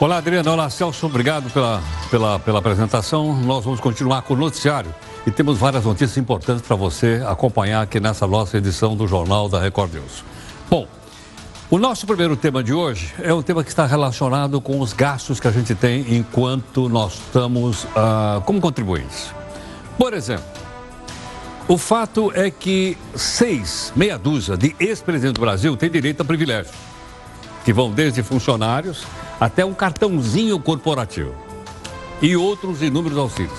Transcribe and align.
Olá, 0.00 0.18
Adriana. 0.18 0.52
Olá, 0.52 0.70
Celso. 0.70 1.06
Obrigado 1.06 1.50
pela, 1.50 1.82
pela, 2.08 2.38
pela 2.38 2.60
apresentação. 2.60 3.34
Nós 3.34 3.64
vamos 3.64 3.80
continuar 3.80 4.22
com 4.22 4.34
o 4.34 4.36
noticiário 4.36 4.94
e 5.26 5.30
temos 5.32 5.58
várias 5.58 5.84
notícias 5.84 6.16
importantes 6.16 6.64
para 6.64 6.76
você 6.76 7.20
acompanhar 7.26 7.82
aqui 7.82 7.98
nessa 7.98 8.24
nossa 8.24 8.56
edição 8.58 8.96
do 8.96 9.08
Jornal 9.08 9.48
da 9.48 9.60
Record 9.60 9.94
News. 9.94 10.22
Bom, 10.70 10.86
o 11.68 11.78
nosso 11.78 12.06
primeiro 12.06 12.36
tema 12.36 12.62
de 12.62 12.72
hoje 12.72 13.12
é 13.20 13.34
um 13.34 13.42
tema 13.42 13.64
que 13.64 13.70
está 13.70 13.86
relacionado 13.86 14.60
com 14.60 14.78
os 14.78 14.92
gastos 14.92 15.40
que 15.40 15.48
a 15.48 15.50
gente 15.50 15.74
tem 15.74 16.16
enquanto 16.16 16.88
nós 16.88 17.14
estamos 17.14 17.84
ah, 17.96 18.40
como 18.44 18.60
contribuintes. 18.60 19.34
Por 19.98 20.14
exemplo, 20.14 20.46
o 21.66 21.76
fato 21.76 22.30
é 22.36 22.52
que 22.52 22.96
seis, 23.16 23.92
meia 23.96 24.16
dúzia 24.16 24.56
de 24.56 24.76
ex-presidentes 24.78 25.34
do 25.34 25.40
Brasil 25.40 25.76
têm 25.76 25.90
direito 25.90 26.20
a 26.20 26.24
privilégio, 26.24 26.72
que 27.64 27.72
vão 27.72 27.90
desde 27.90 28.22
funcionários 28.22 29.04
até 29.40 29.64
um 29.64 29.74
cartãozinho 29.74 30.58
corporativo 30.58 31.34
e 32.20 32.36
outros 32.36 32.82
inúmeros 32.82 33.18
auxílios. 33.18 33.58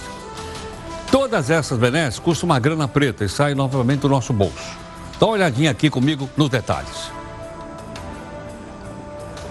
Todas 1.12 1.50
essas 1.50 1.80
benesses 1.80 2.20
custam 2.20 2.48
uma 2.48 2.60
grana 2.60 2.88
preta 2.88 3.26
e 3.26 3.30
saem 3.30 3.56
novamente 3.56 4.02
do 4.02 4.10
nosso 4.10 4.32
bolso. 4.32 4.78
Dá 5.20 5.26
uma 5.26 5.34
olhadinha 5.34 5.72
aqui 5.72 5.90
comigo 5.90 6.30
nos 6.38 6.50
detalhes. 6.50 7.12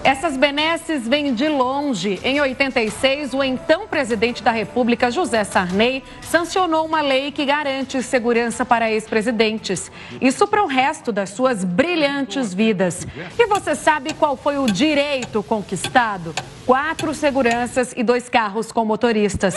Essas 0.03 0.37
benesses 0.37 1.07
vêm 1.07 1.33
de 1.33 1.47
longe. 1.49 2.19
Em 2.23 2.39
86, 2.39 3.33
o 3.33 3.43
então 3.43 3.85
presidente 3.85 4.41
da 4.41 4.51
República, 4.51 5.11
José 5.11 5.43
Sarney, 5.43 6.03
sancionou 6.21 6.85
uma 6.85 7.01
lei 7.01 7.31
que 7.31 7.45
garante 7.45 8.01
segurança 8.01 8.65
para 8.65 8.89
ex-presidentes. 8.89 9.91
Isso 10.21 10.47
para 10.47 10.63
o 10.63 10.67
resto 10.67 11.11
das 11.11 11.31
suas 11.31 11.65
brilhantes 11.65 12.53
vidas. 12.53 13.05
E 13.37 13.45
você 13.47 13.75
sabe 13.75 14.13
qual 14.13 14.37
foi 14.37 14.57
o 14.57 14.67
direito 14.67 15.43
conquistado? 15.43 16.33
Quatro 16.65 17.13
seguranças 17.13 17.93
e 17.97 18.01
dois 18.01 18.29
carros 18.29 18.71
com 18.71 18.85
motoristas. 18.85 19.55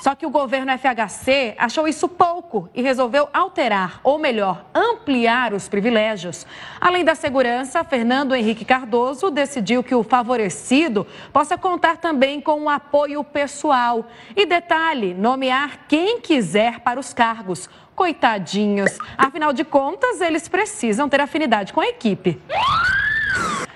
Só 0.00 0.14
que 0.14 0.26
o 0.26 0.30
governo 0.30 0.72
FHC 0.76 1.54
achou 1.56 1.88
isso 1.88 2.08
pouco 2.08 2.68
e 2.74 2.82
resolveu 2.82 3.28
alterar, 3.32 4.00
ou 4.02 4.18
melhor, 4.18 4.66
ampliar 4.74 5.54
os 5.54 5.68
privilégios. 5.68 6.46
Além 6.80 7.04
da 7.04 7.14
segurança, 7.14 7.82
Fernando 7.82 8.34
Henrique 8.34 8.64
Cardoso 8.64 9.30
decidiu 9.30 9.82
que 9.82 9.94
o 9.94 10.02
favorecido 10.02 11.06
possa 11.32 11.56
contar 11.56 11.96
também 11.96 12.40
com 12.40 12.60
um 12.60 12.68
apoio 12.68 13.24
pessoal. 13.24 14.06
E 14.36 14.44
detalhe: 14.44 15.14
nomear 15.14 15.86
quem 15.88 16.20
quiser 16.20 16.80
para 16.80 17.00
os 17.00 17.14
cargos. 17.14 17.68
Coitadinhos, 17.94 18.98
afinal 19.16 19.52
de 19.52 19.64
contas, 19.64 20.20
eles 20.20 20.48
precisam 20.48 21.08
ter 21.08 21.20
afinidade 21.20 21.72
com 21.72 21.80
a 21.80 21.86
equipe. 21.86 22.42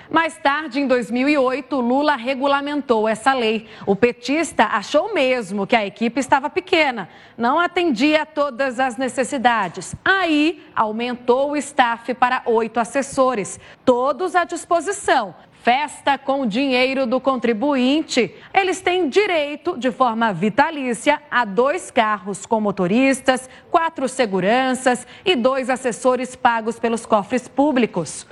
Mais 0.09 0.35
tarde, 0.37 0.79
em 0.79 0.87
2008, 0.87 1.79
Lula 1.79 2.15
regulamentou 2.15 3.07
essa 3.07 3.31
lei. 3.31 3.67
O 3.85 3.95
petista 3.95 4.63
achou 4.65 5.13
mesmo 5.13 5.67
que 5.67 5.75
a 5.75 5.85
equipe 5.85 6.19
estava 6.19 6.49
pequena, 6.49 7.07
não 7.37 7.59
atendia 7.59 8.23
a 8.23 8.25
todas 8.25 8.79
as 8.79 8.97
necessidades. 8.97 9.93
Aí, 10.03 10.63
aumentou 10.75 11.51
o 11.51 11.57
staff 11.57 12.11
para 12.15 12.41
oito 12.45 12.79
assessores, 12.79 13.59
todos 13.85 14.35
à 14.35 14.45
disposição. 14.45 15.35
Festa 15.61 16.17
com 16.17 16.47
dinheiro 16.47 17.05
do 17.05 17.19
contribuinte. 17.19 18.33
Eles 18.53 18.81
têm 18.81 19.09
direito, 19.09 19.77
de 19.77 19.91
forma 19.91 20.33
vitalícia, 20.33 21.21
a 21.29 21.45
dois 21.45 21.91
carros 21.91 22.45
com 22.45 22.61
motoristas, 22.61 23.49
quatro 23.69 24.07
seguranças 24.07 25.05
e 25.23 25.35
dois 25.35 25.69
assessores 25.69 26.35
pagos 26.35 26.79
pelos 26.79 27.05
cofres 27.05 27.47
públicos. 27.47 28.25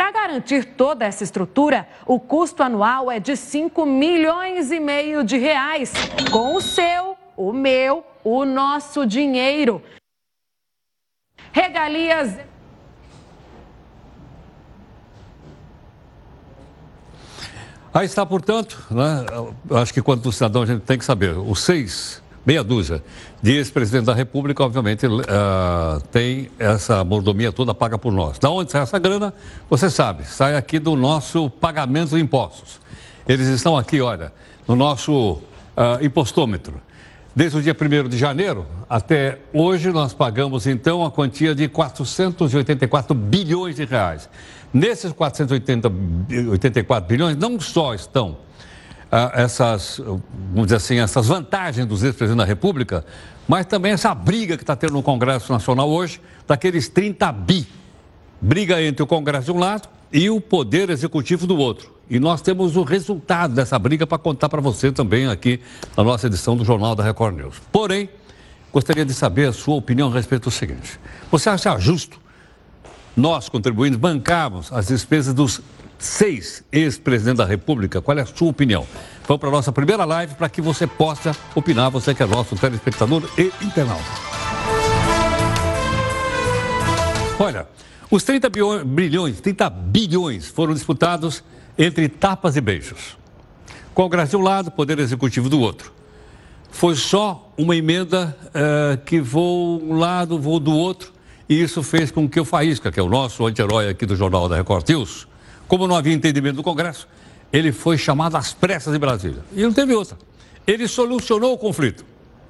Para 0.00 0.12
garantir 0.12 0.64
toda 0.64 1.04
essa 1.04 1.22
estrutura, 1.22 1.86
o 2.06 2.18
custo 2.18 2.62
anual 2.62 3.10
é 3.10 3.20
de 3.20 3.36
5 3.36 3.84
milhões 3.84 4.72
e 4.72 4.80
meio 4.80 5.22
de 5.22 5.36
reais, 5.36 5.92
com 6.32 6.54
o 6.54 6.60
seu, 6.62 7.18
o 7.36 7.52
meu, 7.52 8.02
o 8.24 8.46
nosso 8.46 9.04
dinheiro. 9.04 9.82
Regalias. 11.52 12.38
Aí 17.92 18.06
está, 18.06 18.24
portanto, 18.24 18.82
né, 18.90 19.26
acho 19.82 19.92
que 19.92 20.00
quanto 20.00 20.32
cidadão 20.32 20.62
a 20.62 20.66
gente 20.66 20.80
tem 20.80 20.96
que 20.96 21.04
saber, 21.04 21.36
os 21.36 21.60
seis 21.60 22.22
meia 22.44 22.64
dúzia 22.64 23.02
de 23.42 23.52
ex-presidente 23.52 24.06
da 24.06 24.14
República, 24.14 24.64
obviamente, 24.64 25.06
uh, 25.06 25.20
tem 26.10 26.50
essa 26.58 27.04
mordomia 27.04 27.52
toda 27.52 27.74
paga 27.74 27.98
por 27.98 28.12
nós. 28.12 28.38
Da 28.38 28.50
onde 28.50 28.70
sai 28.72 28.82
essa 28.82 28.98
grana? 28.98 29.32
Você 29.68 29.90
sabe, 29.90 30.24
sai 30.24 30.56
aqui 30.56 30.78
do 30.78 30.96
nosso 30.96 31.50
pagamento 31.50 32.16
de 32.16 32.20
impostos. 32.20 32.80
Eles 33.28 33.46
estão 33.48 33.76
aqui, 33.76 34.00
olha, 34.00 34.32
no 34.66 34.74
nosso 34.74 35.32
uh, 35.76 36.02
impostômetro. 36.02 36.80
Desde 37.34 37.58
o 37.58 37.62
dia 37.62 37.76
1 37.78 38.08
de 38.08 38.18
janeiro 38.18 38.66
até 38.88 39.38
hoje, 39.52 39.92
nós 39.92 40.12
pagamos 40.12 40.66
então 40.66 41.04
a 41.04 41.10
quantia 41.10 41.54
de 41.54 41.68
484 41.68 43.14
bilhões 43.14 43.76
de 43.76 43.84
reais. 43.84 44.28
Nesses 44.72 45.12
484 45.12 47.08
bilhões, 47.08 47.36
não 47.36 47.60
só 47.60 47.94
estão 47.94 48.36
essas, 49.34 50.00
vamos 50.52 50.66
dizer 50.66 50.76
assim, 50.76 50.98
essas 51.00 51.26
vantagens 51.26 51.86
dos 51.86 52.02
ex-presidentes 52.02 52.38
da 52.38 52.44
República, 52.44 53.04
mas 53.48 53.66
também 53.66 53.92
essa 53.92 54.14
briga 54.14 54.56
que 54.56 54.62
está 54.62 54.76
tendo 54.76 54.92
no 54.92 55.02
Congresso 55.02 55.52
Nacional 55.52 55.90
hoje, 55.90 56.20
daqueles 56.46 56.88
30 56.88 57.32
bi. 57.32 57.66
Briga 58.40 58.80
entre 58.80 59.02
o 59.02 59.06
Congresso 59.06 59.46
de 59.46 59.52
um 59.52 59.58
lado 59.58 59.88
e 60.12 60.30
o 60.30 60.40
Poder 60.40 60.88
Executivo 60.90 61.46
do 61.46 61.56
outro. 61.58 61.94
E 62.08 62.18
nós 62.18 62.40
temos 62.40 62.76
o 62.76 62.82
resultado 62.82 63.54
dessa 63.54 63.78
briga 63.78 64.06
para 64.06 64.18
contar 64.18 64.48
para 64.48 64.60
você 64.60 64.90
também 64.90 65.26
aqui 65.28 65.60
na 65.96 66.02
nossa 66.02 66.26
edição 66.26 66.56
do 66.56 66.64
Jornal 66.64 66.94
da 66.94 67.04
Record 67.04 67.36
News. 67.36 67.56
Porém, 67.70 68.08
gostaria 68.72 69.04
de 69.04 69.12
saber 69.12 69.48
a 69.48 69.52
sua 69.52 69.74
opinião 69.74 70.10
a 70.10 70.14
respeito 70.14 70.44
do 70.44 70.50
seguinte: 70.50 70.98
você 71.30 71.50
acha 71.50 71.78
justo 71.78 72.18
nós, 73.16 73.48
contribuintes, 73.48 73.98
bancarmos 73.98 74.72
as 74.72 74.86
despesas 74.86 75.34
dos 75.34 75.60
seis 76.00 76.64
ex-presidentes 76.72 77.38
da 77.38 77.44
República. 77.44 78.00
Qual 78.00 78.16
é 78.18 78.22
a 78.22 78.26
sua 78.26 78.48
opinião? 78.48 78.86
Vamos 79.28 79.40
para 79.40 79.48
a 79.50 79.52
nossa 79.52 79.70
primeira 79.70 80.04
live 80.04 80.34
para 80.34 80.48
que 80.48 80.60
você 80.60 80.86
possa 80.86 81.36
opinar, 81.54 81.90
você 81.90 82.14
que 82.14 82.22
é 82.22 82.26
nosso 82.26 82.56
telespectador 82.56 83.22
e 83.38 83.52
internauta. 83.64 84.02
Olha, 87.38 87.66
os 88.10 88.24
30 88.24 88.50
bilhões, 88.84 89.40
30 89.40 89.70
bilhões 89.70 90.48
foram 90.48 90.74
disputados 90.74 91.44
entre 91.78 92.08
tapas 92.08 92.56
e 92.56 92.60
beijos. 92.60 93.16
Congresso 93.94 94.30
de 94.30 94.36
um 94.36 94.42
lado, 94.42 94.70
Poder 94.70 94.98
Executivo 94.98 95.48
do 95.48 95.60
outro. 95.60 95.92
Foi 96.70 96.94
só 96.94 97.52
uma 97.56 97.76
emenda 97.76 98.36
uh, 98.46 99.04
que 99.04 99.20
voou 99.20 99.82
um 99.82 99.98
lado, 99.98 100.38
voou 100.38 100.60
do 100.60 100.72
outro, 100.72 101.12
e 101.48 101.60
isso 101.60 101.82
fez 101.82 102.10
com 102.10 102.28
que 102.28 102.38
o 102.38 102.44
Faísca, 102.44 102.92
que 102.92 103.00
é 103.00 103.02
o 103.02 103.08
nosso 103.08 103.44
anti-herói 103.44 103.88
aqui 103.88 104.06
do 104.06 104.14
Jornal 104.14 104.48
da 104.48 104.56
Record 104.56 104.88
News, 104.88 105.26
como 105.70 105.86
não 105.86 105.94
havia 105.94 106.12
entendimento 106.12 106.56
do 106.56 106.64
Congresso, 106.64 107.06
ele 107.52 107.70
foi 107.70 107.96
chamado 107.96 108.36
às 108.36 108.52
pressas 108.52 108.92
em 108.92 108.98
Brasília. 108.98 109.44
E 109.54 109.62
não 109.62 109.72
teve 109.72 109.94
outra. 109.94 110.18
Ele 110.66 110.88
solucionou 110.88 111.52
o 111.52 111.58
conflito. 111.58 112.00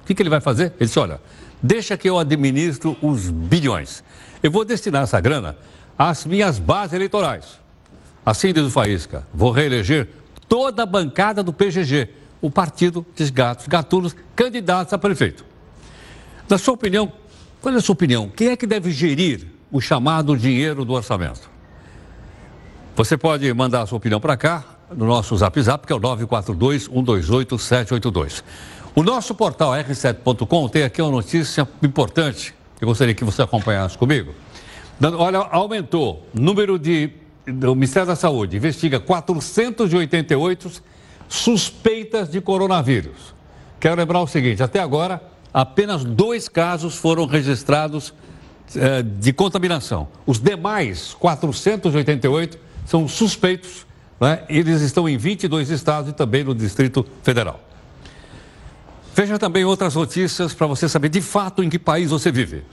O 0.01 0.07
que, 0.07 0.15
que 0.15 0.23
ele 0.23 0.29
vai 0.29 0.41
fazer? 0.41 0.73
Ele 0.79 0.87
disse: 0.87 0.97
olha, 0.97 1.21
deixa 1.61 1.95
que 1.95 2.09
eu 2.09 2.17
administro 2.17 2.97
os 2.99 3.29
bilhões. 3.29 4.03
Eu 4.41 4.49
vou 4.49 4.65
destinar 4.65 5.03
essa 5.03 5.21
grana 5.21 5.55
às 5.95 6.25
minhas 6.25 6.57
bases 6.57 6.93
eleitorais. 6.93 7.59
Assim 8.25 8.51
diz 8.51 8.63
o 8.63 8.71
Faísca, 8.71 9.27
vou 9.31 9.51
reeleger 9.51 10.09
toda 10.49 10.81
a 10.81 10.85
bancada 10.87 11.43
do 11.43 11.53
PGG, 11.53 12.09
o 12.41 12.49
Partido 12.49 13.05
dos 13.15 13.29
Gatos 13.29 13.67
Gatunos, 13.67 14.15
candidatos 14.35 14.93
a 14.95 14.97
prefeito. 14.97 15.45
Na 16.49 16.57
sua 16.57 16.73
opinião, 16.73 17.13
qual 17.61 17.73
é 17.75 17.77
a 17.77 17.81
sua 17.81 17.93
opinião? 17.93 18.29
Quem 18.35 18.47
é 18.47 18.57
que 18.57 18.65
deve 18.65 18.89
gerir 18.89 19.45
o 19.71 19.79
chamado 19.79 20.35
dinheiro 20.35 20.83
do 20.83 20.93
orçamento? 20.93 21.50
Você 23.01 23.17
pode 23.17 23.51
mandar 23.51 23.81
a 23.81 23.87
sua 23.87 23.97
opinião 23.97 24.21
para 24.21 24.37
cá, 24.37 24.63
no 24.95 25.07
nosso 25.07 25.35
zap 25.35 25.59
zap, 25.59 25.87
que 25.87 25.91
é 25.91 25.95
o 25.95 25.99
942-128-782. 25.99 28.43
O 28.93 29.01
nosso 29.01 29.33
portal 29.33 29.71
r7.com 29.71 30.69
tem 30.69 30.83
aqui 30.83 31.01
uma 31.01 31.09
notícia 31.09 31.67
importante, 31.81 32.53
que 32.77 32.83
eu 32.83 32.87
gostaria 32.87 33.15
que 33.15 33.23
você 33.23 33.41
acompanhasse 33.41 33.97
comigo. 33.97 34.35
Olha, 35.17 35.39
aumentou 35.39 36.27
o 36.31 36.39
número 36.39 36.77
de. 36.77 37.09
O 37.47 37.73
Ministério 37.73 38.07
da 38.07 38.15
Saúde 38.15 38.57
investiga 38.57 38.99
488 38.99 40.71
suspeitas 41.27 42.29
de 42.29 42.39
coronavírus. 42.39 43.33
Quero 43.79 43.95
lembrar 43.95 44.21
o 44.21 44.27
seguinte: 44.27 44.61
até 44.61 44.79
agora, 44.79 45.19
apenas 45.51 46.03
dois 46.03 46.47
casos 46.47 46.97
foram 46.97 47.25
registrados 47.25 48.13
eh, 48.75 49.01
de 49.01 49.33
contaminação. 49.33 50.07
Os 50.23 50.37
demais 50.37 51.15
488 51.15 52.69
são 52.85 53.07
suspeitos, 53.07 53.85
né? 54.19 54.43
eles 54.49 54.81
estão 54.81 55.07
em 55.07 55.17
22 55.17 55.69
estados 55.69 56.09
e 56.09 56.13
também 56.13 56.43
no 56.43 56.53
Distrito 56.55 57.05
Federal. 57.23 57.59
Veja 59.13 59.37
também 59.37 59.65
outras 59.65 59.95
notícias 59.95 60.53
para 60.53 60.67
você 60.67 60.87
saber 60.87 61.09
de 61.09 61.21
fato 61.21 61.61
em 61.63 61.69
que 61.69 61.77
país 61.77 62.11
você 62.11 62.31
vive. 62.31 62.63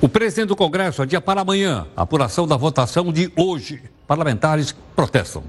O 0.00 0.08
presidente 0.08 0.48
do 0.48 0.56
Congresso 0.56 1.02
adia 1.02 1.20
para 1.20 1.40
amanhã 1.40 1.86
a 1.96 2.02
apuração 2.02 2.46
da 2.46 2.56
votação 2.56 3.12
de 3.12 3.32
hoje 3.36 3.82
parlamentares 4.06 4.74
protestam. 4.94 5.44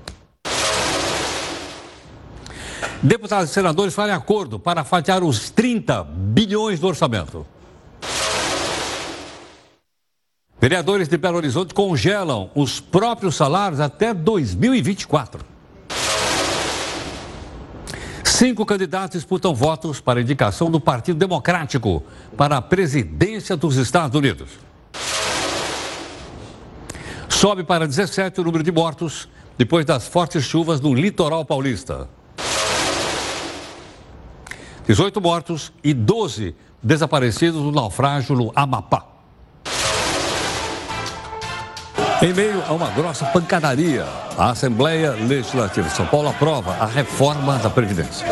Deputados 3.04 3.51
e 3.51 3.54
senadores 3.54 3.94
fazem 3.94 4.16
acordo 4.16 4.57
para 4.57 4.83
fatiar 4.83 5.24
os 5.24 5.50
30 5.50 6.04
bilhões 6.04 6.80
do 6.80 6.88
orçamento. 6.88 7.45
Vereadores 10.66 11.08
de 11.08 11.16
Belo 11.16 11.38
Horizonte 11.38 11.76
congelam 11.76 12.50
os 12.56 12.80
próprios 12.80 13.36
salários 13.36 13.80
até 13.80 14.16
2024. 14.16 15.46
Cinco 18.24 18.66
candidatos 18.66 19.20
disputam 19.20 19.54
votos 19.54 20.02
para 20.02 20.20
indicação 20.20 20.72
do 20.72 20.80
Partido 20.80 21.20
Democrático 21.20 22.04
para 22.36 22.58
a 22.58 22.64
presidência 22.64 23.56
dos 23.56 23.78
Estados 23.78 24.18
Unidos. 24.18 24.54
Sobe 27.30 27.64
para 27.64 27.86
17 27.86 28.42
o 28.42 28.44
número 28.44 28.64
de 28.64 28.72
mortos 28.72 29.30
depois 29.60 29.86
das 29.86 30.08
fortes 30.08 30.44
chuvas 30.46 30.82
no 30.82 30.96
litoral 30.96 31.46
paulista. 31.46 32.10
18 34.88 35.22
mortos 35.22 35.72
e 35.84 35.94
12 35.94 36.56
desaparecidos 36.82 37.62
no 37.62 37.72
naufrágio 37.72 38.36
no 38.36 38.52
Amapá. 38.56 39.15
Em 42.22 42.34
meio 42.34 42.64
a 42.66 42.72
uma 42.72 42.90
grossa 42.92 43.26
pancadaria, 43.26 44.06
a 44.38 44.52
Assembleia 44.52 45.12
Legislativa 45.12 45.90
de 45.90 45.96
São 45.96 46.06
Paulo 46.06 46.30
aprova 46.30 46.72
a 46.80 46.86
reforma 46.86 47.58
da 47.58 47.70
Previdência. 47.70 48.26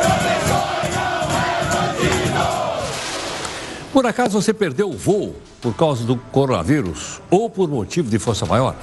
Por 3.92 4.06
acaso 4.08 4.42
você 4.42 4.54
perdeu 4.54 4.90
o 4.90 4.98
voo 4.98 5.36
por 5.62 5.76
causa 5.76 6.06
do 6.06 6.16
coronavírus 6.16 7.22
ou 7.30 7.50
por 7.50 7.68
motivo 7.68 8.10
de 8.10 8.18
força 8.18 8.46
maior? 8.46 8.74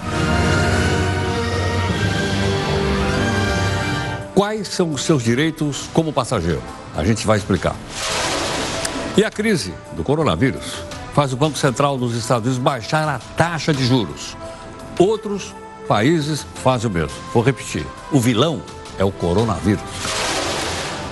Quais 4.34 4.68
são 4.68 4.90
os 4.92 5.02
seus 5.02 5.22
direitos 5.22 5.88
como 5.94 6.12
passageiro? 6.12 6.62
A 6.94 7.02
gente 7.04 7.26
vai 7.26 7.38
explicar. 7.38 7.74
E 9.16 9.24
a 9.24 9.30
crise 9.30 9.74
do 9.92 10.04
coronavírus 10.04 10.84
faz 11.14 11.32
o 11.32 11.36
Banco 11.36 11.58
Central 11.58 11.96
dos 11.98 12.14
Estados 12.14 12.46
Unidos 12.46 12.62
baixar 12.62 13.08
a 13.08 13.18
taxa 13.36 13.72
de 13.72 13.84
juros. 13.84 14.36
Outros 15.00 15.54
países 15.88 16.46
fazem 16.56 16.90
o 16.90 16.92
mesmo. 16.92 17.16
Vou 17.32 17.42
repetir: 17.42 17.86
o 18.12 18.20
vilão 18.20 18.60
é 18.98 19.04
o 19.04 19.10
coronavírus. 19.10 19.80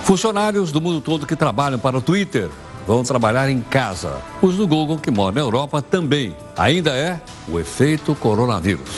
Funcionários 0.03 0.71
do 0.71 0.79
mundo 0.79 1.01
todo 1.01 1.25
que 1.25 1.35
trabalham 1.35 1.79
para 1.79 1.97
o 1.97 2.01
Twitter 2.01 2.51
vão 2.85 3.03
trabalhar 3.03 3.49
em 3.49 3.61
casa. 3.61 4.21
Os 4.43 4.57
do 4.57 4.67
Google, 4.67 4.99
que 4.99 5.09
moram 5.09 5.33
na 5.33 5.41
Europa, 5.41 5.81
também. 5.81 6.37
Ainda 6.55 6.91
é 6.91 7.19
o 7.47 7.59
efeito 7.59 8.13
coronavírus. 8.13 8.89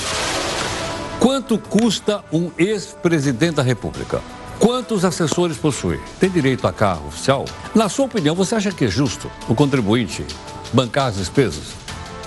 Quanto 1.21 1.57
custa 1.57 2.21
um 2.29 2.51
ex-presidente 2.57 3.55
da 3.55 3.63
República? 3.63 4.21
Quantos 4.59 5.05
assessores 5.05 5.55
possui? 5.57 6.01
Tem 6.19 6.29
direito 6.29 6.67
a 6.67 6.73
carro 6.73 7.07
oficial? 7.07 7.45
Na 7.73 7.87
sua 7.87 8.07
opinião, 8.07 8.35
você 8.35 8.55
acha 8.55 8.71
que 8.71 8.85
é 8.85 8.87
justo 8.89 9.31
o 9.47 9.55
contribuinte 9.55 10.25
bancar 10.73 11.07
as 11.07 11.15
despesas 11.15 11.80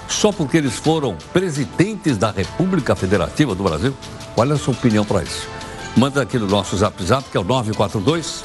só 0.09 0.33
porque 0.33 0.57
eles 0.57 0.75
foram 0.75 1.17
presidentes 1.33 2.17
da 2.17 2.31
República 2.31 2.95
Federativa 2.95 3.55
do 3.55 3.63
Brasil? 3.63 3.95
Olha 4.37 4.55
a 4.55 4.59
sua 4.59 4.75
opinião 4.75 5.05
para 5.05 5.23
isso. 5.23 5.49
Manda 5.97 6.23
aqui 6.23 6.39
no 6.39 6.47
nosso 6.47 6.77
zap 6.77 7.03
zap, 7.05 7.29
que 7.31 7.37
é 7.37 7.41
o 7.41 7.45
942 7.45 8.45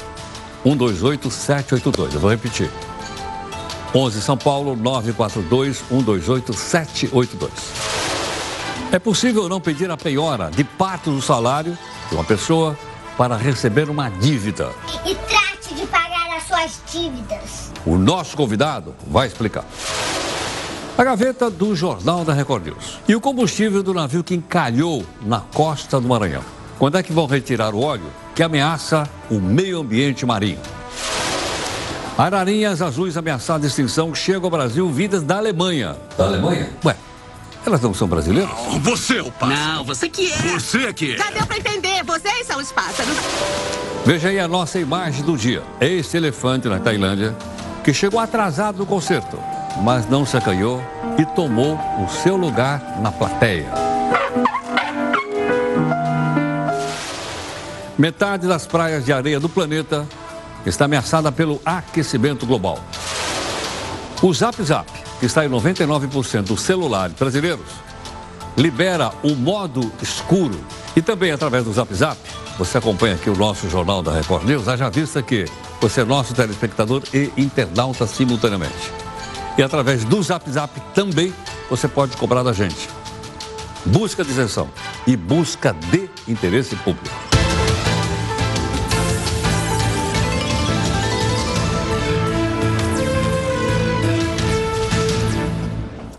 128 0.62 1.30
782. 1.30 2.14
Eu 2.14 2.20
vou 2.20 2.30
repetir. 2.30 2.70
11 3.94 4.22
São 4.22 4.36
Paulo, 4.36 4.76
942 4.76 5.78
128 5.88 6.52
782. 6.52 7.50
É 8.92 8.98
possível 8.98 9.48
não 9.48 9.60
pedir 9.60 9.90
a 9.90 9.96
penhora 9.96 10.50
de 10.50 10.64
parte 10.64 11.10
do 11.10 11.20
salário 11.20 11.76
de 12.08 12.14
uma 12.14 12.24
pessoa 12.24 12.78
para 13.16 13.36
receber 13.36 13.88
uma 13.88 14.08
dívida. 14.08 14.70
E 15.04 15.14
trate 15.14 15.74
de 15.74 15.86
pagar 15.86 16.36
as 16.36 16.44
suas 16.44 16.80
dívidas. 16.92 17.72
O 17.84 17.96
nosso 17.96 18.36
convidado 18.36 18.94
vai 19.06 19.26
explicar. 19.26 19.64
A 21.00 21.04
gaveta 21.04 21.48
do 21.48 21.74
Jornal 21.74 22.26
da 22.26 22.34
Record 22.34 22.66
News. 22.66 22.98
E 23.08 23.16
o 23.16 23.22
combustível 23.22 23.82
do 23.82 23.94
navio 23.94 24.22
que 24.22 24.34
encalhou 24.34 25.02
na 25.22 25.40
costa 25.40 25.98
do 25.98 26.06
Maranhão. 26.06 26.42
Quando 26.78 26.98
é 26.98 27.02
que 27.02 27.10
vão 27.10 27.24
retirar 27.24 27.74
o 27.74 27.80
óleo 27.80 28.04
que 28.34 28.42
ameaça 28.42 29.08
o 29.30 29.36
meio 29.36 29.80
ambiente 29.80 30.26
marinho? 30.26 30.58
Ararinhas 32.18 32.82
azuis 32.82 33.16
ameaçadas 33.16 33.62
de 33.62 33.68
extinção 33.68 34.14
chegam 34.14 34.44
ao 34.44 34.50
Brasil 34.50 34.90
vindas 34.90 35.22
da 35.22 35.38
Alemanha. 35.38 35.96
Da 36.18 36.26
Alemanha? 36.26 36.68
Ué, 36.84 36.94
elas 37.64 37.80
não 37.80 37.94
são 37.94 38.06
brasileiras? 38.06 38.50
Oh, 38.68 38.78
você 38.80 39.20
é 39.20 39.22
o 39.22 39.32
pássaro. 39.32 39.58
Não, 39.58 39.84
você 39.84 40.06
que 40.06 40.30
é. 40.30 40.36
Você 40.36 40.82
é 40.84 40.92
que 40.92 41.14
é. 41.14 41.16
Já 41.16 41.30
deu 41.30 41.46
pra 41.46 41.56
entender, 41.56 42.04
vocês 42.04 42.46
são 42.46 42.60
os 42.60 42.70
pássaros. 42.72 43.16
Veja 44.04 44.28
aí 44.28 44.38
a 44.38 44.46
nossa 44.46 44.78
imagem 44.78 45.24
do 45.24 45.34
dia. 45.34 45.62
Esse 45.80 46.18
elefante 46.18 46.68
na 46.68 46.78
Tailândia 46.78 47.34
que 47.82 47.94
chegou 47.94 48.20
atrasado 48.20 48.76
no 48.76 48.84
concerto 48.84 49.38
mas 49.78 50.08
não 50.08 50.24
se 50.24 50.36
acanhou 50.36 50.82
e 51.18 51.24
tomou 51.24 51.78
o 52.02 52.08
seu 52.08 52.36
lugar 52.36 53.00
na 53.00 53.10
plateia. 53.10 53.70
Metade 57.98 58.46
das 58.46 58.66
praias 58.66 59.04
de 59.04 59.12
areia 59.12 59.38
do 59.38 59.48
planeta 59.48 60.06
está 60.64 60.86
ameaçada 60.86 61.30
pelo 61.30 61.60
aquecimento 61.64 62.46
global. 62.46 62.78
O 64.22 64.32
Zap 64.32 64.62
Zap, 64.62 64.90
que 65.18 65.26
está 65.26 65.44
em 65.44 65.48
99% 65.48 66.42
dos 66.42 66.62
celulares 66.62 67.14
brasileiros, 67.14 67.66
libera 68.56 69.12
o 69.22 69.34
modo 69.34 69.92
escuro 70.02 70.58
e 70.96 71.02
também 71.02 71.30
através 71.30 71.64
do 71.64 71.72
Zap 71.72 71.92
Zap, 71.94 72.18
você 72.58 72.78
acompanha 72.78 73.14
aqui 73.14 73.30
o 73.30 73.36
nosso 73.36 73.68
jornal 73.70 74.02
da 74.02 74.12
Record 74.12 74.44
News, 74.44 74.68
haja 74.68 74.90
vista 74.90 75.22
que 75.22 75.46
você 75.80 76.02
é 76.02 76.04
nosso 76.04 76.34
telespectador 76.34 77.02
e 77.14 77.30
internauta 77.36 78.06
simultaneamente. 78.06 78.99
E 79.60 79.62
através 79.62 80.06
do 80.06 80.22
Zap 80.22 80.50
Zap 80.50 80.80
também 80.94 81.34
você 81.68 81.86
pode 81.86 82.16
cobrar 82.16 82.42
da 82.42 82.50
gente. 82.50 82.88
Busca 83.84 84.24
de 84.24 84.30
isenção 84.30 84.70
e 85.06 85.14
busca 85.14 85.76
de 85.90 86.08
interesse 86.26 86.74
público. 86.76 87.14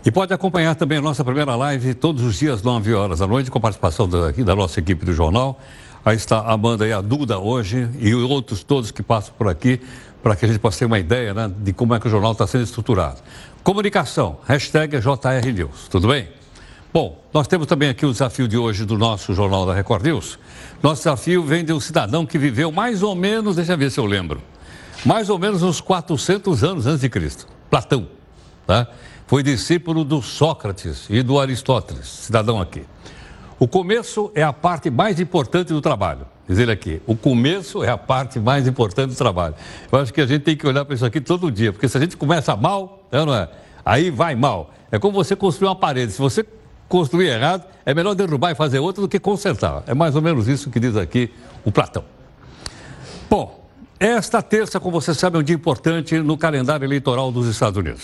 E 0.06 0.10
pode 0.12 0.32
acompanhar 0.32 0.76
também 0.76 0.98
a 0.98 1.02
nossa 1.02 1.24
primeira 1.24 1.56
live 1.56 1.94
todos 1.94 2.22
os 2.22 2.38
dias, 2.38 2.62
9 2.62 2.94
horas 2.94 3.18
da 3.18 3.26
noite, 3.26 3.50
com 3.50 3.60
participação 3.60 4.08
da 4.08 4.54
nossa 4.54 4.78
equipe 4.78 5.04
do 5.04 5.12
jornal. 5.12 5.58
Aí 6.04 6.16
está 6.16 6.38
a 6.38 6.52
Amanda 6.52 6.86
e 6.86 6.92
a 6.92 7.00
Duda 7.00 7.40
hoje 7.40 7.88
e 7.98 8.14
outros 8.14 8.62
todos 8.62 8.92
que 8.92 9.02
passam 9.02 9.34
por 9.36 9.48
aqui 9.48 9.80
para 10.22 10.36
que 10.36 10.44
a 10.44 10.48
gente 10.48 10.60
possa 10.60 10.78
ter 10.78 10.84
uma 10.84 10.98
ideia 10.98 11.34
né, 11.34 11.50
de 11.58 11.72
como 11.72 11.94
é 11.94 12.00
que 12.00 12.06
o 12.06 12.10
jornal 12.10 12.32
está 12.32 12.46
sendo 12.46 12.64
estruturado. 12.64 13.18
Comunicação, 13.62 14.38
hashtag 14.46 14.98
JR 14.98 15.52
News, 15.52 15.88
tudo 15.88 16.08
bem? 16.08 16.28
Bom, 16.92 17.22
nós 17.32 17.48
temos 17.48 17.66
também 17.66 17.88
aqui 17.88 18.04
o 18.04 18.12
desafio 18.12 18.46
de 18.46 18.56
hoje 18.56 18.84
do 18.84 18.98
nosso 18.98 19.32
Jornal 19.32 19.64
da 19.64 19.74
Record 19.74 20.04
News. 20.04 20.38
Nosso 20.82 21.02
desafio 21.02 21.42
vem 21.42 21.64
de 21.64 21.72
um 21.72 21.80
cidadão 21.80 22.26
que 22.26 22.38
viveu 22.38 22.70
mais 22.70 23.02
ou 23.02 23.14
menos, 23.14 23.56
deixa 23.56 23.72
eu 23.72 23.78
ver 23.78 23.90
se 23.90 23.98
eu 23.98 24.04
lembro, 24.04 24.42
mais 25.04 25.30
ou 25.30 25.38
menos 25.38 25.62
uns 25.62 25.80
400 25.80 26.62
anos 26.62 26.86
antes 26.86 27.00
de 27.00 27.08
Cristo, 27.08 27.48
Platão, 27.70 28.06
tá? 28.66 28.86
Foi 29.26 29.42
discípulo 29.42 30.04
do 30.04 30.20
Sócrates 30.20 31.06
e 31.08 31.22
do 31.22 31.40
Aristóteles, 31.40 32.06
cidadão 32.06 32.60
aqui. 32.60 32.84
O 33.58 33.66
começo 33.66 34.30
é 34.34 34.42
a 34.42 34.52
parte 34.52 34.90
mais 34.90 35.18
importante 35.18 35.68
do 35.72 35.80
trabalho. 35.80 36.26
Diz 36.52 36.58
ele 36.58 36.70
aqui, 36.70 37.00
o 37.06 37.16
começo 37.16 37.82
é 37.82 37.88
a 37.88 37.96
parte 37.96 38.38
mais 38.38 38.68
importante 38.68 39.08
do 39.08 39.16
trabalho. 39.16 39.54
Eu 39.90 39.98
acho 39.98 40.12
que 40.12 40.20
a 40.20 40.26
gente 40.26 40.42
tem 40.42 40.54
que 40.54 40.66
olhar 40.66 40.84
para 40.84 40.94
isso 40.94 41.06
aqui 41.06 41.18
todo 41.18 41.50
dia, 41.50 41.72
porque 41.72 41.88
se 41.88 41.96
a 41.96 42.00
gente 42.00 42.14
começa 42.14 42.54
mal, 42.54 43.08
é 43.10 43.24
não 43.24 43.34
é? 43.34 43.48
Aí 43.82 44.10
vai 44.10 44.34
mal. 44.34 44.70
É 44.90 44.98
como 44.98 45.14
você 45.14 45.34
construir 45.34 45.68
uma 45.68 45.76
parede. 45.76 46.12
Se 46.12 46.18
você 46.18 46.44
construir 46.90 47.28
errado, 47.28 47.64
é 47.86 47.94
melhor 47.94 48.14
derrubar 48.14 48.50
e 48.50 48.54
fazer 48.54 48.80
outra 48.80 49.00
do 49.00 49.08
que 49.08 49.18
consertar. 49.18 49.82
É 49.86 49.94
mais 49.94 50.14
ou 50.14 50.20
menos 50.20 50.46
isso 50.46 50.68
que 50.68 50.78
diz 50.78 50.94
aqui 50.94 51.30
o 51.64 51.72
Platão. 51.72 52.04
Bom, 53.30 53.66
esta 53.98 54.42
terça, 54.42 54.78
como 54.78 55.00
você 55.00 55.14
sabe, 55.14 55.38
é 55.38 55.40
um 55.40 55.42
dia 55.42 55.56
importante 55.56 56.18
no 56.18 56.36
calendário 56.36 56.84
eleitoral 56.84 57.32
dos 57.32 57.46
Estados 57.48 57.78
Unidos. 57.78 58.02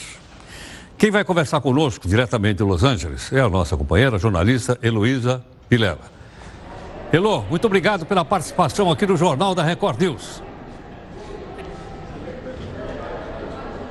Quem 0.97 1.11
vai 1.11 1.23
conversar 1.23 1.61
conosco 1.61 2.09
diretamente 2.09 2.57
de 2.57 2.63
Los 2.63 2.83
Angeles 2.83 3.31
é 3.31 3.41
a 3.41 3.49
nossa 3.51 3.77
companheira, 3.77 4.19
jornalista 4.19 4.79
Heloísa 4.83 5.45
Vilela. 5.69 6.18
Elô, 7.11 7.43
muito 7.49 7.67
obrigado 7.67 8.05
pela 8.05 8.23
participação 8.23 8.91
aqui 8.91 9.07
no 9.07 9.17
Jornal 9.17 9.55
da 9.55 9.63
Record 9.63 9.99
News. 9.99 10.43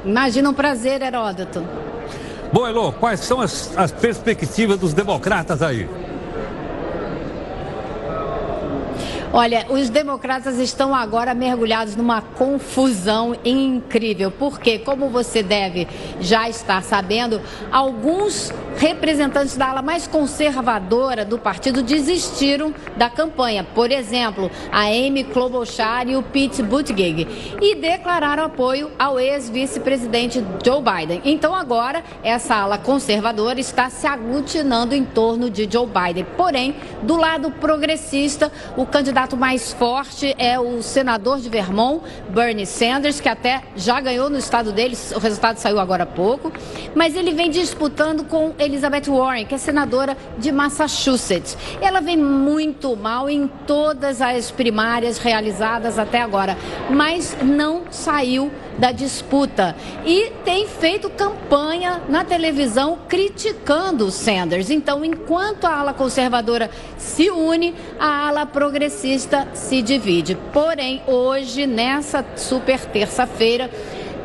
Imagina 0.06 0.50
um 0.50 0.54
prazer, 0.54 1.02
Heródoto. 1.02 1.66
Bom, 2.54 2.68
Elô, 2.68 2.92
quais 2.92 3.20
são 3.22 3.42
as, 3.42 3.76
as 3.76 3.92
perspectivas 3.92 4.80
dos 4.80 4.94
democratas 4.94 5.64
aí? 5.64 5.90
Olha, 9.34 9.66
os 9.70 9.90
democratas 9.90 10.58
estão 10.58 10.96
agora 10.96 11.34
mergulhados 11.34 11.96
numa 11.96 12.22
confusão 12.22 13.36
incrível, 13.44 14.32
porque, 14.32 14.80
como 14.80 15.10
você 15.10 15.44
deve 15.44 15.86
já 16.22 16.48
estar 16.48 16.82
sabendo, 16.82 17.42
alguns 17.70 18.54
representantes 18.78 19.58
da 19.58 19.70
ala 19.70 19.82
mais 19.82 20.08
conservadora 20.08 21.26
do 21.26 21.38
partido 21.38 21.84
desistiram 21.84 22.74
da 22.96 23.10
campanha. 23.10 23.64
Por 23.64 23.92
exemplo, 23.92 24.50
a 24.72 24.84
Amy 24.86 25.24
Klobuchar 25.26 26.08
e 26.08 26.16
o 26.16 26.24
Pete 26.24 26.64
Buttigieg. 26.64 27.28
E 27.62 27.76
declararam 27.76 28.46
apoio 28.46 28.92
ao 28.98 29.20
ex-vice-presidente 29.20 30.44
Joe 30.64 30.82
Biden. 30.82 31.22
Então 31.26 31.54
agora, 31.54 32.04
essa 32.24 32.56
ala 32.56 32.78
conservadora 32.78 33.60
está 33.60 33.90
se 33.90 34.08
aglutinando 34.08 34.96
em 34.96 35.04
torno 35.04 35.50
de 35.50 35.68
Joe 35.70 35.88
Biden. 35.88 36.26
Porém, 36.38 36.76
do 37.04 37.18
lado 37.18 37.52
progressista, 37.52 38.52
o 38.78 38.86
candidato 38.86 39.17
mais 39.36 39.74
forte 39.74 40.36
é 40.38 40.60
o 40.60 40.84
senador 40.84 41.40
de 41.40 41.50
Vermont, 41.50 42.04
Bernie 42.30 42.68
Sanders, 42.68 43.20
que 43.20 43.28
até 43.28 43.64
já 43.76 44.00
ganhou 44.00 44.30
no 44.30 44.38
estado 44.38 44.72
dele, 44.72 44.96
o 45.16 45.18
resultado 45.18 45.58
saiu 45.58 45.80
agora 45.80 46.04
há 46.04 46.06
pouco. 46.06 46.52
Mas 46.94 47.16
ele 47.16 47.32
vem 47.32 47.50
disputando 47.50 48.26
com 48.26 48.54
Elizabeth 48.60 49.10
Warren, 49.10 49.48
que 49.48 49.56
é 49.56 49.58
senadora 49.58 50.16
de 50.38 50.52
Massachusetts. 50.52 51.58
Ela 51.82 52.00
vem 52.00 52.16
muito 52.16 52.96
mal 52.96 53.28
em 53.28 53.48
todas 53.66 54.22
as 54.22 54.52
primárias 54.52 55.18
realizadas 55.18 55.98
até 55.98 56.22
agora, 56.22 56.56
mas 56.88 57.36
não 57.42 57.86
saiu 57.90 58.52
da 58.78 58.92
disputa 58.92 59.76
e 60.06 60.32
tem 60.46 60.68
feito 60.68 61.10
campanha 61.10 62.02
na 62.08 62.24
televisão 62.24 63.00
criticando 63.08 64.12
Sanders. 64.12 64.70
Então, 64.70 65.04
enquanto 65.04 65.66
a 65.66 65.80
ala 65.80 65.94
conservadora 65.94 66.70
se 66.98 67.30
une, 67.30 67.74
a 68.00 68.28
ala 68.28 68.46
progressista 68.46 69.48
se 69.54 69.82
divide. 69.82 70.38
Porém, 70.54 71.02
hoje, 71.08 71.66
nessa 71.66 72.26
super 72.36 72.80
terça-feira, 72.86 73.70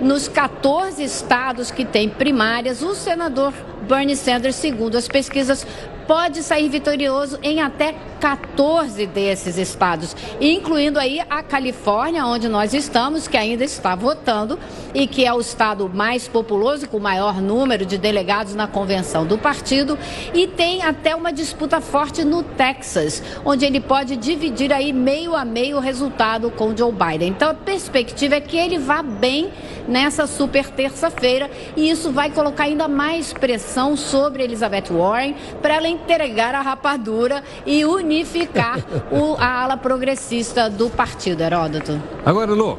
nos 0.00 0.28
14 0.28 1.02
estados 1.02 1.70
que 1.70 1.84
têm 1.84 2.08
primárias, 2.08 2.82
o 2.82 2.94
senador 2.94 3.52
Bernie 3.88 4.16
Sanders, 4.16 4.56
segundo 4.56 4.96
as 4.96 5.08
pesquisas, 5.08 5.66
pode 6.06 6.42
sair 6.42 6.68
vitorioso 6.68 7.38
em 7.42 7.60
até 7.60 7.94
14 8.20 9.04
desses 9.06 9.58
estados, 9.58 10.14
incluindo 10.40 10.96
aí 10.96 11.20
a 11.28 11.42
Califórnia, 11.42 12.24
onde 12.24 12.48
nós 12.48 12.72
estamos, 12.72 13.26
que 13.26 13.36
ainda 13.36 13.64
está 13.64 13.96
votando 13.96 14.60
e 14.94 15.08
que 15.08 15.24
é 15.24 15.32
o 15.32 15.40
estado 15.40 15.90
mais 15.92 16.28
populoso, 16.28 16.88
com 16.88 16.98
o 16.98 17.00
maior 17.00 17.40
número 17.40 17.84
de 17.84 17.98
delegados 17.98 18.54
na 18.54 18.68
convenção 18.68 19.26
do 19.26 19.36
partido, 19.36 19.98
e 20.32 20.46
tem 20.46 20.82
até 20.82 21.16
uma 21.16 21.32
disputa 21.32 21.80
forte 21.80 22.24
no 22.24 22.44
Texas, 22.44 23.22
onde 23.44 23.64
ele 23.64 23.80
pode 23.80 24.16
dividir 24.16 24.72
aí 24.72 24.92
meio 24.92 25.34
a 25.34 25.44
meio 25.44 25.78
o 25.78 25.80
resultado 25.80 26.48
com 26.50 26.76
Joe 26.76 26.92
Biden. 26.92 27.30
Então 27.30 27.50
a 27.50 27.54
perspectiva 27.54 28.36
é 28.36 28.40
que 28.40 28.56
ele 28.56 28.78
vá 28.78 29.02
bem 29.02 29.50
nessa 29.88 30.26
super 30.26 30.68
terça-feira 30.70 31.50
e 31.76 31.90
isso 31.90 32.10
vai 32.12 32.30
colocar 32.30 32.64
ainda 32.64 32.88
mais 32.88 33.32
pressão 33.32 33.96
sobre 33.96 34.42
Elizabeth 34.42 34.90
Warren 34.90 35.34
para 35.60 35.74
ela 35.74 35.88
entregar 35.88 36.54
a 36.54 36.60
rapadura 36.60 37.42
e 37.66 37.84
unificar 37.84 38.78
o, 39.10 39.34
a 39.38 39.62
ala 39.62 39.76
progressista 39.76 40.68
do 40.68 40.90
partido, 40.90 41.42
Heródoto. 41.42 42.00
Agora, 42.24 42.52
Lô, 42.52 42.78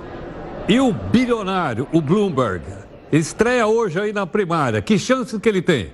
e 0.68 0.80
o 0.80 0.92
bilionário, 0.94 1.88
o 1.92 2.02
Bloomberg, 2.02 2.64
estreia 3.12 3.68
hoje 3.68 4.00
aí 4.00 4.14
na 4.14 4.26
primária. 4.26 4.82
Que 4.82 4.98
chance 4.98 5.38
que 5.40 5.50
ele 5.50 5.62
tem? 5.62 5.92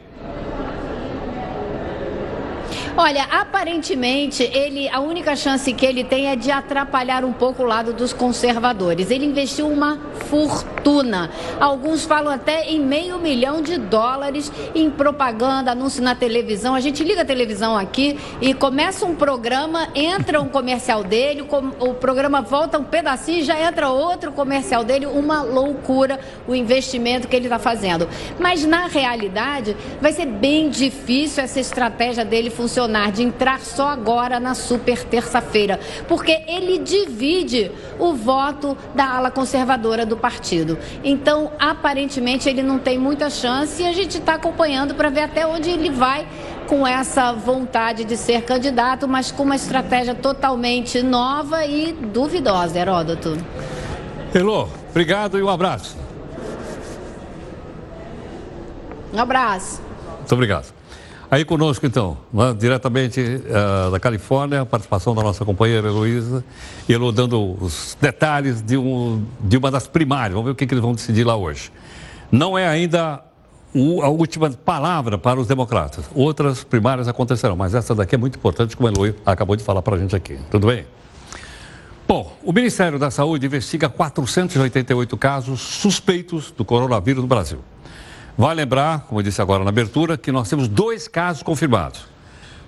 Olha, 3.01 3.23
aparentemente, 3.31 4.43
ele, 4.43 4.89
a 4.89 4.99
única 4.99 5.33
chance 5.33 5.71
que 5.71 5.85
ele 5.85 6.03
tem 6.03 6.27
é 6.27 6.35
de 6.35 6.51
atrapalhar 6.51 7.23
um 7.23 7.31
pouco 7.31 7.63
o 7.63 7.65
lado 7.65 7.93
dos 7.93 8.11
conservadores. 8.11 9.09
Ele 9.09 9.25
investiu 9.25 9.69
uma 9.69 9.97
fortuna. 10.25 11.29
Alguns 11.61 12.03
falam 12.03 12.29
até 12.29 12.65
em 12.65 12.77
meio 12.77 13.17
milhão 13.17 13.61
de 13.61 13.77
dólares 13.77 14.51
em 14.75 14.89
propaganda, 14.91 15.71
anúncio 15.71 16.03
na 16.03 16.13
televisão. 16.13 16.75
A 16.75 16.81
gente 16.81 17.01
liga 17.01 17.21
a 17.21 17.25
televisão 17.25 17.77
aqui 17.77 18.19
e 18.41 18.53
começa 18.53 19.05
um 19.05 19.15
programa, 19.15 19.87
entra 19.95 20.41
um 20.41 20.49
comercial 20.49 21.01
dele, 21.01 21.47
o 21.79 21.93
programa 21.93 22.41
volta 22.41 22.77
um 22.77 22.83
pedacinho 22.83 23.39
e 23.39 23.43
já 23.43 23.57
entra 23.61 23.87
outro 23.87 24.33
comercial 24.33 24.83
dele. 24.83 25.05
Uma 25.05 25.41
loucura 25.41 26.19
o 26.45 26.53
investimento 26.53 27.29
que 27.29 27.35
ele 27.37 27.45
está 27.45 27.59
fazendo. 27.59 28.09
Mas 28.37 28.65
na 28.65 28.87
realidade, 28.87 29.77
vai 30.01 30.11
ser 30.11 30.25
bem 30.25 30.69
difícil 30.69 31.41
essa 31.41 31.61
estratégia 31.61 32.25
dele 32.25 32.49
funcionar 32.49 32.88
de 33.11 33.23
entrar 33.23 33.59
só 33.59 33.87
agora 33.87 34.39
na 34.39 34.53
super 34.53 35.03
terça-feira, 35.03 35.79
porque 36.07 36.41
ele 36.47 36.79
divide 36.79 37.71
o 37.97 38.13
voto 38.13 38.77
da 38.95 39.05
ala 39.05 39.31
conservadora 39.31 40.05
do 40.05 40.17
partido. 40.17 40.77
Então, 41.03 41.51
aparentemente, 41.59 42.49
ele 42.49 42.63
não 42.63 42.79
tem 42.79 42.97
muita 42.97 43.29
chance 43.29 43.81
e 43.81 43.85
a 43.85 43.93
gente 43.93 44.17
está 44.17 44.35
acompanhando 44.35 44.95
para 44.95 45.09
ver 45.09 45.21
até 45.21 45.45
onde 45.45 45.69
ele 45.69 45.89
vai 45.89 46.27
com 46.67 46.85
essa 46.85 47.31
vontade 47.33 48.03
de 48.03 48.15
ser 48.15 48.43
candidato, 48.43 49.07
mas 49.07 49.31
com 49.31 49.43
uma 49.43 49.55
estratégia 49.55 50.13
totalmente 50.13 51.01
nova 51.01 51.65
e 51.65 51.93
duvidosa, 51.93 52.77
Heródoto. 52.77 53.37
Elô, 54.33 54.67
obrigado 54.91 55.39
e 55.39 55.43
um 55.43 55.49
abraço. 55.49 55.97
Um 59.11 59.19
abraço. 59.19 59.81
Muito 60.19 60.33
obrigado. 60.33 60.78
Aí 61.31 61.45
conosco, 61.45 61.85
então, 61.85 62.17
né, 62.33 62.55
diretamente 62.57 63.21
uh, 63.21 63.91
da 63.91 63.99
Califórnia, 63.99 64.61
a 64.61 64.65
participação 64.65 65.13
da 65.13 65.21
nossa 65.21 65.45
companheira 65.45 65.87
Heloísa, 65.87 66.43
Elo 66.87 67.11
dando 67.11 67.55
os 67.61 67.95
detalhes 68.01 68.63
de, 68.63 68.75
um, 68.75 69.23
de 69.39 69.55
uma 69.55 69.69
das 69.69 69.85
primárias. 69.85 70.33
Vamos 70.33 70.45
ver 70.45 70.51
o 70.53 70.55
que, 70.55 70.65
que 70.65 70.73
eles 70.73 70.81
vão 70.81 70.95
decidir 70.95 71.23
lá 71.23 71.35
hoje. 71.35 71.71
Não 72.31 72.57
é 72.57 72.67
ainda 72.67 73.23
o, 73.75 74.01
a 74.01 74.09
última 74.09 74.49
palavra 74.49 75.19
para 75.19 75.39
os 75.39 75.45
democratas. 75.45 76.05
Outras 76.15 76.63
primárias 76.63 77.07
acontecerão, 77.07 77.55
mas 77.55 77.75
essa 77.75 77.93
daqui 77.93 78.15
é 78.15 78.17
muito 78.17 78.39
importante, 78.39 78.75
como 78.75 78.89
a 78.89 78.91
Heloísa 78.91 79.17
acabou 79.23 79.55
de 79.55 79.63
falar 79.63 79.83
para 79.83 79.97
a 79.97 79.99
gente 79.99 80.15
aqui. 80.15 80.35
Tudo 80.49 80.65
bem? 80.65 80.85
Bom, 82.07 82.35
o 82.43 82.51
Ministério 82.51 82.97
da 82.97 83.11
Saúde 83.11 83.45
investiga 83.45 83.87
488 83.87 85.15
casos 85.15 85.61
suspeitos 85.61 86.49
do 86.49 86.65
coronavírus 86.65 87.21
no 87.21 87.27
Brasil. 87.27 87.59
Vai 88.39 88.55
lembrar, 88.55 89.01
como 89.01 89.19
eu 89.19 89.23
disse 89.23 89.41
agora 89.41 89.65
na 89.65 89.69
abertura, 89.69 90.17
que 90.17 90.31
nós 90.31 90.47
temos 90.47 90.69
dois 90.69 91.09
casos 91.09 91.43
confirmados. 91.43 92.05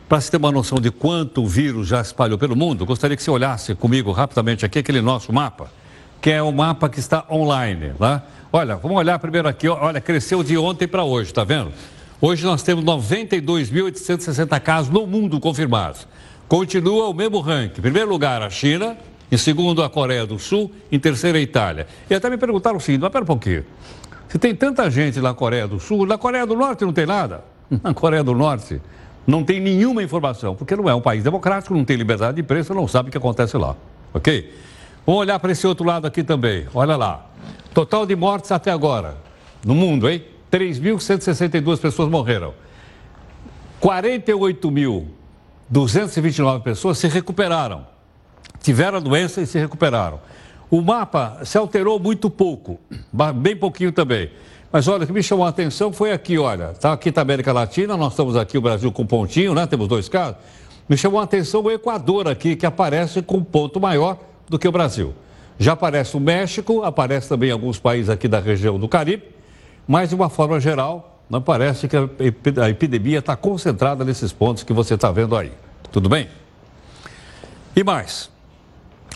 Para 0.10 0.20
se 0.20 0.30
ter 0.30 0.36
uma 0.36 0.52
noção 0.52 0.82
de 0.82 0.92
quanto 0.92 1.42
o 1.42 1.48
vírus 1.48 1.88
já 1.88 2.02
espalhou 2.02 2.38
pelo 2.38 2.58
mundo, 2.58 2.86
gostaria 2.86 3.16
que 3.16 3.24
você 3.24 3.32
olhasse 3.32 3.74
comigo 3.74 4.12
rapidamente 4.12 4.66
aqui 4.66 4.80
aquele 4.80 5.00
nosso 5.00 5.32
mapa, 5.32 5.72
que 6.20 6.30
é 6.30 6.44
o 6.44 6.52
mapa 6.52 6.90
que 6.90 7.00
está 7.00 7.26
online. 7.32 7.94
Né? 7.98 8.22
Olha, 8.52 8.76
vamos 8.76 8.98
olhar 8.98 9.18
primeiro 9.18 9.48
aqui. 9.48 9.70
Olha, 9.70 10.02
cresceu 10.02 10.44
de 10.44 10.58
ontem 10.58 10.90
para 10.90 11.06
hoje, 11.06 11.30
está 11.30 11.46
vendo? 11.46 11.72
Hoje 12.20 12.44
nós 12.44 12.62
temos 12.64 12.84
92.860 12.84 14.60
casos 14.60 14.92
no 14.92 15.08
mundo 15.08 15.40
confirmados. 15.40 16.06
Continua 16.50 17.08
o 17.08 17.14
mesmo 17.14 17.40
ranking. 17.40 17.80
Em 17.80 17.82
primeiro 17.82 18.10
lugar, 18.10 18.42
a 18.42 18.50
China. 18.50 18.98
Em 19.32 19.38
segundo, 19.38 19.82
a 19.82 19.90
Coreia 19.90 20.26
do 20.26 20.38
Sul. 20.38 20.70
Em 20.92 21.00
terceiro, 21.00 21.38
a 21.38 21.42
Itália. 21.42 21.88
E 22.10 22.14
até 22.14 22.30
me 22.30 22.36
perguntaram 22.36 22.76
o 22.76 22.82
seguinte, 22.82 23.00
mas 23.04 23.10
pera 23.10 23.24
um 23.24 23.28
pouquinho. 23.28 23.64
Se 24.32 24.40
tem 24.40 24.56
tanta 24.56 24.90
gente 24.90 25.20
na 25.20 25.34
Coreia 25.34 25.68
do 25.68 25.78
Sul, 25.78 26.06
na 26.06 26.18
Coreia 26.18 26.48
do 26.48 26.56
Norte 26.56 26.86
não 26.86 26.94
tem 26.94 27.06
nada. 27.06 27.44
Na 27.84 27.94
Coreia 27.94 28.24
do 28.24 28.34
Norte 28.34 28.82
não 29.28 29.44
tem 29.44 29.60
nenhuma 29.60 30.02
informação, 30.02 30.56
porque 30.56 30.74
não 30.74 30.90
é 30.90 30.96
um 30.96 31.02
país 31.02 31.22
democrático, 31.22 31.74
não 31.74 31.84
tem 31.84 31.98
liberdade 31.98 32.36
de 32.36 32.42
imprensa, 32.42 32.74
não 32.74 32.88
sabe 32.88 33.10
o 33.10 33.12
que 33.12 33.18
acontece 33.18 33.58
lá. 33.58 33.76
Ok? 34.14 34.54
Vamos 35.06 35.20
olhar 35.22 35.38
para 35.38 35.52
esse 35.52 35.68
outro 35.68 35.86
lado 35.86 36.08
aqui 36.08 36.24
também. 36.24 36.66
Olha 36.74 36.96
lá. 36.96 37.26
Total 37.74 38.06
de 38.06 38.16
mortes 38.16 38.54
até 38.54 38.72
agora, 38.72 39.18
no 39.66 39.76
mundo, 39.76 40.10
hein? 40.10 40.24
3.162 40.50 41.80
pessoas 41.80 42.08
morreram. 42.10 42.54
48.229 43.82 46.62
pessoas 46.62 46.98
se 46.98 47.10
recuperaram. 47.10 47.86
Tiveram 48.62 48.98
a 48.98 49.02
doença 49.02 49.42
e 49.42 49.46
se 49.46 49.60
recuperaram. 49.60 50.22
O 50.72 50.82
mapa 50.82 51.42
se 51.44 51.58
alterou 51.58 52.00
muito 52.00 52.30
pouco, 52.30 52.80
bem 53.36 53.58
pouquinho 53.58 53.92
também. 53.92 54.32
Mas 54.72 54.88
olha, 54.88 55.04
o 55.04 55.08
que 55.08 55.12
me 55.12 55.22
chamou 55.22 55.46
a 55.46 55.50
atenção 55.50 55.92
foi 55.92 56.14
aqui, 56.14 56.38
olha, 56.38 56.70
tá 56.70 56.94
aqui 56.94 57.10
está 57.10 57.20
a 57.20 57.24
América 57.24 57.52
Latina, 57.52 57.98
nós 57.98 58.14
estamos 58.14 58.38
aqui 58.38 58.58
o 58.58 58.62
Brasil 58.62 58.90
com 58.90 59.06
pontinho, 59.06 59.54
né? 59.54 59.68
Temos 59.68 59.90
dois 59.90 60.08
casos. 60.08 60.38
Me 60.88 60.96
chamou 60.96 61.20
a 61.20 61.24
atenção 61.24 61.62
o 61.62 61.70
Equador 61.70 62.30
aqui, 62.30 62.56
que 62.56 62.66
aparece 62.66 63.22
com 63.22 63.38
um 63.38 63.44
ponto 63.44 63.82
maior 63.82 64.18
do 64.48 64.58
que 64.58 64.66
o 64.66 64.72
Brasil. 64.72 65.14
Já 65.60 65.74
aparece 65.74 66.16
o 66.16 66.22
México, 66.22 66.84
aparece 66.84 67.28
também 67.28 67.52
alguns 67.52 67.78
países 67.78 68.10
aqui 68.10 68.30
da 68.30 68.40
região 68.40 68.80
do 68.80 68.88
Caribe, 68.88 69.24
mas 69.86 70.08
de 70.08 70.16
uma 70.16 70.30
forma 70.30 70.58
geral, 70.58 71.22
não 71.30 71.42
parece 71.42 71.90
que 71.90 71.98
a 71.98 72.70
epidemia 72.70 73.20
está 73.20 73.36
concentrada 73.36 74.06
nesses 74.06 74.32
pontos 74.32 74.64
que 74.64 74.72
você 74.72 74.94
está 74.94 75.12
vendo 75.12 75.36
aí. 75.36 75.52
Tudo 75.92 76.08
bem? 76.08 76.30
E 77.76 77.84
mais, 77.84 78.30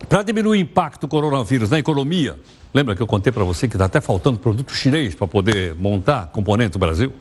para 0.07 0.23
diminuir 0.23 0.57
o 0.57 0.61
impacto 0.61 1.01
do 1.01 1.07
coronavírus 1.07 1.69
na 1.69 1.79
economia, 1.79 2.39
lembra 2.73 2.95
que 2.95 3.01
eu 3.01 3.07
contei 3.07 3.31
para 3.31 3.43
você 3.43 3.67
que 3.67 3.75
está 3.75 3.85
até 3.85 3.99
faltando 3.99 4.39
produto 4.39 4.73
chinês 4.73 5.15
para 5.15 5.27
poder 5.27 5.75
montar 5.75 6.27
componente 6.27 6.71
do 6.71 6.79
Brasil? 6.79 7.11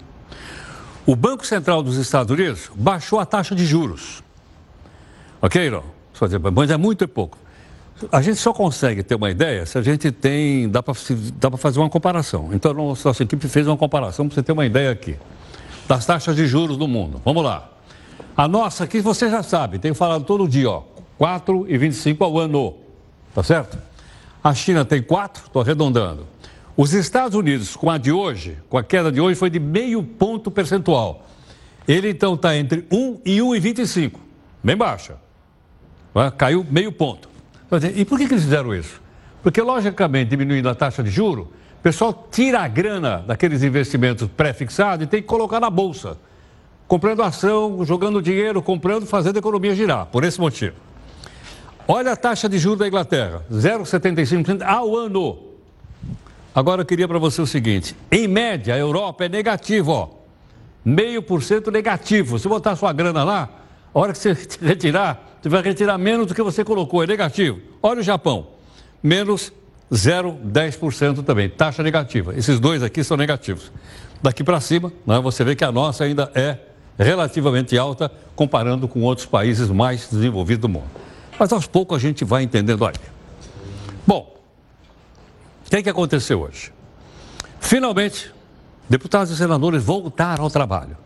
O 1.07 1.14
Banco 1.14 1.47
Central 1.47 1.83
dos 1.83 1.97
Estados 1.97 2.31
Unidos 2.31 2.71
baixou 2.75 3.19
a 3.19 3.26
taxa 3.26 3.55
de 3.55 3.67
juros. 3.67 4.23
Ok, 5.41 5.71
não? 5.71 5.85
Mas 6.55 6.71
é 6.71 6.76
muito 6.76 7.05
e 7.05 7.07
pouco. 7.07 7.37
A 8.11 8.23
gente 8.23 8.37
só 8.37 8.53
consegue 8.53 9.03
ter 9.03 9.14
uma 9.14 9.31
ideia 9.31 9.67
se 9.67 9.76
a 9.79 9.83
gente 9.83 10.11
tem. 10.11 10.69
dá 10.69 10.83
para 10.83 10.95
fazer 11.59 11.79
uma 11.79 11.91
comparação. 11.91 12.50
Então, 12.53 12.71
a 12.71 12.75
nossa 12.75 13.23
equipe 13.23 13.47
fez 13.49 13.67
uma 13.67 13.76
comparação 13.76 14.26
para 14.26 14.35
você 14.35 14.43
ter 14.43 14.53
uma 14.53 14.64
ideia 14.64 14.91
aqui. 14.91 15.17
das 15.87 16.07
taxas 16.07 16.35
de 16.35 16.47
juros 16.47 16.76
do 16.76 16.88
mundo. 16.88 17.21
Vamos 17.25 17.45
lá. 17.45 17.71
A 18.37 18.49
nossa 18.49 18.85
aqui 18.85 19.00
você 19.00 19.31
já 19.31 19.43
sabe, 19.43 19.79
tenho 19.79 19.95
falado 19.95 20.25
todo 20.25 20.49
dia, 20.49 20.69
ó, 20.69 20.83
4,25 21.21 22.16
ao 22.21 22.38
ano. 22.38 22.75
Tá 23.35 23.42
certo? 23.42 23.78
A 24.42 24.54
China 24.54 24.85
tem 24.85 25.02
4, 25.02 25.44
estou 25.47 25.62
arredondando. 25.62 26.26
Os 26.76 26.92
Estados 26.92 27.37
Unidos, 27.37 27.76
com 27.76 27.90
a 27.90 27.99
de 27.99 28.11
hoje, 28.11 28.59
com 28.68 28.76
a 28.76 28.83
queda 28.83 29.11
de 29.11 29.21
hoje, 29.21 29.38
foi 29.38 29.49
de 29.49 29.61
meio 29.61 30.02
ponto 30.02 30.50
percentual. 30.50 31.26
Ele 31.87 32.11
então 32.11 32.35
está 32.35 32.56
entre 32.56 32.85
1 32.90 33.21
e 33.25 33.38
1,25, 33.38 34.12
bem 34.62 34.76
baixa. 34.76 35.16
Caiu 36.37 36.66
meio 36.68 36.90
ponto. 36.92 37.28
E 37.94 38.04
por 38.04 38.18
que, 38.18 38.26
que 38.26 38.35
eles 38.35 38.44
fizeram 38.44 38.75
isso? 38.75 39.00
Porque, 39.42 39.61
logicamente, 39.61 40.30
diminuindo 40.30 40.68
a 40.68 40.75
taxa 40.75 41.02
de 41.02 41.11
juro, 41.11 41.52
o 41.78 41.83
pessoal 41.83 42.28
tira 42.30 42.61
a 42.61 42.68
grana 42.68 43.18
daqueles 43.26 43.62
investimentos 43.62 44.28
pré-fixados 44.28 45.04
e 45.04 45.09
tem 45.09 45.21
que 45.21 45.28
colocar 45.28 45.61
na 45.61 45.68
bolsa. 45.68 46.16
Comprando 46.88 47.23
ação, 47.23 47.85
jogando 47.85 48.23
dinheiro, 48.23 48.62
comprando, 48.62 49.06
fazendo 49.06 49.37
a 49.37 49.38
economia 49.38 49.75
girar, 49.75 50.06
por 50.06 50.25
esse 50.25 50.40
motivo. 50.40 50.76
Olha 51.87 52.12
a 52.12 52.17
taxa 52.17 52.49
de 52.49 52.59
juros 52.59 52.79
da 52.79 52.88
Inglaterra, 52.88 53.45
0,75% 53.53 54.62
ao 54.62 54.97
ano. 54.97 55.38
Agora 56.55 56.83
eu 56.83 56.87
queria 56.87 57.07
para 57.07 57.19
você 57.19 57.43
o 57.43 57.47
seguinte: 57.47 57.95
em 58.11 58.26
média, 58.26 58.75
a 58.75 58.79
Europa 58.79 59.25
é 59.25 59.29
negativo. 59.29 60.19
Meio 60.85 61.23
por 61.23 61.43
cento 61.43 61.71
negativo. 61.71 62.38
Se 62.38 62.49
botar 62.49 62.76
sua 62.76 62.93
grana 62.93 63.25
lá, 63.25 63.49
a 63.93 63.99
hora 63.99 64.12
que 64.12 64.19
você 64.19 64.37
retirar, 64.62 65.38
você 65.41 65.49
vai 65.49 65.62
retirar 65.62 65.99
menos 65.99 66.26
do 66.26 66.35
que 66.35 66.43
você 66.43 66.64
colocou, 66.64 67.03
é 67.03 67.07
negativo. 67.07 67.61
Olha 67.83 68.00
o 68.00 68.03
Japão, 68.03 68.49
menos 69.03 69.53
0,10% 69.93 71.23
também, 71.23 71.49
taxa 71.49 71.83
negativa. 71.83 72.35
Esses 72.35 72.59
dois 72.59 72.83
aqui 72.83 73.05
são 73.05 73.17
negativos. 73.17 73.71
Daqui 74.23 74.43
para 74.43 74.61
cima, 74.61 74.93
né, 75.07 75.21
você 75.21 75.45
vê 75.45 75.55
que 75.55 75.64
a 75.64 75.73
nossa 75.73 76.05
ainda 76.05 76.31
é 76.35 76.59
relativamente 76.99 77.76
alta 77.76 78.11
comparando 78.35 78.88
com 78.88 79.03
outros 79.03 79.26
países 79.26 79.69
mais 79.69 80.09
desenvolvidos 80.11 80.62
do 80.62 80.69
mundo. 80.69 81.03
Mas 81.38 81.53
aos 81.53 81.67
poucos 81.67 81.97
a 81.97 82.00
gente 82.00 82.25
vai 82.25 82.43
entendendo 82.43 82.87
aí. 82.87 82.95
Bom, 84.07 84.37
o 85.67 85.71
que, 85.71 85.76
é 85.76 85.83
que 85.83 85.91
aconteceu 85.91 86.43
hoje? 86.43 86.73
Finalmente, 87.61 88.33
deputados 88.88 89.33
e 89.33 89.37
senadores 89.37 89.83
voltaram 89.83 90.45
ao 90.45 90.50
trabalho. 90.50 90.97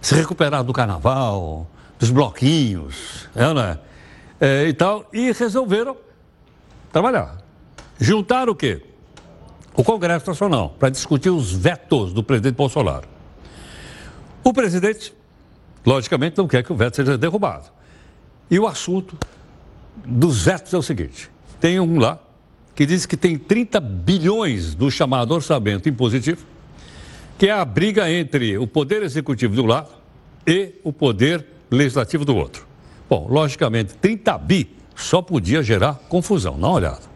Se 0.00 0.14
recuperaram 0.14 0.64
do 0.64 0.72
carnaval, 0.72 1.66
dos 1.98 2.10
bloquinhos, 2.10 3.28
né? 3.34 3.78
É, 4.40 4.66
e 4.66 4.72
tal, 4.72 5.06
e 5.12 5.32
resolveram 5.32 5.96
trabalhar. 6.90 7.38
Juntaram 7.98 8.52
o 8.52 8.56
quê? 8.56 8.82
O 9.74 9.84
Congresso 9.84 10.26
Nacional, 10.26 10.74
para 10.78 10.88
discutir 10.88 11.30
os 11.30 11.52
vetos 11.52 12.12
do 12.12 12.22
presidente 12.22 12.56
Bolsonaro. 12.56 13.06
O 14.42 14.52
presidente, 14.52 15.14
logicamente, 15.84 16.38
não 16.38 16.48
quer 16.48 16.62
que 16.62 16.72
o 16.72 16.76
veto 16.76 16.96
seja 16.96 17.18
derrubado. 17.18 17.66
E 18.50 18.58
o 18.58 18.66
assunto 18.66 19.16
dos 20.04 20.44
vetos 20.44 20.74
é 20.74 20.78
o 20.78 20.82
seguinte: 20.82 21.30
tem 21.60 21.78
um 21.78 21.98
lá 21.98 22.18
que 22.74 22.84
diz 22.86 23.06
que 23.06 23.16
tem 23.16 23.36
30 23.38 23.78
bilhões 23.80 24.74
do 24.74 24.90
chamado 24.90 25.32
orçamento 25.32 25.88
impositivo, 25.88 26.44
que 27.38 27.46
é 27.46 27.52
a 27.52 27.64
briga 27.64 28.10
entre 28.10 28.58
o 28.58 28.66
poder 28.66 29.02
executivo 29.02 29.54
do 29.54 29.66
lado 29.66 29.90
e 30.46 30.74
o 30.82 30.92
poder 30.92 31.46
legislativo 31.70 32.24
do 32.24 32.34
outro. 32.34 32.66
Bom, 33.08 33.26
logicamente, 33.28 33.94
30 33.94 34.38
bi 34.38 34.76
só 34.94 35.22
podia 35.22 35.62
gerar 35.62 35.94
confusão. 36.08 36.54
Uma 36.54 36.70
olhada. 36.70 37.10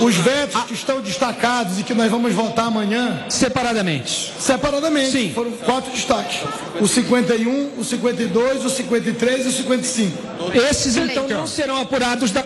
Os 0.00 0.16
vetos 0.16 0.62
que 0.64 0.74
estão 0.74 1.00
destacados 1.00 1.78
e 1.78 1.82
que 1.82 1.94
nós 1.94 2.10
vamos 2.10 2.32
votar 2.32 2.66
amanhã. 2.66 3.24
Separadamente. 3.28 4.32
Separadamente. 4.38 5.10
Sim. 5.10 5.32
Foram 5.34 5.52
quatro 5.52 5.90
destaques: 5.92 6.40
o 6.80 6.86
51, 6.86 7.72
o 7.78 7.84
52, 7.84 8.64
o 8.64 8.70
53 8.70 9.46
e 9.46 9.48
o 9.48 9.52
55. 9.52 10.18
Esses 10.54 10.96
então 10.96 11.28
não 11.28 11.46
serão 11.46 11.80
apurados 11.80 12.30
da. 12.30 12.44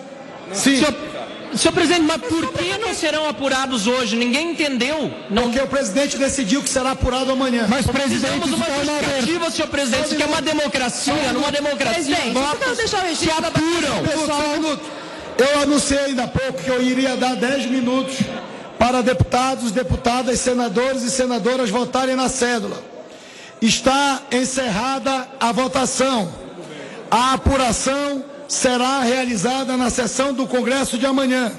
Sim. 0.53 0.77
Senhor, 0.77 0.95
senhor 1.55 1.73
presidente, 1.73 2.01
mas 2.01 2.21
por 2.21 2.53
que 2.53 2.77
não 2.77 2.93
serão 2.93 3.27
apurados 3.27 3.87
hoje? 3.87 4.15
Ninguém 4.15 4.51
entendeu. 4.51 5.11
Não... 5.29 5.43
Porque 5.43 5.59
o 5.59 5.67
presidente 5.67 6.17
decidiu 6.17 6.61
que 6.61 6.69
será 6.69 6.91
apurado 6.91 7.31
amanhã. 7.31 7.65
Mas, 7.69 7.85
presidente, 7.85 8.47
uma 8.47 8.65
justificativa, 8.65 9.51
senhor 9.51 9.67
presidente. 9.67 10.15
Que 10.15 10.23
é 10.23 10.25
uma 10.25 10.41
democracia. 10.41 11.33
Numa 11.33 11.51
democracia, 11.51 12.15
votos 12.33 13.17
se 13.17 13.29
apuram. 13.29 14.03
Pessoal, 14.03 14.41
um 14.41 14.51
minuto. 14.53 14.96
Eu 15.37 15.61
anunciei 15.61 15.99
ainda 15.99 16.23
há 16.23 16.27
pouco 16.27 16.63
que 16.63 16.69
eu 16.69 16.81
iria 16.81 17.15
dar 17.15 17.35
10 17.35 17.67
minutos 17.67 18.17
para 18.79 19.01
deputados, 19.01 19.71
deputadas, 19.71 20.39
senadores 20.39 21.03
e 21.03 21.11
senadoras 21.11 21.69
votarem 21.69 22.15
na 22.15 22.27
cédula. 22.27 22.81
Está 23.61 24.21
encerrada 24.31 25.27
a 25.39 25.51
votação. 25.51 26.31
A 27.09 27.33
apuração 27.33 28.23
será 28.47 29.01
realizada 29.01 29.77
na 29.77 29.89
sessão 29.89 30.33
do 30.33 30.47
Congresso 30.47 30.97
de 30.97 31.05
amanhã. 31.05 31.51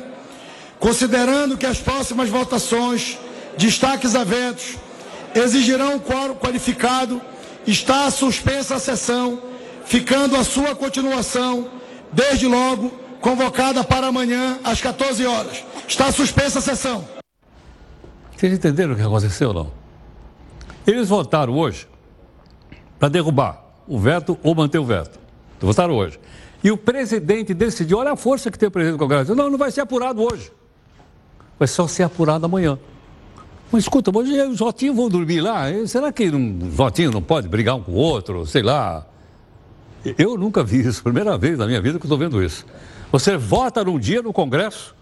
Considerando 0.81 1.57
que 1.57 1.67
as 1.67 1.79
próximas 1.79 2.29
votações, 2.29 3.17
destaques 3.57 4.15
a 4.15 4.25
vetos, 4.25 4.77
exigirão 5.35 5.95
um 5.95 5.99
quórum 5.99 6.35
qualificado, 6.35 7.21
está 7.67 8.11
suspensa 8.11 8.77
a 8.77 8.81
sessão, 8.81 9.41
ficando 9.85 10.37
a 10.37 10.45
sua 10.45 10.75
continuação, 10.75 11.69
desde 12.13 12.47
logo, 12.47 13.08
convocada 13.21 13.85
para 13.85 14.09
amanhã 14.09 14.59
às 14.65 14.81
14 14.81 15.27
horas. 15.27 15.65
Está 15.87 16.11
suspensa 16.13 16.59
a 16.59 16.63
sessão. 16.63 17.05
Vocês 18.37 18.53
entenderam 18.53 18.93
o 18.93 18.97
que 18.97 19.03
aconteceu 19.03 19.53
não? 19.53 19.73
Eles 20.87 21.09
votaram 21.09 21.55
hoje 21.55 21.87
para 22.99 23.09
derrubar 23.09 23.63
o 23.87 23.99
veto 23.99 24.39
ou 24.43 24.55
manter 24.55 24.79
o 24.79 24.85
veto. 24.85 25.19
Votaram 25.61 25.95
hoje. 25.95 26.19
E 26.63 26.71
o 26.71 26.77
presidente 26.77 27.55
decidiu, 27.55 27.99
olha 27.99 28.13
a 28.13 28.17
força 28.17 28.51
que 28.51 28.59
tem 28.59 28.69
o 28.69 28.71
presidente 28.71 28.97
do 28.97 28.99
Congresso. 28.99 29.35
Não, 29.35 29.51
não 29.51 29.59
vai 29.59 29.71
ser 29.71 29.81
apurado 29.81 30.23
hoje. 30.23 30.51
Vai 31.59 31.69
só 31.69 31.87
ser 31.87 32.05
apurado 32.05 32.47
amanhã. 32.47 32.79
Mas 33.71 33.85
escuta, 33.85 34.17
hoje 34.17 34.41
os 34.43 34.59
votinhos 34.59 34.97
vão 34.97 35.09
dormir 35.09 35.41
lá. 35.41 35.65
Será 35.87 36.11
que 36.11 36.29
os 36.29 36.75
votinhos 36.75 37.13
não 37.13 37.23
podem 37.23 37.51
brigar 37.51 37.77
um 37.77 37.83
com 37.83 37.93
o 37.93 37.97
outro? 37.97 38.47
Sei 38.47 38.63
lá. 38.63 39.07
Eu 40.17 40.39
nunca 40.39 40.65
vi 40.65 40.81
isso. 40.81 41.03
Primeira 41.03 41.37
vez 41.37 41.59
na 41.59 41.67
minha 41.67 41.81
vida 41.81 41.99
que 41.99 42.07
estou 42.07 42.19
vendo 42.19 42.43
isso. 42.43 42.65
Você 43.11 43.37
vota 43.37 43.83
num 43.85 43.99
dia 43.99 44.23
no 44.23 44.33
Congresso 44.33 44.95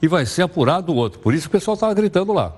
e 0.00 0.08
vai 0.08 0.24
ser 0.24 0.42
apurado 0.42 0.92
o 0.92 0.96
outro. 0.96 1.18
Por 1.20 1.34
isso 1.34 1.48
o 1.48 1.50
pessoal 1.50 1.74
estava 1.74 1.92
gritando 1.94 2.32
lá. 2.32 2.52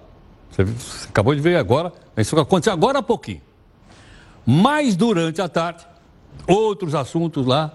Você, 0.50 0.64
você, 0.64 1.08
acabou 1.08 1.34
de 1.34 1.40
ver 1.40 1.56
agora, 1.56 1.92
isso 2.16 2.38
aconteceu 2.38 2.72
agora 2.72 2.98
há 2.98 3.02
pouquinho. 3.02 3.40
Mas 4.46 4.94
durante 4.94 5.40
a 5.40 5.48
tarde, 5.48 5.86
outros 6.46 6.94
assuntos 6.94 7.46
lá 7.46 7.72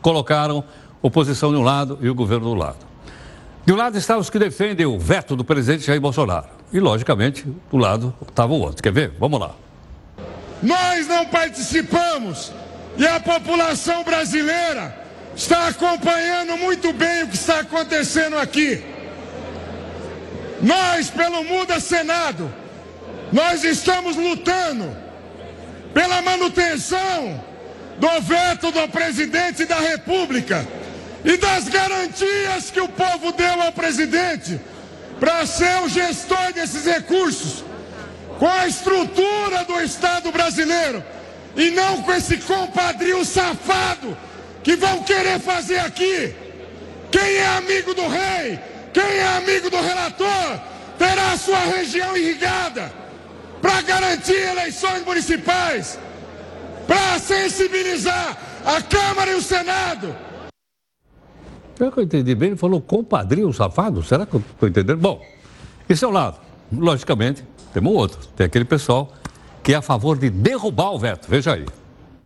colocaram 0.00 0.64
oposição 1.02 1.50
de 1.52 1.58
um 1.58 1.62
lado 1.62 1.98
e 2.00 2.08
o 2.08 2.14
governo 2.14 2.46
do 2.46 2.54
lado. 2.54 2.78
De 3.64 3.72
um 3.72 3.76
lado 3.76 3.96
estavam 3.96 4.20
os 4.20 4.28
que 4.28 4.38
defendem 4.38 4.84
o 4.84 4.98
veto 4.98 5.36
do 5.36 5.44
presidente 5.44 5.86
Jair 5.86 6.00
Bolsonaro. 6.00 6.48
E, 6.72 6.80
logicamente, 6.80 7.46
do 7.70 7.76
lado 7.76 8.12
estava 8.26 8.52
o 8.52 8.60
outro. 8.60 8.82
Quer 8.82 8.92
ver? 8.92 9.12
Vamos 9.18 9.40
lá. 9.40 9.54
Nós 10.62 11.06
não 11.06 11.26
participamos 11.26 12.52
e 12.96 13.06
a 13.06 13.20
população 13.20 14.02
brasileira 14.04 15.03
está 15.36 15.68
acompanhando 15.68 16.56
muito 16.56 16.92
bem 16.92 17.24
o 17.24 17.28
que 17.28 17.36
está 17.36 17.60
acontecendo 17.60 18.38
aqui. 18.38 18.82
Nós, 20.62 21.10
pelo 21.10 21.44
Muda 21.44 21.80
Senado, 21.80 22.52
nós 23.32 23.64
estamos 23.64 24.16
lutando 24.16 24.96
pela 25.92 26.22
manutenção 26.22 27.44
do 27.98 28.20
veto 28.20 28.70
do 28.70 28.88
presidente 28.88 29.64
da 29.64 29.78
República 29.78 30.66
e 31.24 31.36
das 31.36 31.68
garantias 31.68 32.70
que 32.70 32.80
o 32.80 32.88
povo 32.88 33.32
deu 33.32 33.62
ao 33.62 33.72
presidente 33.72 34.60
para 35.18 35.46
ser 35.46 35.80
o 35.82 35.88
gestor 35.88 36.52
desses 36.52 36.84
recursos, 36.84 37.64
com 38.38 38.48
a 38.48 38.66
estrutura 38.66 39.64
do 39.64 39.80
Estado 39.80 40.30
brasileiro 40.32 41.04
e 41.56 41.70
não 41.70 42.02
com 42.02 42.12
esse 42.12 42.36
compadrio 42.38 43.24
safado 43.24 44.16
que 44.64 44.74
vão 44.76 45.02
querer 45.04 45.38
fazer 45.38 45.78
aqui. 45.78 46.34
Quem 47.12 47.36
é 47.36 47.46
amigo 47.58 47.94
do 47.94 48.08
rei, 48.08 48.58
quem 48.92 49.02
é 49.02 49.36
amigo 49.36 49.70
do 49.70 49.76
relator, 49.76 50.58
terá 50.98 51.32
a 51.32 51.38
sua 51.38 51.58
região 51.58 52.16
irrigada 52.16 52.90
para 53.60 53.82
garantir 53.82 54.36
eleições 54.36 55.04
municipais, 55.04 55.98
para 56.86 57.18
sensibilizar 57.18 58.36
a 58.64 58.82
Câmara 58.82 59.30
e 59.32 59.34
o 59.34 59.42
Senado. 59.42 60.16
Será 61.76 61.90
que 61.90 61.98
eu 61.98 62.04
entendi 62.04 62.34
bem? 62.34 62.50
Ele 62.50 62.56
falou 62.56 62.80
compadrinho 62.80 63.52
safado? 63.52 64.02
Será 64.02 64.24
que 64.24 64.34
eu 64.34 64.40
estou 64.40 64.68
entendendo? 64.68 64.98
Bom, 64.98 65.24
esse 65.88 66.04
é 66.04 66.08
um 66.08 66.12
lado. 66.12 66.40
Logicamente, 66.72 67.44
temos 67.72 67.92
outro. 67.92 68.18
Tem 68.36 68.46
aquele 68.46 68.64
pessoal 68.64 69.12
que 69.62 69.74
é 69.74 69.76
a 69.76 69.82
favor 69.82 70.16
de 70.16 70.30
derrubar 70.30 70.92
o 70.92 70.98
veto. 70.98 71.26
Veja 71.28 71.54
aí. 71.54 71.66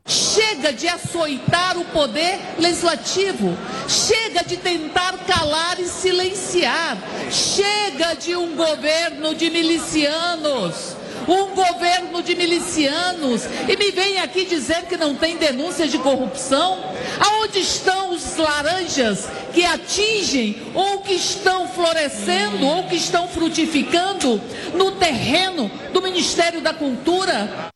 Chega 0.08 0.72
de 0.72 0.88
açoitar 0.88 1.76
o 1.76 1.84
poder 1.84 2.40
legislativo. 2.58 3.54
Chega 3.86 4.42
de 4.42 4.56
tentar 4.56 5.18
calar 5.26 5.78
e 5.78 5.84
silenciar. 5.84 6.96
Chega 7.30 8.14
de 8.14 8.34
um 8.34 8.56
governo 8.56 9.34
de 9.34 9.50
milicianos. 9.50 10.96
um 11.28 11.54
governo 11.54 12.22
de 12.22 12.34
milicianos 12.34 13.42
e 13.68 13.76
me 13.76 13.90
vem 13.90 14.18
aqui 14.18 14.46
dizer 14.46 14.86
que 14.86 14.96
não 14.96 15.14
tem 15.14 15.36
denúncias 15.36 15.90
de 15.90 15.98
corrupção? 15.98 16.78
Aonde 17.20 17.58
estão 17.58 18.12
os 18.12 18.36
laranjas 18.38 19.28
que 19.52 19.62
atingem 19.62 20.62
ou 20.74 21.00
que 21.00 21.12
estão 21.12 21.68
florescendo 21.68 22.66
ou 22.66 22.84
que 22.84 22.96
estão 22.96 23.28
frutificando 23.28 24.40
no 24.72 24.92
terreno 24.92 25.70
do 25.92 26.00
Ministério 26.00 26.62
da 26.62 26.72
Cultura? 26.72 27.68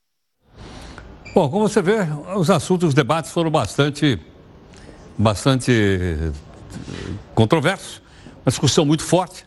Bom, 1.35 1.49
como 1.49 1.67
você 1.67 1.81
vê, 1.81 1.97
os 2.37 2.51
assuntos, 2.51 2.89
os 2.89 2.95
debates 2.95 3.31
foram 3.31 3.51
bastante, 3.51 4.21
bastante 5.17 6.31
controversos, 7.35 8.03
uma 8.45 8.51
discussão 8.51 8.85
muito 8.85 9.03
forte. 9.03 9.47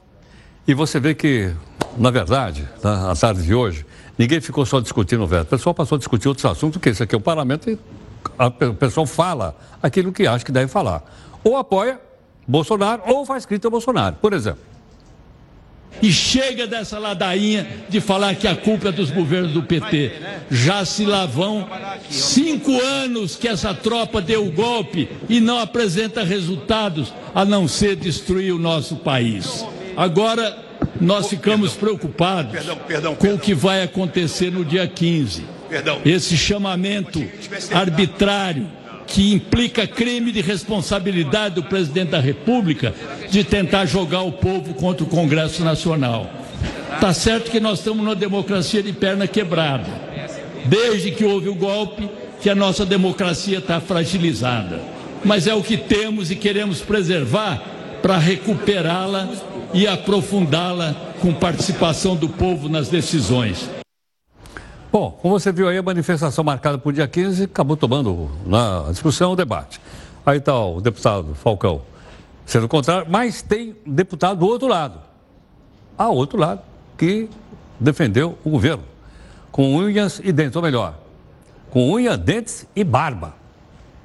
E 0.67 0.73
você 0.73 0.99
vê 0.99 1.13
que, 1.13 1.53
na 1.95 2.09
verdade, 2.09 2.67
na 2.83 3.15
tarde 3.15 3.43
de 3.43 3.53
hoje, 3.53 3.85
ninguém 4.17 4.41
ficou 4.41 4.65
só 4.65 4.79
discutindo 4.79 5.23
o 5.23 5.27
veto. 5.27 5.43
O 5.43 5.49
pessoal 5.51 5.75
passou 5.75 5.97
a 5.97 5.99
discutir 5.99 6.27
outros 6.27 6.45
assuntos, 6.45 6.77
porque 6.77 6.89
esse 6.89 7.03
aqui 7.03 7.13
é 7.13 7.17
o 7.19 7.21
parlamento 7.21 7.69
e 7.69 7.77
a, 8.39 8.47
o 8.47 8.73
pessoal 8.73 9.05
fala 9.05 9.55
aquilo 9.81 10.11
que 10.11 10.25
acha 10.25 10.43
que 10.43 10.51
deve 10.51 10.67
falar. 10.67 11.03
Ou 11.43 11.55
apoia 11.55 12.01
Bolsonaro 12.47 13.03
ou 13.05 13.27
faz 13.27 13.45
crítica 13.45 13.67
a 13.67 13.71
Bolsonaro, 13.71 14.15
por 14.15 14.33
exemplo. 14.33 14.74
E 16.01 16.11
chega 16.11 16.67
dessa 16.67 16.99
ladainha 16.99 17.67
de 17.89 17.99
falar 18.01 18.35
que 18.35 18.47
a 18.47 18.55
culpa 18.55 18.89
é 18.89 18.91
dos 18.91 19.11
governos 19.11 19.51
do 19.51 19.63
PT. 19.63 20.11
Já 20.51 20.85
se 20.85 21.05
lá 21.05 21.25
vão 21.25 21.67
cinco 22.09 22.71
anos 22.79 23.35
que 23.35 23.47
essa 23.47 23.73
tropa 23.73 24.21
deu 24.21 24.45
o 24.45 24.51
golpe 24.51 25.09
e 25.29 25.39
não 25.39 25.59
apresenta 25.59 26.23
resultados 26.23 27.13
a 27.33 27.45
não 27.45 27.67
ser 27.67 27.95
destruir 27.95 28.53
o 28.53 28.59
nosso 28.59 28.97
país. 28.97 29.65
Agora 29.95 30.57
nós 30.99 31.27
ficamos 31.27 31.73
preocupados 31.73 32.59
com 33.17 33.33
o 33.33 33.39
que 33.39 33.53
vai 33.53 33.83
acontecer 33.83 34.51
no 34.51 34.63
dia 34.63 34.87
15. 34.87 35.45
Esse 36.05 36.37
chamamento 36.37 37.23
arbitrário 37.73 38.67
que 39.07 39.33
implica 39.33 39.87
crime 39.87 40.31
de 40.31 40.41
responsabilidade 40.41 41.55
do 41.55 41.63
presidente 41.63 42.11
da 42.11 42.19
República 42.19 42.93
de 43.29 43.43
tentar 43.43 43.85
jogar 43.85 44.21
o 44.21 44.31
povo 44.31 44.73
contra 44.73 45.03
o 45.03 45.09
Congresso 45.09 45.63
Nacional. 45.63 46.29
Tá 46.99 47.13
certo 47.13 47.51
que 47.51 47.59
nós 47.59 47.79
estamos 47.79 48.03
numa 48.03 48.15
democracia 48.15 48.81
de 48.81 48.93
perna 48.93 49.27
quebrada. 49.27 49.89
Desde 50.65 51.11
que 51.11 51.25
houve 51.25 51.49
o 51.49 51.55
golpe, 51.55 52.09
que 52.41 52.49
a 52.49 52.55
nossa 52.55 52.85
democracia 52.85 53.59
está 53.59 53.79
fragilizada. 53.79 54.81
Mas 55.23 55.47
é 55.47 55.53
o 55.53 55.63
que 55.63 55.77
temos 55.77 56.31
e 56.31 56.35
queremos 56.35 56.81
preservar 56.81 57.61
para 58.01 58.17
recuperá-la 58.17 59.29
e 59.73 59.87
aprofundá-la 59.87 60.95
com 61.19 61.33
participação 61.33 62.15
do 62.15 62.29
povo 62.29 62.69
nas 62.69 62.87
decisões. 62.87 63.69
Bom, 64.95 65.11
como 65.11 65.37
você 65.37 65.51
viu 65.51 65.67
aí, 65.67 65.77
a 65.77 65.83
manifestação 65.83 66.41
marcada 66.41 66.77
para 66.77 66.87
o 66.87 66.93
dia 66.93 67.05
15 67.05 67.43
acabou 67.43 67.75
tomando 67.75 68.31
na 68.45 68.85
discussão 68.89 69.33
o 69.33 69.35
debate. 69.35 69.81
Aí 70.25 70.37
está 70.37 70.57
o 70.57 70.79
deputado 70.79 71.35
Falcão 71.35 71.81
sendo 72.45 72.69
contrário, 72.69 73.05
mas 73.09 73.41
tem 73.41 73.75
deputado 73.85 74.39
do 74.39 74.47
outro 74.47 74.69
lado. 74.69 75.01
Há 75.97 76.07
outro 76.07 76.39
lado 76.39 76.61
que 76.97 77.27
defendeu 77.77 78.37
o 78.45 78.49
governo, 78.49 78.85
com 79.51 79.75
unhas 79.75 80.21
e 80.23 80.31
dentes, 80.31 80.55
ou 80.55 80.61
melhor, 80.61 80.97
com 81.71 81.91
unha, 81.91 82.15
dentes 82.15 82.65
e 82.73 82.81
barba. 82.81 83.35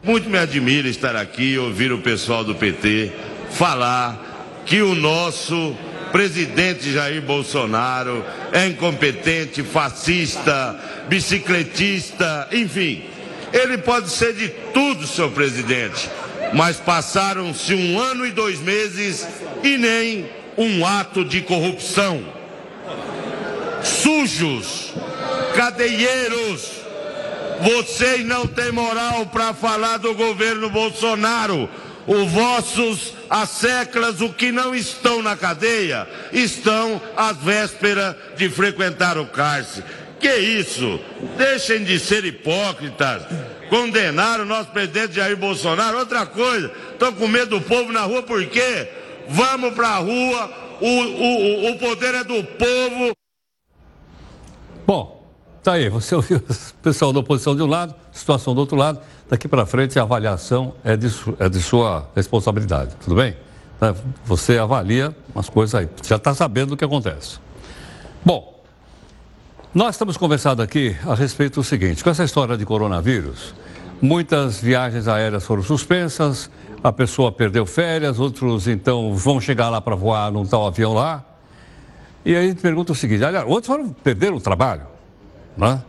Muito 0.03 0.29
me 0.29 0.39
admira 0.39 0.89
estar 0.89 1.15
aqui 1.15 1.53
e 1.53 1.59
ouvir 1.61 1.93
o 1.93 2.03
pessoal 2.03 2.43
do 2.43 2.57
PT 2.57 3.13
falar 3.51 4.63
que 4.67 4.83
o 4.83 4.97
nosso 4.97 5.73
presidente 6.13 6.93
Jair 6.93 7.23
Bolsonaro 7.23 8.25
é 8.53 8.67
incompetente, 8.67 9.63
fascista, 9.63 10.79
bicicletista, 11.09 12.49
enfim. 12.53 13.05
Ele 13.53 13.79
pode 13.79 14.11
ser 14.11 14.35
de 14.35 14.49
tudo, 14.73 15.07
senhor 15.07 15.31
presidente, 15.33 16.09
mas 16.53 16.77
passaram-se 16.77 17.75
um 17.75 17.99
ano 17.99 18.27
e 18.27 18.31
dois 18.31 18.61
meses 18.61 19.27
e 19.63 19.77
nem 19.77 20.31
um 20.57 20.85
ato 20.87 21.25
de 21.25 21.41
corrupção. 21.41 22.23
Sujos, 23.83 24.93
cadeieiros, 25.55 26.81
vocês 27.61 28.25
não 28.25 28.47
têm 28.47 28.73
moral 28.73 29.27
para 29.27 29.53
falar 29.53 29.99
do 29.99 30.15
governo 30.15 30.71
Bolsonaro. 30.71 31.69
Os 32.07 32.31
vossos 32.31 33.15
asseclas, 33.29 34.21
o 34.21 34.33
que 34.33 34.51
não 34.51 34.75
estão 34.75 35.23
na 35.23 35.37
cadeia, 35.37 36.09
estão 36.33 37.01
às 37.17 37.37
vésperas 37.37 38.17
de 38.37 38.49
frequentar 38.49 39.19
o 39.19 39.27
cárcere. 39.27 39.85
Que 40.19 40.37
isso? 40.37 41.01
Deixem 41.39 41.83
de 41.85 41.99
ser 41.99 42.25
hipócritas. 42.25 43.23
Condenaram 43.71 44.45
o 44.45 44.47
nosso 44.47 44.71
presidente 44.71 45.15
Jair 45.15 45.37
Bolsonaro. 45.37 45.99
Outra 45.99 46.27
coisa, 46.27 46.71
estão 46.93 47.13
com 47.13 47.27
medo 47.27 47.59
do 47.59 47.65
povo 47.65 47.91
na 47.93 48.03
rua 48.03 48.23
por 48.23 48.45
quê? 48.47 48.89
Vamos 49.29 49.75
para 49.75 49.89
a 49.89 49.99
rua, 49.99 50.51
o, 50.81 50.87
o, 50.87 51.71
o 51.71 51.79
poder 51.79 52.15
é 52.17 52.25
do 52.25 52.43
povo. 52.43 53.13
Bom, 54.87 55.25
tá 55.63 55.75
aí, 55.75 55.89
você 55.89 56.15
ouviu 56.15 56.39
o 56.39 56.83
pessoal 56.83 57.13
da 57.13 57.21
oposição 57.21 57.55
de 57.55 57.63
um 57.63 57.67
lado, 57.67 57.95
situação 58.13 58.55
do 58.55 58.61
outro 58.61 58.77
lado. 58.77 59.01
Daqui 59.31 59.47
para 59.47 59.65
frente 59.65 59.97
a 59.97 60.03
avaliação 60.03 60.75
é 60.83 60.97
de, 60.97 61.07
é 61.39 61.49
de 61.49 61.63
sua 61.63 62.09
responsabilidade, 62.17 62.97
tudo 63.01 63.15
bem? 63.15 63.37
Né? 63.81 63.95
Você 64.25 64.59
avalia 64.59 65.15
as 65.37 65.49
coisas 65.49 65.73
aí, 65.77 65.89
já 66.05 66.17
está 66.17 66.35
sabendo 66.35 66.73
o 66.73 66.77
que 66.77 66.85
acontece. 66.85 67.39
Bom, 68.25 68.61
nós 69.73 69.95
estamos 69.95 70.17
conversando 70.17 70.61
aqui 70.61 70.97
a 71.07 71.15
respeito 71.15 71.61
do 71.61 71.65
seguinte: 71.65 72.03
com 72.03 72.11
essa 72.11 72.25
história 72.25 72.57
de 72.57 72.67
coronavírus, 72.67 73.55
muitas 74.03 74.61
viagens 74.61 75.07
aéreas 75.07 75.45
foram 75.45 75.63
suspensas, 75.63 76.51
a 76.83 76.93
pessoa 76.93 77.31
perdeu 77.31 77.65
férias, 77.65 78.19
outros 78.19 78.67
então 78.67 79.15
vão 79.15 79.41
chegar 79.41 79.71
lá 79.71 79.81
para 79.81 79.95
voar 79.95 80.33
num 80.33 80.45
tal 80.45 80.67
avião 80.67 80.93
lá. 80.93 81.25
E 82.25 82.35
aí 82.35 82.47
a 82.47 82.49
gente 82.49 82.61
pergunta 82.61 82.91
o 82.91 82.97
seguinte: 82.97 83.25
aliás, 83.25 83.47
outros 83.47 83.69
foram 83.69 83.91
perder 83.91 84.33
o 84.33 84.41
trabalho, 84.41 84.83
né? 85.57 85.81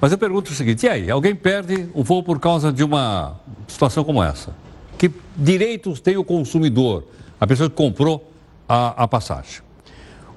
Mas 0.00 0.12
eu 0.12 0.18
pergunto 0.18 0.50
o 0.50 0.54
seguinte: 0.54 0.86
e 0.86 0.88
aí? 0.88 1.10
Alguém 1.10 1.34
perde 1.34 1.88
um 1.94 2.02
voo 2.02 2.22
por 2.22 2.40
causa 2.40 2.72
de 2.72 2.82
uma 2.82 3.38
situação 3.68 4.02
como 4.02 4.22
essa? 4.22 4.54
Que 4.96 5.10
direitos 5.36 6.00
tem 6.00 6.16
o 6.16 6.24
consumidor, 6.24 7.04
a 7.40 7.46
pessoa 7.46 7.68
que 7.68 7.76
comprou 7.76 8.30
a, 8.68 9.04
a 9.04 9.08
passagem? 9.08 9.62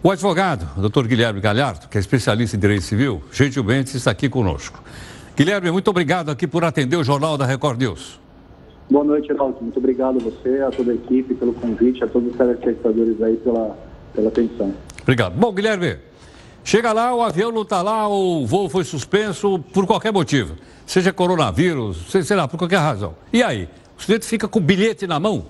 O 0.01 0.11
advogado, 0.11 0.67
o 0.77 0.81
doutor 0.81 1.07
Guilherme 1.07 1.39
Galhardo, 1.39 1.87
que 1.87 1.97
é 1.97 2.01
especialista 2.01 2.57
em 2.57 2.59
direito 2.59 2.83
civil, 2.83 3.23
gentilmente 3.31 3.95
está 3.95 4.11
aqui 4.11 4.27
conosco. 4.27 4.83
Guilherme, 5.35 5.71
muito 5.71 5.89
obrigado 5.89 6.29
aqui 6.29 6.45
por 6.45 6.63
atender 6.65 6.97
o 6.97 7.03
Jornal 7.03 7.37
da 7.37 7.45
Record 7.45 7.79
News. 7.79 8.19
Boa 8.91 9.05
noite, 9.05 9.27
Geraldo. 9.27 9.57
Muito 9.61 9.79
obrigado 9.79 10.17
a 10.17 10.19
você, 10.19 10.61
a 10.61 10.69
toda 10.71 10.91
a 10.91 10.95
equipe 10.95 11.33
pelo 11.33 11.53
convite, 11.53 12.03
a 12.03 12.07
todos 12.07 12.31
os 12.31 12.37
telespectadores 12.37 13.21
aí 13.21 13.37
pela, 13.37 13.77
pela 14.13 14.27
atenção. 14.27 14.73
Obrigado. 15.01 15.33
Bom, 15.35 15.53
Guilherme, 15.53 15.97
Chega 16.65 16.93
lá, 16.93 17.13
o 17.13 17.21
avião 17.21 17.51
não 17.51 17.63
está 17.63 17.81
lá, 17.81 18.07
o 18.07 18.45
voo 18.45 18.69
foi 18.69 18.85
suspenso 18.85 19.59
por 19.73 19.85
qualquer 19.85 20.13
motivo. 20.13 20.55
Seja 20.85 21.11
coronavírus, 21.11 22.09
sei 22.09 22.35
lá, 22.37 22.47
por 22.47 22.57
qualquer 22.57 22.77
razão. 22.77 23.13
E 23.33 23.43
aí? 23.43 23.67
O 23.97 24.01
sujeito 24.01 24.25
fica 24.25 24.47
com 24.47 24.59
o 24.59 24.61
bilhete 24.61 25.05
na 25.05 25.19
mão? 25.19 25.45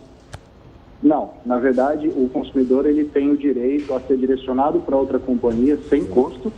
Não, 1.02 1.32
na 1.46 1.60
verdade, 1.60 2.08
o 2.08 2.30
consumidor 2.30 2.86
ele 2.86 3.04
tem 3.04 3.30
o 3.30 3.38
direito 3.38 3.94
a 3.94 4.00
ser 4.00 4.18
direcionado 4.18 4.80
para 4.80 4.96
outra 4.98 5.20
companhia 5.20 5.78
sem 5.90 6.04
custo, 6.04 6.52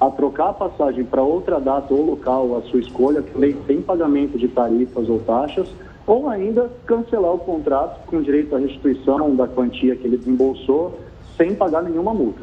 a 0.00 0.08
trocar 0.10 0.50
a 0.50 0.52
passagem 0.52 1.04
para 1.04 1.22
outra 1.22 1.60
data 1.60 1.92
ou 1.92 2.06
local, 2.06 2.56
a 2.56 2.62
sua 2.70 2.80
escolha, 2.80 3.22
sem 3.66 3.82
pagamento 3.82 4.38
de 4.38 4.48
tarifas 4.48 5.08
ou 5.08 5.18
taxas, 5.20 5.68
ou 6.06 6.28
ainda 6.28 6.70
cancelar 6.86 7.34
o 7.34 7.38
contrato 7.38 8.06
com 8.06 8.22
direito 8.22 8.54
à 8.56 8.58
restituição 8.58 9.36
da 9.36 9.46
quantia 9.46 9.96
que 9.96 10.06
ele 10.06 10.16
desembolsou 10.16 10.98
sem 11.36 11.54
pagar 11.54 11.82
nenhuma 11.82 12.14
multa. 12.14 12.42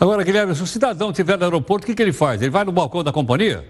Agora, 0.00 0.22
Guilherme, 0.22 0.54
se 0.54 0.62
o 0.62 0.66
cidadão 0.66 1.10
estiver 1.10 1.36
no 1.36 1.44
aeroporto, 1.44 1.84
o 1.84 1.86
que, 1.86 1.94
que 1.94 2.02
ele 2.02 2.12
faz? 2.12 2.40
Ele 2.40 2.50
vai 2.50 2.64
no 2.64 2.70
balcão 2.70 3.02
da 3.02 3.10
companhia? 3.10 3.64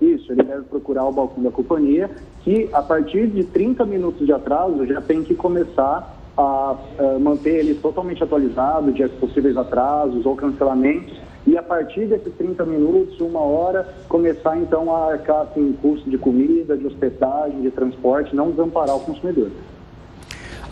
Isso, 0.00 0.32
ele 0.32 0.42
deve 0.42 0.62
procurar 0.62 1.04
o 1.04 1.12
balcão 1.12 1.42
da 1.44 1.50
companhia, 1.50 2.10
que 2.42 2.68
a 2.72 2.82
partir 2.82 3.28
de 3.28 3.44
30 3.44 3.84
minutos 3.86 4.26
de 4.26 4.32
atraso 4.32 4.84
já 4.84 5.00
tem 5.00 5.22
que 5.22 5.34
começar 5.34 6.16
a, 6.36 6.76
a 6.98 7.18
manter 7.20 7.60
ele 7.60 7.74
totalmente 7.74 8.22
atualizado 8.22 8.90
de 8.90 9.08
possíveis 9.10 9.56
atrasos 9.56 10.26
ou 10.26 10.34
cancelamentos 10.34 11.16
e 11.46 11.56
a 11.56 11.62
partir 11.62 12.06
desses 12.06 12.34
30 12.34 12.64
minutos, 12.66 13.20
uma 13.20 13.40
hora, 13.40 13.88
começar 14.08 14.58
então 14.58 14.94
a 14.94 15.12
arcar 15.12 15.42
assim, 15.42 15.72
custo 15.80 16.10
de 16.10 16.18
comida, 16.18 16.76
de 16.76 16.86
hospedagem, 16.86 17.62
de 17.62 17.70
transporte, 17.70 18.34
não 18.34 18.50
desamparar 18.50 18.96
o 18.96 19.00
consumidor. 19.00 19.50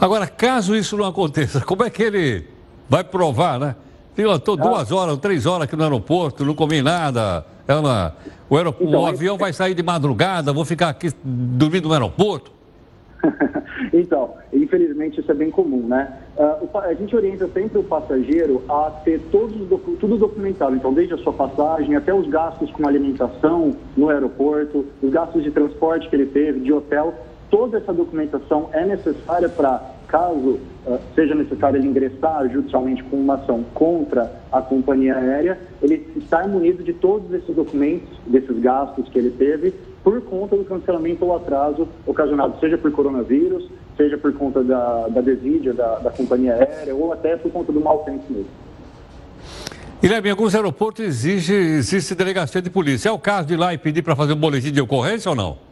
Agora, 0.01 0.27
caso 0.27 0.75
isso 0.75 0.97
não 0.97 1.07
aconteça, 1.07 1.61
como 1.61 1.85
é 1.85 1.91
que 1.91 2.03
ele 2.03 2.45
vai 2.89 3.05
provar, 3.05 3.59
né? 3.61 3.77
Eu 4.19 4.35
estou 4.35 4.57
duas 4.57 4.91
horas, 4.91 5.17
três 5.19 5.47
horas 5.47 5.63
aqui 5.63 5.77
no 5.77 5.85
aeroporto, 5.85 6.45
não 6.45 6.53
comi 6.53 6.83
nada. 6.83 7.47
Ela, 7.69 8.17
o, 8.51 8.59
então, 8.59 9.03
o 9.03 9.07
avião 9.07 9.39
vai 9.39 9.53
sair 9.53 9.75
de 9.75 9.83
madrugada, 9.83 10.53
vou 10.53 10.65
ficar 10.65 10.89
aqui 10.89 11.13
dormindo 11.23 11.87
no 11.87 11.95
aeroporto. 11.95 12.51
então, 13.93 14.35
infelizmente 14.53 15.21
isso 15.21 15.31
é 15.31 15.35
bem 15.35 15.53
comum, 15.53 15.87
né? 15.87 16.19
Uh, 16.37 16.79
a 16.79 16.95
gente 16.95 17.15
orienta 17.15 17.47
sempre 17.49 17.79
o 17.79 17.85
passageiro 17.85 18.65
a 18.69 18.91
ter 19.05 19.21
todos 19.31 19.57
tudo 20.01 20.17
documentado, 20.17 20.75
então 20.75 20.93
desde 20.93 21.15
a 21.15 21.19
sua 21.19 21.33
passagem 21.33 21.95
até 21.95 22.13
os 22.13 22.29
gastos 22.29 22.73
com 22.73 22.89
alimentação 22.89 23.77
no 23.97 24.09
aeroporto, 24.09 24.85
os 25.01 25.11
gastos 25.11 25.45
de 25.45 25.53
transporte 25.53 26.09
que 26.09 26.17
ele 26.17 26.27
teve, 26.27 26.59
de 26.61 26.73
hotel, 26.73 27.15
toda 27.51 27.79
essa 27.79 27.93
documentação 27.93 28.69
é 28.73 28.85
necessária 28.85 29.49
para, 29.49 29.81
caso 30.09 30.59
uh, 30.87 30.99
seja 31.15 31.35
necessário 31.35 31.79
ele 31.79 31.87
ingressar 31.87 32.49
judicialmente 32.51 33.05
com 33.05 33.17
uma 33.17 33.35
ação 33.35 33.63
contra 33.75 34.33
a 34.51 34.61
companhia 34.61 35.15
aérea, 35.17 35.59
ele 35.83 36.07
está 36.17 36.47
munido 36.49 36.83
de 36.83 36.95
todos 36.95 37.33
esses 37.33 37.55
documentos, 37.55 38.09
desses 38.27 38.59
gastos 38.59 39.09
que 39.09 39.19
ele 39.19 39.31
teve, 39.31 39.73
por 40.03 40.21
conta 40.23 40.57
do 40.57 40.65
cancelamento 40.65 41.25
ou 41.25 41.37
atraso 41.37 41.87
ocasionado, 42.07 42.59
seja 42.59 42.79
por 42.79 42.91
coronavírus, 42.91 43.69
seja 43.97 44.17
por 44.17 44.33
conta 44.33 44.65
da, 44.65 45.09
da 45.09 45.21
desídia 45.21 45.75
da, 45.75 45.99
da 45.99 46.11
companhia 46.11 46.55
aérea 46.55 46.95
ou 46.95 47.13
até 47.13 47.37
por 47.37 47.53
conta 47.53 47.71
do 47.71 47.81
mau 47.81 47.99
tempo 47.99 48.25
mesmo. 48.31 48.49
Guilherme, 50.01 50.29
em 50.29 50.31
alguns 50.31 50.55
aeroportos 50.55 51.05
exige, 51.05 51.53
existe 51.53 52.15
delegacia 52.15 52.63
de 52.63 52.71
polícia. 52.71 53.09
É 53.09 53.13
o 53.13 53.19
caso 53.19 53.49
de 53.49 53.55
ir 53.55 53.57
lá 53.57 53.75
e 53.75 53.79
pedir 53.79 54.03
para 54.03 54.15
fazer 54.15 54.33
um 54.33 54.37
boletim 54.37 54.71
de 54.71 54.81
ocorrência 54.81 55.29
ou 55.29 55.35
não? 55.37 55.68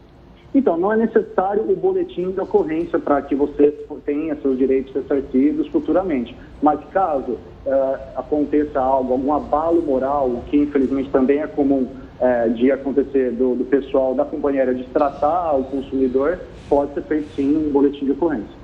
Então, 0.56 0.74
não 0.78 0.90
é 0.90 0.96
necessário 0.96 1.70
o 1.70 1.76
boletim 1.76 2.30
de 2.30 2.40
ocorrência 2.40 2.98
para 2.98 3.20
que 3.20 3.34
você 3.34 3.72
tenha 4.06 4.34
seus 4.36 4.56
direitos 4.56 4.90
ressarcidos 4.94 5.68
futuramente. 5.68 6.34
Mas 6.62 6.80
caso 6.94 7.32
uh, 7.32 7.98
aconteça 8.16 8.80
algo, 8.80 9.12
algum 9.12 9.34
abalo 9.34 9.82
moral, 9.82 10.28
o 10.28 10.42
que 10.46 10.56
infelizmente 10.56 11.10
também 11.10 11.40
é 11.40 11.46
comum 11.46 11.86
é, 12.18 12.48
de 12.48 12.72
acontecer 12.72 13.32
do, 13.32 13.54
do, 13.54 13.66
pessoal 13.66 14.14
da 14.14 14.24
companhia 14.24 14.62
aérea 14.62 14.74
de 14.74 14.84
tratar 14.84 15.52
o 15.52 15.64
consumidor, 15.64 16.38
pode 16.70 16.94
ser 16.94 17.02
feito 17.02 17.28
sim 17.36 17.54
um 17.54 17.70
boletim 17.70 18.06
de 18.06 18.12
ocorrência. 18.12 18.56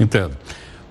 Entendo. 0.00 0.36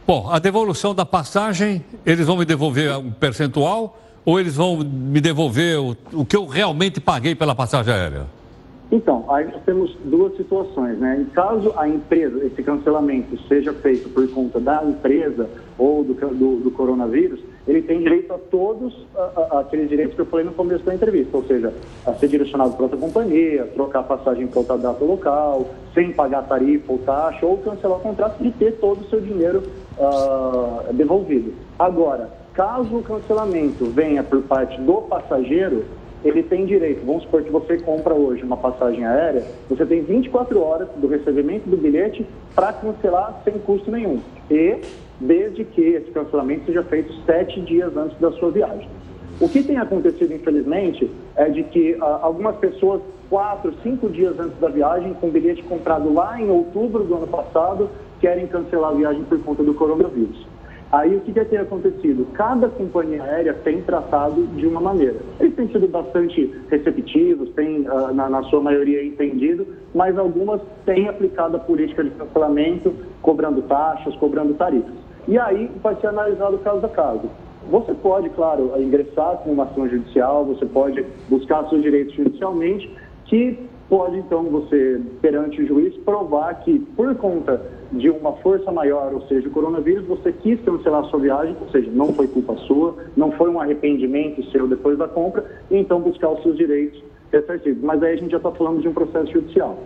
Bom, 0.07 0.29
a 0.31 0.39
devolução 0.39 0.95
da 0.95 1.05
passagem, 1.05 1.83
eles 2.05 2.25
vão 2.25 2.37
me 2.37 2.45
devolver 2.45 2.97
um 2.97 3.11
percentual 3.11 3.99
ou 4.23 4.39
eles 4.39 4.55
vão 4.55 4.77
me 4.77 5.19
devolver 5.19 5.77
o, 5.77 5.97
o 6.13 6.25
que 6.25 6.37
eu 6.37 6.45
realmente 6.45 7.01
paguei 7.01 7.35
pela 7.35 7.53
passagem 7.53 7.93
aérea? 7.93 8.42
Então, 8.93 9.25
aí 9.27 9.45
nós 9.45 9.59
temos 9.63 9.97
duas 10.05 10.37
situações, 10.37 10.99
né? 10.99 11.19
Em 11.19 11.25
caso 11.25 11.73
a 11.75 11.89
empresa, 11.89 12.45
esse 12.45 12.61
cancelamento 12.61 13.35
seja 13.47 13.73
feito 13.73 14.07
por 14.09 14.29
conta 14.29 14.59
da 14.59 14.83
empresa 14.83 15.49
ou 15.79 16.03
do, 16.03 16.13
do, 16.13 16.57
do 16.57 16.69
coronavírus, 16.69 17.39
ele 17.67 17.81
tem 17.81 18.01
direito 18.01 18.31
a 18.31 18.37
todos 18.37 19.07
a, 19.15 19.21
a, 19.49 19.59
aqueles 19.61 19.89
direitos 19.89 20.13
que 20.13 20.21
eu 20.21 20.27
falei 20.27 20.45
no 20.45 20.51
começo 20.51 20.83
da 20.83 20.93
entrevista, 20.93 21.35
ou 21.35 21.43
seja, 21.45 21.73
a 22.05 22.13
ser 22.13 22.27
direcionado 22.27 22.73
para 22.73 22.83
outra 22.83 22.99
companhia, 22.99 23.65
trocar 23.73 24.03
passagem 24.03 24.45
para 24.45 24.59
outra 24.59 24.77
data 24.77 25.03
local, 25.03 25.67
sem 25.95 26.11
pagar 26.11 26.43
tarifa 26.43 26.91
ou 26.91 26.99
taxa, 26.99 27.43
ou 27.47 27.57
cancelar 27.57 27.97
o 27.97 28.01
contrato 28.01 28.45
e 28.45 28.51
ter 28.51 28.73
todo 28.73 29.01
o 29.01 29.09
seu 29.09 29.19
dinheiro 29.19 29.63
uh, 29.97 30.93
devolvido. 30.93 31.51
Agora, 31.79 32.29
caso 32.53 32.95
o 32.95 33.01
cancelamento 33.01 33.85
venha 33.85 34.21
por 34.21 34.43
parte 34.43 34.79
do 34.81 35.01
passageiro, 35.01 35.83
ele 36.23 36.43
tem 36.43 36.65
direito, 36.65 37.05
vamos 37.05 37.23
supor 37.23 37.43
que 37.43 37.51
você 37.51 37.77
compra 37.77 38.13
hoje 38.13 38.43
uma 38.43 38.57
passagem 38.57 39.05
aérea, 39.05 39.43
você 39.69 39.85
tem 39.85 40.01
24 40.01 40.59
horas 40.61 40.87
do 40.95 41.07
recebimento 41.07 41.69
do 41.69 41.75
bilhete 41.75 42.25
para 42.55 42.71
cancelar 42.73 43.41
sem 43.43 43.53
custo 43.59 43.91
nenhum. 43.91 44.19
E 44.49 44.79
desde 45.19 45.63
que 45.63 45.81
esse 45.81 46.11
cancelamento 46.11 46.65
seja 46.65 46.83
feito 46.83 47.13
sete 47.25 47.59
dias 47.61 47.95
antes 47.95 48.17
da 48.19 48.31
sua 48.33 48.51
viagem. 48.51 48.87
O 49.39 49.49
que 49.49 49.63
tem 49.63 49.77
acontecido, 49.77 50.33
infelizmente, 50.33 51.09
é 51.35 51.49
de 51.49 51.63
que 51.63 51.97
ah, 51.99 52.19
algumas 52.21 52.55
pessoas, 52.57 53.01
quatro, 53.29 53.73
cinco 53.81 54.07
dias 54.09 54.39
antes 54.39 54.57
da 54.59 54.69
viagem, 54.69 55.13
com 55.15 55.29
bilhete 55.29 55.63
comprado 55.63 56.13
lá 56.13 56.39
em 56.39 56.49
outubro 56.49 57.03
do 57.03 57.15
ano 57.15 57.27
passado, 57.27 57.89
querem 58.21 58.47
cancelar 58.47 58.91
a 58.91 58.93
viagem 58.93 59.23
por 59.23 59.39
conta 59.39 59.63
do 59.63 59.73
coronavírus. 59.73 60.45
Aí 60.93 61.15
o 61.15 61.21
que, 61.21 61.33
que 61.33 61.45
tem 61.45 61.57
acontecido? 61.57 62.27
Cada 62.33 62.69
companhia 62.69 63.23
aérea 63.23 63.55
tem 63.55 63.81
tratado 63.81 64.45
de 64.45 64.67
uma 64.67 64.79
maneira. 64.79 65.15
Eles 65.39 65.55
têm 65.55 65.67
sido 65.69 65.87
bastante 65.87 66.53
receptivos, 66.69 67.49
têm, 67.55 67.89
uh, 67.89 68.13
na, 68.13 68.29
na, 68.29 68.43
sua 68.43 68.61
maioria, 68.61 69.03
entendido, 69.03 69.65
mas 69.95 70.15
algumas 70.15 70.61
têm 70.85 71.09
aplicado 71.09 71.57
a 71.57 71.59
política 71.59 72.03
de 72.03 72.11
cancelamento, 72.11 72.93
cobrando 73.23 73.63
taxas, 73.63 74.15
cobrando 74.17 74.53
tarifas. 74.53 74.93
E 75.27 75.35
aí 75.39 75.67
vai 75.81 75.95
ser 75.95 76.07
analisado 76.07 76.59
caso 76.59 76.85
a 76.85 76.89
caso. 76.89 77.27
Você 77.71 77.91
pode, 77.95 78.29
claro, 78.29 78.71
ingressar 78.77 79.37
com 79.37 79.51
uma 79.51 79.63
ação 79.63 79.89
judicial, 79.89 80.45
você 80.45 80.67
pode 80.67 81.03
buscar 81.27 81.67
seus 81.69 81.81
direitos 81.81 82.13
judicialmente, 82.13 82.87
que 83.25 83.57
pode, 83.93 84.17
então, 84.17 84.45
você, 84.45 84.99
perante 85.21 85.61
o 85.61 85.67
juiz, 85.67 85.95
provar 85.97 86.55
que, 86.63 86.79
por 86.79 87.13
conta 87.13 87.61
de 87.91 88.09
uma 88.09 88.33
força 88.37 88.71
maior, 88.71 89.13
ou 89.13 89.21
seja, 89.27 89.47
o 89.47 89.51
coronavírus, 89.51 90.07
você 90.07 90.31
quis 90.31 90.59
cancelar 90.61 91.05
a 91.05 91.09
sua 91.09 91.19
viagem, 91.19 91.55
ou 91.61 91.69
seja, 91.69 91.91
não 91.93 92.11
foi 92.11 92.27
culpa 92.27 92.57
sua, 92.65 92.95
não 93.15 93.31
foi 93.33 93.51
um 93.51 93.61
arrependimento 93.61 94.43
seu 94.49 94.67
depois 94.67 94.97
da 94.97 95.07
compra, 95.07 95.45
e 95.69 95.77
então 95.77 96.01
buscar 96.01 96.29
os 96.29 96.41
seus 96.41 96.57
direitos 96.57 97.03
ressarcidos. 97.31 97.83
Mas 97.83 98.01
aí 98.01 98.13
a 98.13 98.15
gente 98.15 98.31
já 98.31 98.37
está 98.37 98.49
falando 98.49 98.81
de 98.81 98.87
um 98.87 98.93
processo 98.93 99.31
judicial. 99.31 99.77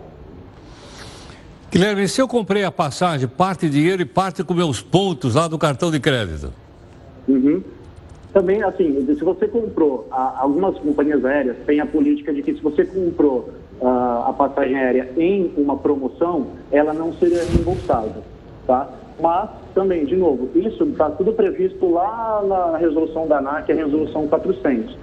Guilherme, 1.70 2.08
se 2.08 2.18
eu 2.18 2.26
comprei 2.26 2.64
a 2.64 2.72
passagem, 2.72 3.28
parte 3.28 3.68
dinheiro 3.68 4.00
e 4.00 4.06
parte 4.06 4.42
com 4.42 4.54
meus 4.54 4.80
pontos 4.80 5.34
lá 5.34 5.46
do 5.48 5.58
cartão 5.58 5.90
de 5.90 6.00
crédito? 6.00 6.50
Uhum. 7.28 7.62
Também, 8.32 8.62
assim, 8.62 9.04
se 9.06 9.22
você 9.22 9.46
comprou, 9.46 10.06
algumas 10.10 10.78
companhias 10.78 11.22
aéreas 11.26 11.58
têm 11.66 11.80
a 11.80 11.86
política 11.86 12.32
de 12.32 12.42
que 12.42 12.54
se 12.54 12.62
você 12.62 12.86
comprou 12.86 13.50
a 13.82 14.32
passagem 14.36 14.76
aérea 14.76 15.08
em 15.16 15.52
uma 15.56 15.76
promoção, 15.76 16.48
ela 16.70 16.92
não 16.92 17.12
seria 17.14 17.44
reembolsável, 17.44 18.22
tá? 18.66 18.88
Mas, 19.20 19.50
também, 19.74 20.04
de 20.04 20.16
novo, 20.16 20.48
isso 20.54 20.84
está 20.84 21.10
tudo 21.10 21.32
previsto 21.32 21.90
lá 21.90 22.42
na 22.46 22.76
resolução 22.76 23.26
da 23.26 23.38
ANAC, 23.38 23.70
a 23.70 23.74
resolução 23.74 24.28
400. 24.28 24.96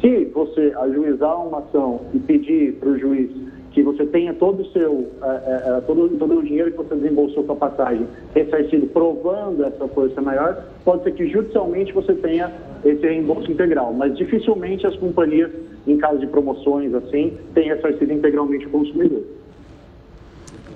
Se 0.00 0.24
você 0.26 0.74
ajuizar 0.80 1.46
uma 1.46 1.60
ação 1.60 2.00
e 2.12 2.18
pedir 2.18 2.74
para 2.74 2.90
o 2.90 2.98
juiz 2.98 3.30
que 3.74 3.82
você 3.82 4.06
tenha 4.06 4.32
todo 4.32 4.62
o 4.62 4.66
seu, 4.66 5.10
é, 5.20 5.26
é, 5.26 5.80
todo, 5.84 6.08
todo 6.16 6.38
o 6.38 6.42
dinheiro 6.42 6.70
que 6.70 6.76
você 6.76 6.94
desembolsou 6.94 7.42
com 7.42 7.54
a 7.54 7.56
passagem 7.56 8.06
ressarcido 8.32 8.86
provando 8.86 9.64
essa 9.64 9.88
força 9.88 10.22
maior, 10.22 10.64
pode 10.84 11.02
ser 11.02 11.12
que 11.12 11.28
judicialmente 11.28 11.92
você 11.92 12.14
tenha 12.14 12.52
esse 12.84 13.04
reembolso 13.04 13.50
integral, 13.50 13.92
mas 13.92 14.16
dificilmente 14.16 14.86
as 14.86 14.96
companhias, 14.96 15.50
em 15.86 15.98
caso 15.98 16.18
de 16.20 16.28
promoções 16.28 16.94
assim, 16.94 17.36
têm 17.52 17.68
ressarcido 17.68 18.12
integralmente 18.12 18.64
o 18.66 18.70
consumidor. 18.70 19.24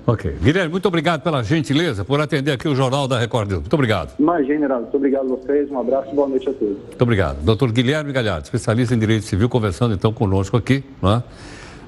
Ok. 0.05 0.35
Guilherme, 0.41 0.71
muito 0.71 0.87
obrigado 0.87 1.21
pela 1.21 1.43
gentileza 1.43 2.03
por 2.03 2.19
atender 2.19 2.51
aqui 2.51 2.67
o 2.67 2.75
Jornal 2.75 3.07
da 3.07 3.19
Record 3.19 3.51
Muito 3.51 3.73
obrigado. 3.73 4.15
Imagina, 4.19 4.61
Geraldo. 4.61 4.83
Muito 4.83 4.97
obrigado 4.97 5.25
a 5.25 5.35
vocês. 5.35 5.69
Um 5.69 5.79
abraço 5.79 6.09
e 6.11 6.15
boa 6.15 6.27
noite 6.27 6.49
a 6.49 6.53
todos. 6.53 6.77
Muito 6.77 7.01
obrigado. 7.01 7.43
Doutor 7.43 7.71
Guilherme 7.71 8.11
Galhardo, 8.11 8.43
especialista 8.43 8.95
em 8.95 8.99
Direito 8.99 9.25
Civil, 9.25 9.47
conversando 9.47 9.93
então 9.93 10.11
conosco 10.11 10.57
aqui, 10.57 10.83
não 11.01 11.17
é? 11.17 11.23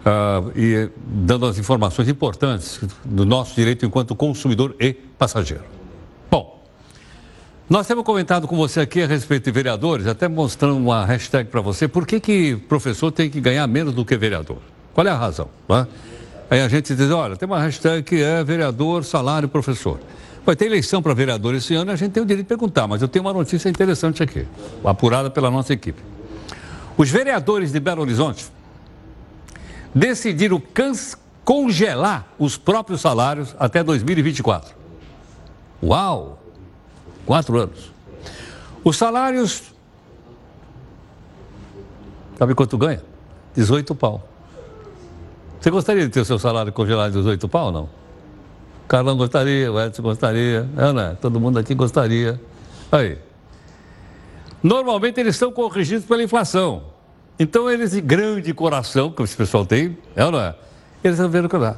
Uh, 0.05 0.51
e 0.55 0.89
dando 0.97 1.45
as 1.45 1.57
informações 1.57 2.07
importantes 2.07 2.79
do 3.03 3.25
nosso 3.25 3.55
direito 3.55 3.85
enquanto 3.85 4.15
consumidor 4.15 4.75
e 4.79 4.93
passageiro. 4.93 5.63
Bom, 6.29 6.63
nós 7.69 7.87
temos 7.87 8.03
comentado 8.03 8.47
com 8.47 8.55
você 8.55 8.79
aqui 8.79 9.01
a 9.01 9.07
respeito 9.07 9.45
de 9.45 9.51
vereadores, 9.51 10.07
até 10.07 10.27
mostrando 10.27 10.77
uma 10.77 11.05
hashtag 11.05 11.49
para 11.49 11.61
você. 11.61 11.87
Por 11.87 12.05
que, 12.05 12.19
que 12.19 12.55
professor 12.55 13.11
tem 13.11 13.29
que 13.29 13.39
ganhar 13.39 13.65
menos 13.67 13.93
do 13.93 14.03
que 14.03 14.17
vereador? 14.17 14.57
Qual 14.93 15.05
é 15.05 15.09
a 15.09 15.17
razão? 15.17 15.47
É? 15.69 15.87
Aí 16.49 16.61
a 16.61 16.67
gente 16.67 16.93
diz, 16.93 17.09
olha, 17.11 17.37
tem 17.37 17.47
uma 17.47 17.59
hashtag 17.59 18.03
que 18.03 18.21
é 18.21 18.43
vereador, 18.43 19.05
salário, 19.05 19.47
professor. 19.47 19.99
Vai 20.45 20.55
ter 20.55 20.65
eleição 20.65 21.01
para 21.01 21.13
vereador 21.13 21.53
esse 21.53 21.73
ano 21.75 21.91
a 21.91 21.95
gente 21.95 22.11
tem 22.11 22.21
o 22.21 22.25
direito 22.25 22.45
de 22.45 22.49
perguntar, 22.49 22.87
mas 22.87 23.01
eu 23.01 23.07
tenho 23.07 23.23
uma 23.23 23.31
notícia 23.31 23.69
interessante 23.69 24.23
aqui, 24.23 24.45
apurada 24.83 25.29
pela 25.29 25.51
nossa 25.51 25.71
equipe. 25.71 26.01
Os 26.97 27.09
vereadores 27.09 27.71
de 27.71 27.79
Belo 27.79 28.01
Horizonte 28.01 28.47
decidiram 29.93 30.61
congelar 31.43 32.27
os 32.39 32.57
próprios 32.57 33.01
salários 33.01 33.55
até 33.59 33.83
2024. 33.83 34.75
Uau! 35.83 36.39
Quatro 37.25 37.59
anos. 37.59 37.91
Os 38.83 38.97
salários. 38.97 39.63
Sabe 42.37 42.55
quanto 42.55 42.77
ganha? 42.77 43.03
18 43.55 43.93
pau. 43.95 44.27
Você 45.59 45.69
gostaria 45.69 46.03
de 46.03 46.09
ter 46.09 46.21
o 46.21 46.25
seu 46.25 46.39
salário 46.39 46.73
congelado 46.73 47.11
de 47.11 47.17
18 47.19 47.47
pau 47.47 47.67
ou 47.67 47.71
não? 47.71 47.83
O 47.83 48.87
Carlão 48.87 49.15
gostaria, 49.15 49.71
o 49.71 49.79
Edson 49.79 50.01
gostaria, 50.01 50.67
é, 50.75 50.93
né? 50.93 51.17
todo 51.21 51.39
mundo 51.39 51.59
aqui 51.59 51.75
gostaria. 51.75 52.41
Aí. 52.91 53.17
Normalmente 54.63 55.19
eles 55.19 55.35
são 55.35 55.51
corrigidos 55.51 56.05
pela 56.05 56.23
inflação. 56.23 56.83
Então 57.41 57.67
eles 57.67 57.89
de 57.89 58.01
grande 58.01 58.53
coração, 58.53 59.09
que 59.09 59.23
esse 59.23 59.35
pessoal 59.35 59.65
tem, 59.65 59.97
é 60.15 60.23
ou 60.23 60.31
não 60.31 60.39
é? 60.39 60.53
Eles 61.03 61.17
resolveram 61.17 61.49
cuidar. 61.49 61.75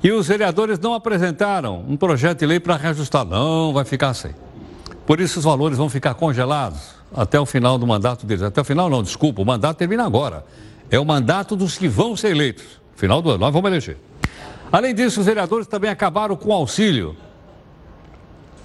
E 0.00 0.12
os 0.12 0.28
vereadores 0.28 0.78
não 0.78 0.94
apresentaram 0.94 1.84
um 1.88 1.96
projeto 1.96 2.38
de 2.38 2.46
lei 2.46 2.60
para 2.60 2.76
reajustar. 2.76 3.24
Não, 3.24 3.72
vai 3.72 3.84
ficar 3.84 4.10
assim. 4.10 4.30
Por 5.04 5.18
isso 5.18 5.40
os 5.40 5.44
valores 5.44 5.76
vão 5.76 5.88
ficar 5.88 6.14
congelados 6.14 6.94
até 7.12 7.40
o 7.40 7.44
final 7.44 7.76
do 7.78 7.84
mandato 7.84 8.24
deles. 8.24 8.44
Até 8.44 8.60
o 8.60 8.64
final 8.64 8.88
não, 8.88 9.02
desculpa, 9.02 9.42
o 9.42 9.44
mandato 9.44 9.76
termina 9.76 10.06
agora. 10.06 10.46
É 10.88 11.00
o 11.00 11.04
mandato 11.04 11.56
dos 11.56 11.76
que 11.76 11.88
vão 11.88 12.14
ser 12.14 12.30
eleitos. 12.30 12.80
Final 12.94 13.20
do 13.20 13.30
ano, 13.30 13.40
nós 13.40 13.52
vamos 13.52 13.68
eleger. 13.68 13.96
Além 14.70 14.94
disso, 14.94 15.18
os 15.18 15.26
vereadores 15.26 15.66
também 15.66 15.90
acabaram 15.90 16.36
com 16.36 16.50
o 16.50 16.52
auxílio, 16.52 17.16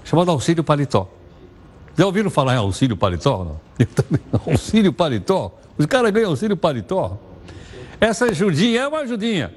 chamado 0.04 0.30
auxílio 0.30 0.64
paletó. 0.64 1.10
Já 1.98 2.06
ouviram 2.06 2.30
falar 2.30 2.54
em 2.54 2.58
auxílio 2.58 2.96
paletó? 2.96 3.44
Não? 3.44 3.60
Eu 3.80 3.88
também, 3.88 4.22
auxílio 4.48 4.94
paletó? 4.94 5.58
Os 5.78 5.86
caras 5.86 6.12
ganham 6.12 6.30
auxílio 6.30 6.56
paletó? 6.58 7.18
Essa 8.00 8.26
ajudinha 8.26 8.82
é 8.82 8.88
uma 8.88 9.00
ajudinha. 9.00 9.54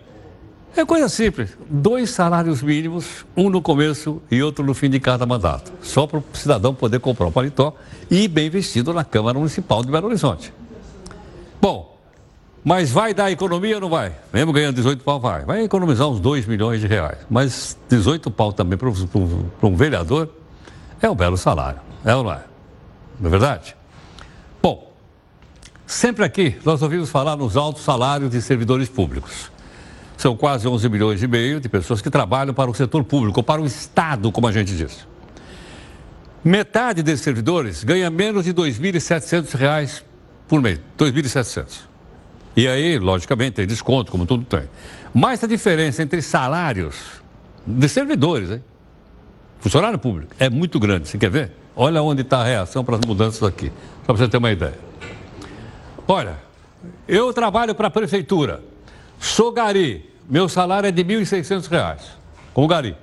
É 0.77 0.85
coisa 0.85 1.09
simples. 1.09 1.57
Dois 1.71 2.11
salários 2.11 2.61
mínimos, 2.61 3.25
um 3.37 3.49
no 3.49 3.63
começo 3.63 4.21
e 4.31 4.43
outro 4.43 4.65
no 4.65 4.75
fim 4.75 4.91
de 4.91 4.99
cada 4.99 5.25
mandato. 5.25 5.73
Só 5.81 6.07
para 6.07 6.19
o 6.19 6.25
cidadão 6.33 6.75
poder 6.75 6.99
comprar 6.99 7.27
um 7.27 7.33
paletó 7.33 7.77
e 8.11 8.25
ir 8.25 8.29
bem 8.29 8.51
vestido 8.51 8.93
na 8.93 9.05
Câmara 9.05 9.39
Municipal 9.39 9.85
de 9.85 9.91
Belo 9.91 10.09
Horizonte. 10.09 10.53
Bom, 11.61 11.97
mas 12.65 12.91
vai 12.91 13.15
dar 13.15 13.31
economia 13.31 13.77
ou 13.77 13.81
não 13.83 13.89
vai? 13.89 14.13
Mesmo 14.33 14.53
ganhando 14.53 14.75
18 14.75 15.05
pau, 15.05 15.21
vai. 15.21 15.45
Vai 15.45 15.63
economizar 15.63 16.09
uns 16.09 16.19
2 16.19 16.47
milhões 16.47 16.81
de 16.81 16.87
reais. 16.87 17.19
Mas 17.31 17.79
18 17.89 18.31
pau 18.31 18.53
também 18.53 18.77
para 18.77 18.89
um 19.69 19.77
vereador 19.77 20.29
é 21.01 21.09
um 21.09 21.15
belo 21.15 21.37
salário. 21.37 21.81
É 22.05 22.17
ou 22.17 22.25
não 22.25 22.33
é? 22.33 22.43
Não 23.21 23.29
é 23.29 23.31
verdade? 23.31 23.77
Sempre 25.87 26.25
aqui 26.25 26.57
nós 26.65 26.83
ouvimos 26.83 27.11
falar 27.11 27.37
nos 27.37 27.57
altos 27.57 27.83
salários 27.83 28.31
de 28.31 28.41
servidores 28.41 28.89
públicos. 28.89 29.51
São 30.17 30.37
quase 30.37 30.67
11 30.67 30.89
milhões 30.89 31.23
e 31.23 31.27
meio 31.27 31.61
de 31.61 31.69
pessoas 31.69 32.01
que 32.01 32.09
trabalham 32.09 32.55
para 32.55 32.71
o 32.71 32.75
setor 32.75 33.05
público, 33.05 33.43
para 33.43 33.61
o 33.61 33.67
Estado, 33.67 34.31
como 34.33 34.47
a 34.47 34.53
gente 34.53 34.75
diz. 34.75 35.07
Metade 36.43 37.03
desses 37.03 37.23
servidores 37.23 37.85
ganha 37.85 38.09
menos 38.11 38.45
de 38.45 38.51
R$ 38.51 38.57
2.700 38.57 40.03
por 40.49 40.61
mês. 40.61 40.81
2.700. 40.99 41.81
E 42.57 42.69
aí, 42.69 42.99
logicamente, 42.99 43.53
tem 43.57 43.67
desconto, 43.67 44.13
como 44.13 44.25
tudo 44.25 44.45
tem. 44.45 44.63
Mas 45.13 45.43
a 45.43 45.47
diferença 45.47 46.03
entre 46.03 46.23
salários 46.23 46.97
de 47.67 47.89
servidores, 47.89 48.51
hein? 48.51 48.63
funcionário 49.59 49.99
público, 49.99 50.35
é 50.39 50.49
muito 50.49 50.79
grande. 50.79 51.09
Você 51.09 51.19
quer 51.19 51.31
ver? 51.31 51.53
Olha 51.75 52.03
onde 52.03 52.23
está 52.23 52.39
a 52.39 52.45
reação 52.45 52.85
para 52.85 52.97
as 52.97 53.01
mudanças 53.05 53.43
aqui, 53.43 53.73
para 54.05 54.15
você 54.15 54.29
ter 54.29 54.37
uma 54.37 54.53
ideia. 54.53 54.79
Olha, 56.07 56.37
eu 57.09 57.33
trabalho 57.33 57.75
para 57.75 57.89
a 57.89 57.91
prefeitura. 57.91 58.63
Sou 59.19 59.51
gari, 59.53 60.11
meu 60.29 60.49
salário 60.49 60.87
é 60.87 60.93
de 60.93 61.03
R$ 61.03 61.21
1.600, 61.21 62.01
com 62.53 62.67
gari. 62.67 62.97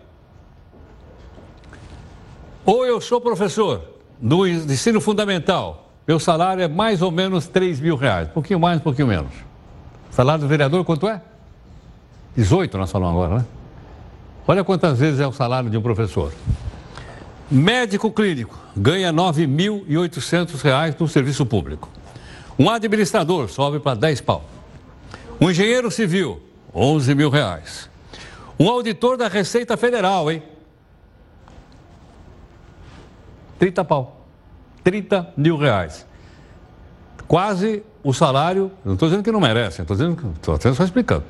Ou 2.63 2.85
eu 2.85 3.01
sou 3.01 3.19
professor 3.19 3.81
do 4.19 4.47
ensino 4.47 5.01
fundamental, 5.01 5.91
meu 6.07 6.19
salário 6.19 6.63
é 6.63 6.67
mais 6.67 7.01
ou 7.01 7.09
menos 7.11 7.47
3 7.47 7.79
mil 7.79 7.95
reais, 7.95 8.27
um 8.29 8.33
pouquinho 8.33 8.59
mais, 8.59 8.77
um 8.77 8.83
pouquinho 8.83 9.07
menos. 9.07 9.31
Salário 10.11 10.41
do 10.41 10.47
vereador 10.47 10.85
quanto 10.85 11.07
é? 11.07 11.21
18 12.35 12.77
nós 12.77 12.91
falamos 12.91 13.23
agora, 13.23 13.39
né? 13.39 13.45
Olha 14.47 14.63
quantas 14.63 14.99
vezes 14.99 15.19
é 15.19 15.27
o 15.27 15.31
salário 15.31 15.69
de 15.69 15.77
um 15.77 15.81
professor. 15.81 16.31
Médico 17.49 18.11
clínico 18.11 18.57
ganha 18.75 19.09
R$ 19.09 19.17
9.800 19.17 20.99
no 20.99 21.07
serviço 21.07 21.45
público. 21.45 21.89
Um 22.61 22.69
administrador 22.69 23.49
sobe 23.49 23.79
para 23.79 23.95
10 23.97 24.21
pau. 24.21 24.45
Um 25.39 25.49
engenheiro 25.49 25.89
civil, 25.89 26.39
11 26.71 27.15
mil 27.15 27.31
reais. 27.31 27.89
Um 28.59 28.69
auditor 28.69 29.17
da 29.17 29.27
Receita 29.27 29.75
Federal, 29.75 30.31
hein? 30.31 30.43
30 33.57 33.83
pau. 33.83 34.27
30 34.83 35.33
mil 35.35 35.57
reais. 35.57 36.05
Quase 37.27 37.81
o 38.03 38.13
salário, 38.13 38.71
não 38.85 38.93
estou 38.93 39.09
dizendo 39.09 39.23
que 39.23 39.31
não 39.31 39.41
merece, 39.41 39.81
estou 39.81 39.97
dizendo 39.97 40.31
estou 40.35 40.75
só 40.75 40.83
explicando. 40.83 41.23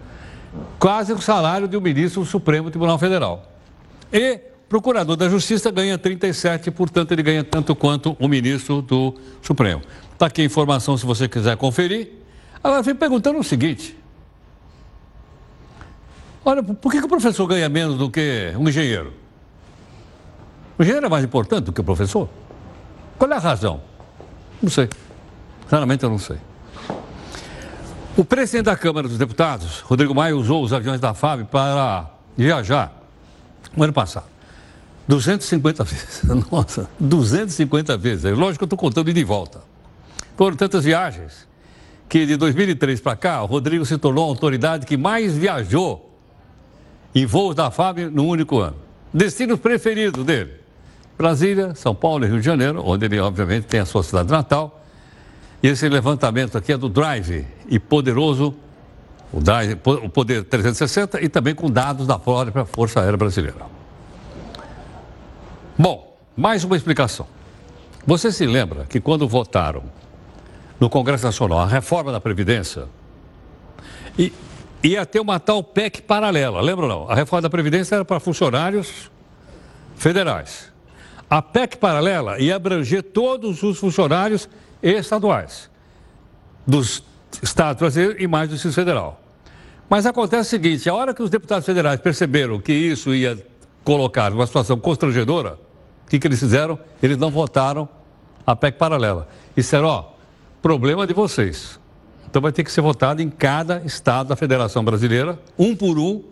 Quase 0.77 1.13
o 1.13 1.21
salário 1.21 1.65
de 1.65 1.77
um 1.77 1.81
ministro 1.81 2.23
do 2.23 2.27
Supremo 2.27 2.69
Tribunal 2.69 2.99
Federal. 2.99 3.49
E 4.11 4.37
procurador 4.67 5.15
da 5.15 5.29
Justiça 5.29 5.71
ganha 5.71 5.97
37, 5.97 6.71
portanto 6.71 7.13
ele 7.13 7.23
ganha 7.23 7.43
tanto 7.43 7.73
quanto 7.73 8.17
o 8.19 8.27
ministro 8.27 8.81
do 8.81 9.15
Supremo. 9.41 9.81
Está 10.21 10.27
aqui 10.27 10.43
a 10.43 10.45
informação 10.45 10.95
se 10.95 11.03
você 11.03 11.27
quiser 11.27 11.57
conferir. 11.57 12.11
Agora, 12.63 12.83
fico 12.83 12.99
perguntando 12.99 13.39
o 13.39 13.43
seguinte: 13.43 13.97
Olha, 16.45 16.61
por 16.61 16.91
que, 16.91 16.99
que 16.99 17.05
o 17.05 17.09
professor 17.09 17.47
ganha 17.47 17.67
menos 17.67 17.97
do 17.97 18.07
que 18.07 18.53
um 18.55 18.69
engenheiro? 18.69 19.13
O 20.77 20.83
engenheiro 20.83 21.07
é 21.07 21.09
mais 21.09 21.25
importante 21.25 21.63
do 21.63 21.73
que 21.73 21.81
o 21.81 21.83
professor? 21.83 22.29
Qual 23.17 23.31
é 23.31 23.35
a 23.35 23.39
razão? 23.39 23.81
Não 24.61 24.69
sei. 24.69 24.89
Sinceramente, 25.63 26.03
eu 26.03 26.09
não 26.11 26.19
sei. 26.19 26.37
O 28.15 28.23
presidente 28.23 28.65
da 28.65 28.75
Câmara 28.75 29.07
dos 29.07 29.17
Deputados, 29.17 29.79
Rodrigo 29.79 30.13
Maia, 30.13 30.37
usou 30.37 30.63
os 30.63 30.71
aviões 30.71 30.99
da 30.99 31.15
FAB 31.15 31.45
para 31.45 32.11
viajar 32.37 32.93
no 33.75 33.85
ano 33.85 33.93
passado. 33.93 34.27
250 35.07 35.81
vezes. 35.83 36.21
Nossa, 36.51 36.87
250 36.99 37.97
vezes. 37.97 38.37
Lógico 38.37 38.59
que 38.59 38.63
eu 38.65 38.65
estou 38.67 38.77
contando 38.77 39.11
de 39.11 39.23
volta. 39.23 39.70
Foram 40.41 40.57
tantas 40.57 40.85
viagens 40.85 41.47
que 42.09 42.25
de 42.25 42.35
2003 42.35 42.99
para 42.99 43.15
cá, 43.15 43.43
o 43.43 43.45
Rodrigo 43.45 43.85
se 43.85 43.95
tornou 43.99 44.25
a 44.25 44.27
autoridade 44.27 44.87
que 44.87 44.97
mais 44.97 45.37
viajou 45.37 46.17
em 47.13 47.27
voos 47.27 47.53
da 47.53 47.69
FAB 47.69 48.09
no 48.11 48.25
único 48.25 48.57
ano. 48.57 48.75
Destinos 49.13 49.59
preferidos 49.59 50.25
dele: 50.25 50.53
Brasília, 51.15 51.75
São 51.75 51.93
Paulo 51.93 52.25
e 52.25 52.27
Rio 52.27 52.39
de 52.39 52.45
Janeiro, 52.47 52.81
onde 52.83 53.05
ele, 53.05 53.19
obviamente, 53.19 53.67
tem 53.67 53.81
a 53.81 53.85
sua 53.85 54.01
cidade 54.01 54.31
natal. 54.31 54.83
E 55.61 55.67
esse 55.67 55.87
levantamento 55.87 56.57
aqui 56.57 56.73
é 56.73 56.77
do 56.77 56.89
Drive 56.89 57.45
e 57.69 57.77
poderoso, 57.77 58.55
o, 59.31 59.39
Drive, 59.39 59.77
o 59.85 60.09
Poder 60.09 60.43
360, 60.43 61.23
e 61.23 61.29
também 61.29 61.53
com 61.53 61.69
dados 61.69 62.07
da 62.07 62.17
própria 62.17 62.65
Força 62.65 62.99
Aérea 62.99 63.15
Brasileira. 63.15 63.67
Bom, 65.77 66.17
mais 66.35 66.63
uma 66.63 66.75
explicação. 66.75 67.27
Você 68.07 68.31
se 68.31 68.47
lembra 68.47 68.85
que 68.85 68.99
quando 68.99 69.27
votaram 69.27 70.00
no 70.81 70.89
Congresso 70.89 71.23
Nacional 71.23 71.59
a 71.59 71.67
reforma 71.67 72.11
da 72.11 72.19
Previdência, 72.19 72.87
e 74.17 74.33
ia 74.83 75.05
ter 75.05 75.19
uma 75.19 75.39
tal 75.39 75.63
PEC 75.63 76.01
paralela. 76.01 76.59
Lembra 76.59 76.87
não? 76.87 77.07
A 77.07 77.13
reforma 77.13 77.43
da 77.43 77.49
Previdência 77.51 77.95
era 77.95 78.03
para 78.03 78.19
funcionários 78.19 79.11
federais. 79.95 80.71
A 81.29 81.39
PEC 81.39 81.77
paralela 81.77 82.39
ia 82.39 82.55
abranger 82.55 83.03
todos 83.03 83.61
os 83.61 83.77
funcionários 83.77 84.49
estaduais, 84.81 85.69
dos 86.65 87.03
estados 87.43 87.79
brasileiros 87.79 88.19
e 88.19 88.27
mais 88.27 88.49
do 88.49 88.55
Distrito 88.55 88.73
Federal. 88.73 89.21
Mas 89.87 90.07
acontece 90.07 90.47
o 90.47 90.49
seguinte: 90.49 90.89
a 90.89 90.95
hora 90.95 91.13
que 91.13 91.21
os 91.21 91.29
deputados 91.29 91.65
federais 91.65 91.99
perceberam 91.99 92.59
que 92.59 92.73
isso 92.73 93.13
ia 93.13 93.37
colocar 93.83 94.31
numa 94.31 94.47
situação 94.47 94.79
constrangedora, 94.79 95.59
o 96.05 96.09
que, 96.09 96.17
que 96.17 96.27
eles 96.27 96.39
fizeram? 96.39 96.79
Eles 97.03 97.17
não 97.17 97.29
votaram 97.29 97.87
a 98.45 98.55
PEC 98.55 98.79
paralela. 98.79 99.27
E 99.55 99.61
disseram: 99.61 99.87
ó, 99.87 100.11
problema 100.61 101.07
de 101.07 101.13
vocês. 101.13 101.79
Então 102.29 102.41
vai 102.41 102.51
ter 102.51 102.63
que 102.63 102.71
ser 102.71 102.81
votado 102.81 103.21
em 103.21 103.29
cada 103.29 103.81
estado 103.83 104.27
da 104.27 104.35
Federação 104.35 104.83
Brasileira, 104.83 105.37
um 105.57 105.75
por 105.75 105.97
um, 105.97 106.23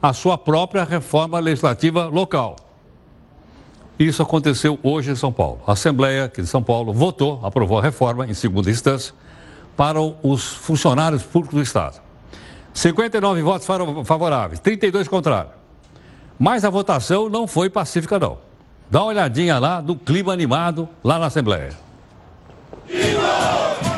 a 0.00 0.12
sua 0.12 0.38
própria 0.38 0.84
reforma 0.84 1.38
legislativa 1.38 2.06
local. 2.06 2.56
Isso 3.98 4.22
aconteceu 4.22 4.78
hoje 4.82 5.10
em 5.10 5.14
São 5.14 5.32
Paulo. 5.32 5.60
A 5.66 5.72
Assembleia 5.72 6.24
aqui 6.24 6.40
de 6.40 6.48
São 6.48 6.62
Paulo 6.62 6.92
votou, 6.92 7.40
aprovou 7.44 7.78
a 7.78 7.82
reforma 7.82 8.26
em 8.26 8.34
segunda 8.34 8.70
instância 8.70 9.14
para 9.76 10.00
os 10.00 10.44
funcionários 10.44 11.22
públicos 11.22 11.56
do 11.56 11.62
Estado. 11.62 12.00
59 12.72 13.42
votos 13.42 13.66
favoráveis, 14.04 14.58
32 14.60 15.06
contrários. 15.06 15.52
Mas 16.38 16.64
a 16.64 16.70
votação 16.70 17.28
não 17.28 17.46
foi 17.46 17.68
pacífica, 17.68 18.18
não. 18.18 18.38
Dá 18.90 19.00
uma 19.02 19.08
olhadinha 19.08 19.58
lá 19.58 19.80
do 19.80 19.94
clima 19.94 20.32
animado 20.32 20.88
lá 21.04 21.18
na 21.18 21.26
Assembleia. 21.26 21.72
Viva! 22.92 23.91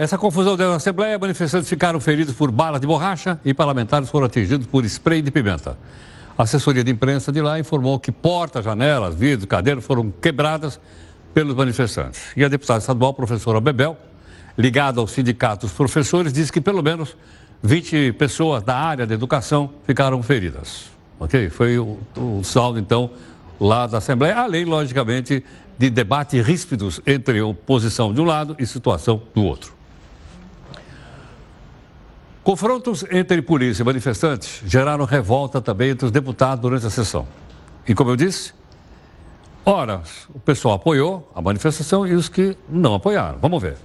Essa 0.00 0.16
confusão 0.16 0.56
deu 0.56 0.70
na 0.70 0.76
Assembleia, 0.76 1.18
manifestantes 1.18 1.68
ficaram 1.68 2.00
feridos 2.00 2.34
por 2.34 2.50
balas 2.50 2.80
de 2.80 2.86
borracha 2.86 3.38
e 3.44 3.52
parlamentares 3.52 4.08
foram 4.08 4.24
atingidos 4.24 4.66
por 4.66 4.82
spray 4.86 5.20
de 5.20 5.30
pimenta. 5.30 5.76
A 6.38 6.44
assessoria 6.44 6.82
de 6.82 6.90
imprensa 6.90 7.30
de 7.30 7.42
lá 7.42 7.60
informou 7.60 8.00
que 8.00 8.10
portas, 8.10 8.64
janelas, 8.64 9.14
vidros, 9.14 9.44
cadeiras 9.44 9.84
foram 9.84 10.10
quebradas 10.10 10.80
pelos 11.34 11.54
manifestantes. 11.54 12.22
E 12.34 12.42
a 12.42 12.48
deputada 12.48 12.78
estadual, 12.78 13.12
professora 13.12 13.60
Bebel, 13.60 13.94
ligada 14.56 15.02
aos 15.02 15.10
sindicatos 15.10 15.70
professores, 15.72 16.32
disse 16.32 16.50
que 16.50 16.62
pelo 16.62 16.82
menos 16.82 17.14
20 17.62 18.14
pessoas 18.14 18.62
da 18.62 18.78
área 18.78 19.06
da 19.06 19.12
educação 19.12 19.68
ficaram 19.86 20.22
feridas. 20.22 20.86
Ok? 21.18 21.50
Foi 21.50 21.78
o, 21.78 21.98
o 22.16 22.42
saldo, 22.42 22.78
então, 22.78 23.10
lá 23.60 23.86
da 23.86 23.98
Assembleia, 23.98 24.38
além, 24.38 24.64
logicamente, 24.64 25.44
de 25.78 25.90
debates 25.90 26.42
ríspidos 26.42 27.02
entre 27.06 27.42
oposição 27.42 28.14
de 28.14 28.20
um 28.22 28.24
lado 28.24 28.56
e 28.58 28.66
situação 28.66 29.20
do 29.34 29.44
outro. 29.44 29.78
Confrontos 32.42 33.04
entre 33.10 33.42
polícia 33.42 33.82
e 33.82 33.84
manifestantes 33.84 34.62
geraram 34.64 35.04
revolta 35.04 35.60
também 35.60 35.90
entre 35.90 36.06
os 36.06 36.10
deputados 36.10 36.62
durante 36.62 36.86
a 36.86 36.90
sessão. 36.90 37.28
E 37.86 37.94
como 37.94 38.10
eu 38.10 38.16
disse, 38.16 38.54
ora, 39.64 40.02
o 40.34 40.40
pessoal 40.40 40.74
apoiou 40.74 41.30
a 41.34 41.42
manifestação 41.42 42.06
e 42.06 42.14
os 42.14 42.28
que 42.28 42.56
não 42.68 42.94
apoiaram. 42.94 43.38
Vamos 43.38 43.60
ver. 43.60 43.76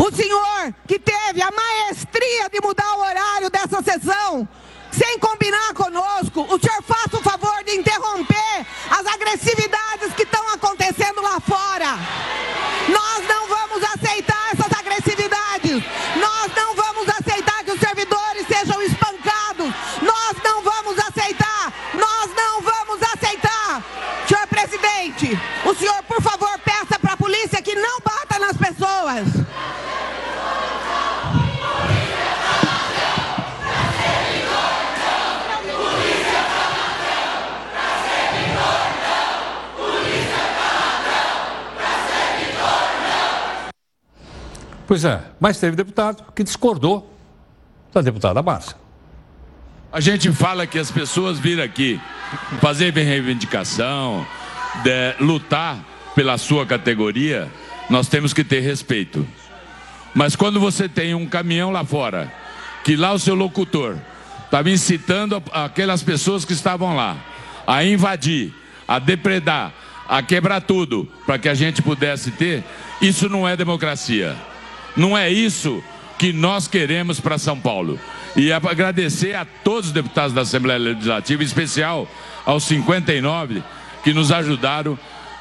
O 0.00 0.10
senhor 0.10 0.74
que 0.88 0.98
teve 0.98 1.40
a 1.40 1.50
maestria 1.50 2.48
de 2.50 2.60
mudar 2.60 2.94
o 2.96 3.00
horário 3.00 3.50
dessa 3.50 3.82
sessão, 3.82 4.48
sem 4.90 5.18
combinar 5.18 5.72
conosco, 5.74 6.42
o 6.42 6.58
senhor 6.58 6.82
faça 6.82 7.16
o 7.16 7.22
favor 7.22 7.62
de 7.64 7.76
interromper 7.76 8.66
as 8.90 9.06
agressividades 9.06 10.14
que 10.16 10.22
estão 10.22 10.48
acontecendo 10.52 11.20
lá 11.20 11.38
fora. 11.38 12.55
Presidente, 25.16 25.38
o 25.64 25.74
senhor, 25.74 26.02
por 26.04 26.22
favor, 26.22 26.58
peça 26.60 26.98
para 26.98 27.14
a 27.14 27.16
polícia 27.16 27.60
que 27.62 27.74
não 27.74 27.98
bata 28.00 28.38
nas 28.38 28.56
pessoas. 28.56 29.46
Pois 44.86 45.04
é, 45.04 45.20
mas 45.40 45.58
teve 45.58 45.74
deputado 45.74 46.32
que 46.32 46.44
discordou 46.44 47.12
da 47.92 48.00
deputada 48.00 48.40
Márcia. 48.40 48.76
A 49.92 49.98
gente 49.98 50.30
fala 50.30 50.64
que 50.64 50.78
as 50.78 50.92
pessoas 50.92 51.40
viram 51.40 51.64
aqui 51.64 52.00
fazer 52.60 52.92
reivindicação, 52.92 54.24
de, 54.82 55.24
lutar 55.24 55.78
pela 56.14 56.38
sua 56.38 56.64
categoria, 56.64 57.50
nós 57.90 58.08
temos 58.08 58.32
que 58.32 58.42
ter 58.42 58.60
respeito. 58.60 59.26
Mas 60.14 60.34
quando 60.34 60.58
você 60.58 60.88
tem 60.88 61.14
um 61.14 61.26
caminhão 61.26 61.70
lá 61.70 61.84
fora, 61.84 62.32
que 62.84 62.96
lá 62.96 63.12
o 63.12 63.18
seu 63.18 63.34
locutor 63.34 63.98
estava 64.44 64.70
incitando 64.70 65.42
aquelas 65.52 66.02
pessoas 66.02 66.44
que 66.44 66.52
estavam 66.52 66.96
lá 66.96 67.16
a 67.66 67.84
invadir, 67.84 68.52
a 68.88 68.98
depredar, 68.98 69.72
a 70.08 70.22
quebrar 70.22 70.60
tudo 70.60 71.06
para 71.26 71.38
que 71.38 71.48
a 71.48 71.54
gente 71.54 71.82
pudesse 71.82 72.30
ter, 72.30 72.64
isso 73.02 73.28
não 73.28 73.46
é 73.46 73.56
democracia. 73.56 74.36
Não 74.96 75.18
é 75.18 75.28
isso 75.28 75.82
que 76.18 76.32
nós 76.32 76.66
queremos 76.66 77.20
para 77.20 77.36
São 77.36 77.58
Paulo. 77.58 77.98
E 78.34 78.52
agradecer 78.52 79.34
a 79.34 79.44
todos 79.44 79.88
os 79.88 79.92
deputados 79.92 80.32
da 80.32 80.42
Assembleia 80.42 80.78
Legislativa, 80.78 81.42
em 81.42 81.46
especial 81.46 82.08
aos 82.44 82.64
59 82.64 83.62
que 84.06 84.14
nos 84.14 84.30
ajudaram, 84.30 84.96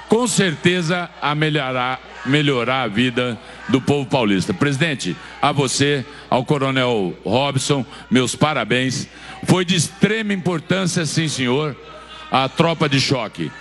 com 0.09 0.27
certeza, 0.27 1.07
a 1.21 1.35
melhorar, 1.35 2.01
melhorar 2.25 2.81
a 2.81 2.87
vida 2.87 3.37
do 3.69 3.79
povo 3.79 4.09
paulista. 4.09 4.55
Presidente, 4.55 5.15
a 5.39 5.51
você, 5.51 6.03
ao 6.31 6.43
Coronel 6.43 7.15
Robson, 7.23 7.85
meus 8.09 8.35
parabéns. 8.35 9.07
Foi 9.43 9.63
de 9.63 9.75
extrema 9.75 10.33
importância, 10.33 11.05
sim, 11.05 11.27
senhor, 11.27 11.75
a 12.31 12.49
tropa 12.49 12.89
de 12.89 12.99
choque. 12.99 13.51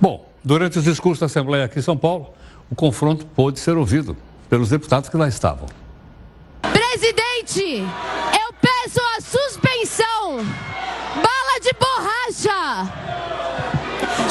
Bom, 0.00 0.26
durante 0.42 0.78
os 0.78 0.84
discursos 0.84 1.20
da 1.20 1.26
Assembleia 1.26 1.66
aqui 1.66 1.78
em 1.78 1.82
São 1.82 1.98
Paulo, 1.98 2.32
o 2.70 2.74
confronto 2.74 3.26
pôde 3.26 3.60
ser 3.60 3.76
ouvido 3.76 4.16
pelos 4.48 4.70
deputados 4.70 5.10
que 5.10 5.18
lá 5.18 5.28
estavam. 5.28 5.68
Presidente, 6.62 7.80
eu 7.82 8.54
peço 8.58 9.00
a 9.18 9.20
suspensão. 9.20 10.36
Bala 11.16 11.60
de 11.60 11.72
borracha. 11.78 13.05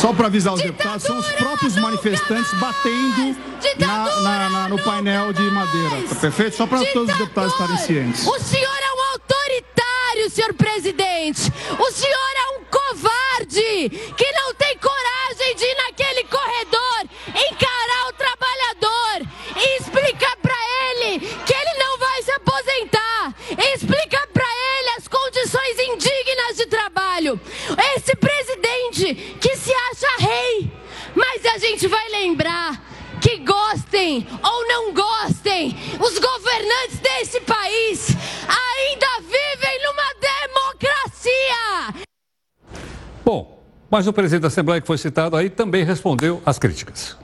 Só 0.05 0.13
para 0.13 0.27
avisar 0.27 0.53
os 0.53 0.61
deputados, 0.61 1.01
são 1.01 1.17
os 1.17 1.25
próprios 1.31 1.75
manifestantes 1.77 2.53
batendo 2.59 3.35
na, 3.79 4.21
na, 4.21 4.49
na, 4.51 4.69
no 4.69 4.77
painel 4.83 5.33
de 5.33 5.41
madeira. 5.49 6.07
Tá 6.07 6.13
perfeito? 6.13 6.55
Só 6.57 6.67
para 6.67 6.85
todos 6.93 7.11
os 7.11 7.17
deputados 7.17 7.51
estarem 7.53 7.77
cientes. 7.77 8.27
O 8.27 8.39
senhor 8.39 8.69
é 8.69 8.93
um 8.93 9.13
autoritário, 9.13 10.29
senhor 10.29 10.53
presidente. 10.53 11.51
O 11.79 11.91
senhor 11.91 12.33
é 12.37 12.59
um 12.59 12.63
covarde 12.65 13.89
que 14.15 14.31
não 14.33 14.53
tem 14.53 14.64
mas 43.95 44.07
o 44.07 44.11
presidente 44.11 44.41
da 44.41 44.49
Assembleia 44.49 44.81
que 44.81 44.87
foi 44.87 44.97
citado 44.97 45.37
aí 45.37 45.49
também 45.49 45.85
respondeu 45.85 46.41
às 46.45 46.59
críticas. 46.59 47.15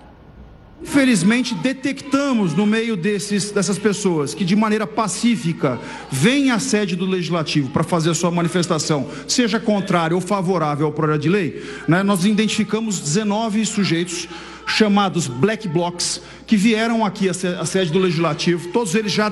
Infelizmente, 0.82 1.53
detectamos 1.53 2.53
no 2.53 2.65
meio 2.65 2.95
desses, 2.95 3.51
dessas 3.51 3.78
pessoas 3.78 4.34
que, 4.34 4.45
de 4.45 4.55
maneira 4.55 4.88
pacífica, 4.88 5.78
vêm 6.09 6.49
à 6.49 6.59
sede 6.59 6.95
do 6.95 7.05
Legislativo 7.05 7.69
para 7.72 7.84
fazer 7.84 8.11
a 8.11 8.13
sua 8.13 8.32
manifestação, 8.32 9.05
seja 9.28 9.59
contrária 9.59 10.15
ou 10.15 10.22
favorável 10.22 10.86
ao 10.86 10.93
projeto 10.93 11.24
de 11.24 11.28
lei, 11.28 11.61
né, 11.89 12.03
nós 12.03 12.24
identificamos 12.24 13.01
19 13.01 13.65
sujeitos 13.65 14.30
chamados 14.72 15.28
Black 15.28 15.67
Blocs, 15.67 16.22
que 16.47 16.55
vieram 16.55 17.05
aqui 17.05 17.30
à 17.30 17.65
sede 17.65 17.91
do 17.91 17.99
Legislativo, 17.99 18.69
todos 18.69 18.95
eles 18.95 19.11
já, 19.11 19.32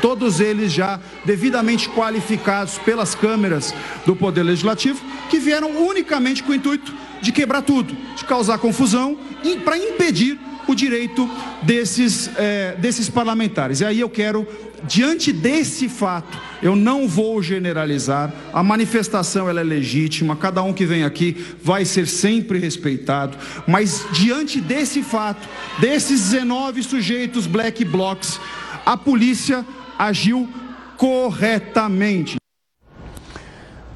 todos 0.00 0.40
eles 0.40 0.72
já 0.72 1.00
devidamente 1.24 1.88
qualificados 1.88 2.78
pelas 2.78 3.14
câmeras 3.14 3.74
do 4.04 4.14
Poder 4.14 4.42
Legislativo, 4.42 5.00
que 5.28 5.38
vieram 5.38 5.70
unicamente 5.88 6.42
com 6.42 6.52
o 6.52 6.54
intuito 6.54 6.94
de 7.20 7.32
quebrar 7.32 7.62
tudo, 7.62 7.96
de 8.16 8.24
causar 8.24 8.58
confusão 8.58 9.18
e 9.42 9.56
para 9.56 9.78
impedir 9.78 10.38
o 10.66 10.74
direito 10.74 11.28
desses, 11.62 12.30
é, 12.36 12.74
desses 12.78 13.08
parlamentares. 13.08 13.80
E 13.80 13.84
aí 13.84 14.00
eu 14.00 14.08
quero, 14.08 14.46
diante 14.84 15.32
desse 15.32 15.88
fato, 15.88 16.38
eu 16.62 16.74
não 16.74 17.06
vou 17.06 17.42
generalizar, 17.42 18.32
a 18.52 18.62
manifestação 18.62 19.48
ela 19.48 19.60
é 19.60 19.64
legítima, 19.64 20.36
cada 20.36 20.62
um 20.62 20.72
que 20.72 20.84
vem 20.84 21.04
aqui 21.04 21.36
vai 21.62 21.84
ser 21.84 22.06
sempre 22.06 22.58
respeitado, 22.58 23.36
mas 23.66 24.06
diante 24.12 24.60
desse 24.60 25.02
fato, 25.02 25.48
desses 25.78 26.30
19 26.30 26.82
sujeitos 26.82 27.46
black 27.46 27.84
blocs, 27.84 28.40
a 28.84 28.96
polícia 28.96 29.64
agiu 29.98 30.48
corretamente. 30.96 32.36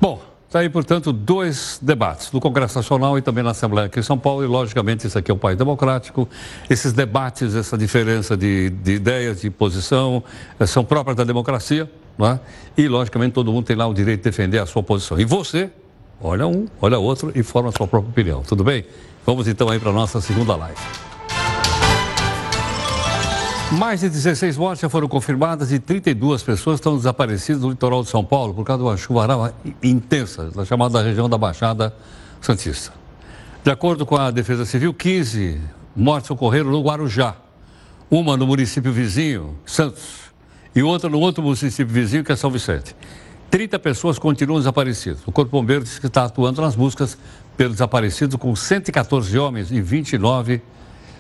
Bom, 0.01 0.30
Está 0.51 0.59
aí, 0.59 0.69
portanto, 0.69 1.13
dois 1.13 1.79
debates, 1.81 2.33
no 2.33 2.41
Congresso 2.41 2.77
Nacional 2.77 3.17
e 3.17 3.23
também 3.23 3.45
na 3.45 3.53
Assembleia 3.53 3.87
aqui 3.87 4.01
em 4.01 4.03
São 4.03 4.19
Paulo, 4.19 4.43
e 4.43 4.49
logicamente 4.49 5.07
isso 5.07 5.17
aqui 5.17 5.31
é 5.31 5.35
um 5.35 5.39
país 5.39 5.57
democrático. 5.57 6.29
Esses 6.69 6.93
debates, 6.93 7.55
essa 7.55 7.79
diferença 7.79 8.37
de, 8.37 8.69
de 8.69 8.95
ideias, 8.95 9.43
de 9.43 9.49
posição, 9.49 10.25
eh, 10.59 10.67
são 10.67 10.85
próprias 10.85 11.17
da 11.17 11.23
democracia, 11.23 11.89
não 12.19 12.27
é? 12.27 12.41
E, 12.77 12.89
logicamente, 12.89 13.33
todo 13.33 13.53
mundo 13.53 13.65
tem 13.65 13.77
lá 13.77 13.87
o 13.87 13.95
direito 13.95 14.25
de 14.25 14.25
defender 14.25 14.59
a 14.59 14.67
sua 14.67 14.83
posição. 14.83 15.21
E 15.21 15.25
você, 15.25 15.71
olha 16.21 16.49
um, 16.49 16.67
olha 16.83 16.99
outro 16.99 17.31
e 17.33 17.45
forma 17.45 17.69
a 17.69 17.73
sua 17.73 17.87
própria 17.87 18.11
opinião, 18.11 18.43
tudo 18.43 18.65
bem? 18.65 18.85
Vamos 19.25 19.47
então 19.47 19.69
aí 19.69 19.79
para 19.79 19.91
a 19.91 19.95
nossa 19.95 20.21
segunda 20.21 20.57
live. 20.57 21.10
Mais 23.73 24.01
de 24.01 24.09
16 24.09 24.57
mortes 24.57 24.81
já 24.81 24.89
foram 24.89 25.07
confirmadas 25.07 25.71
e 25.71 25.79
32 25.79 26.43
pessoas 26.43 26.81
estão 26.81 26.97
desaparecidas 26.97 27.63
no 27.63 27.71
litoral 27.71 28.03
de 28.03 28.09
São 28.09 28.25
Paulo 28.25 28.53
por 28.53 28.65
causa 28.65 28.83
de 28.83 28.89
uma 28.89 28.97
chuvarada 28.97 29.55
intensa, 29.81 30.51
na 30.57 30.65
chamada 30.65 31.01
região 31.01 31.29
da 31.29 31.39
Baixada 31.39 31.95
Santista. 32.41 32.93
De 33.63 33.71
acordo 33.71 34.05
com 34.05 34.17
a 34.17 34.33
Defesa 34.33 34.65
Civil, 34.65 34.93
15 34.93 35.61
mortes 35.95 36.29
ocorreram 36.33 36.69
no 36.69 36.83
Guarujá, 36.83 37.37
uma 38.11 38.37
no 38.37 38.45
município 38.45 38.93
vizinho, 38.93 39.57
Santos, 39.65 40.33
e 40.75 40.83
outra 40.83 41.09
no 41.09 41.21
outro 41.21 41.41
município 41.41 41.87
vizinho, 41.87 42.25
que 42.25 42.33
é 42.33 42.37
São 42.37 42.51
Vicente. 42.51 42.97
30 43.53 43.79
pessoas 43.79 44.19
continuam 44.19 44.59
desaparecidas. 44.59 45.21
O 45.27 45.31
Corpo 45.31 45.53
Bombeiro 45.53 45.85
diz 45.85 45.97
que 45.97 46.09
está 46.09 46.25
atuando 46.25 46.61
nas 46.61 46.75
buscas 46.75 47.17
pelo 47.57 47.71
desaparecido 47.71 48.37
com 48.37 48.55
114 48.55 49.39
homens 49.39 49.71
e 49.71 49.81
29 49.81 50.61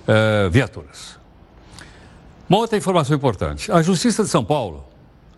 eh, 0.09 0.49
viaturas. 0.51 1.20
Uma 2.51 2.59
outra 2.59 2.77
informação 2.77 3.17
importante: 3.17 3.71
a 3.71 3.81
Justiça 3.81 4.25
de 4.25 4.29
São 4.29 4.45
Paulo 4.45 4.85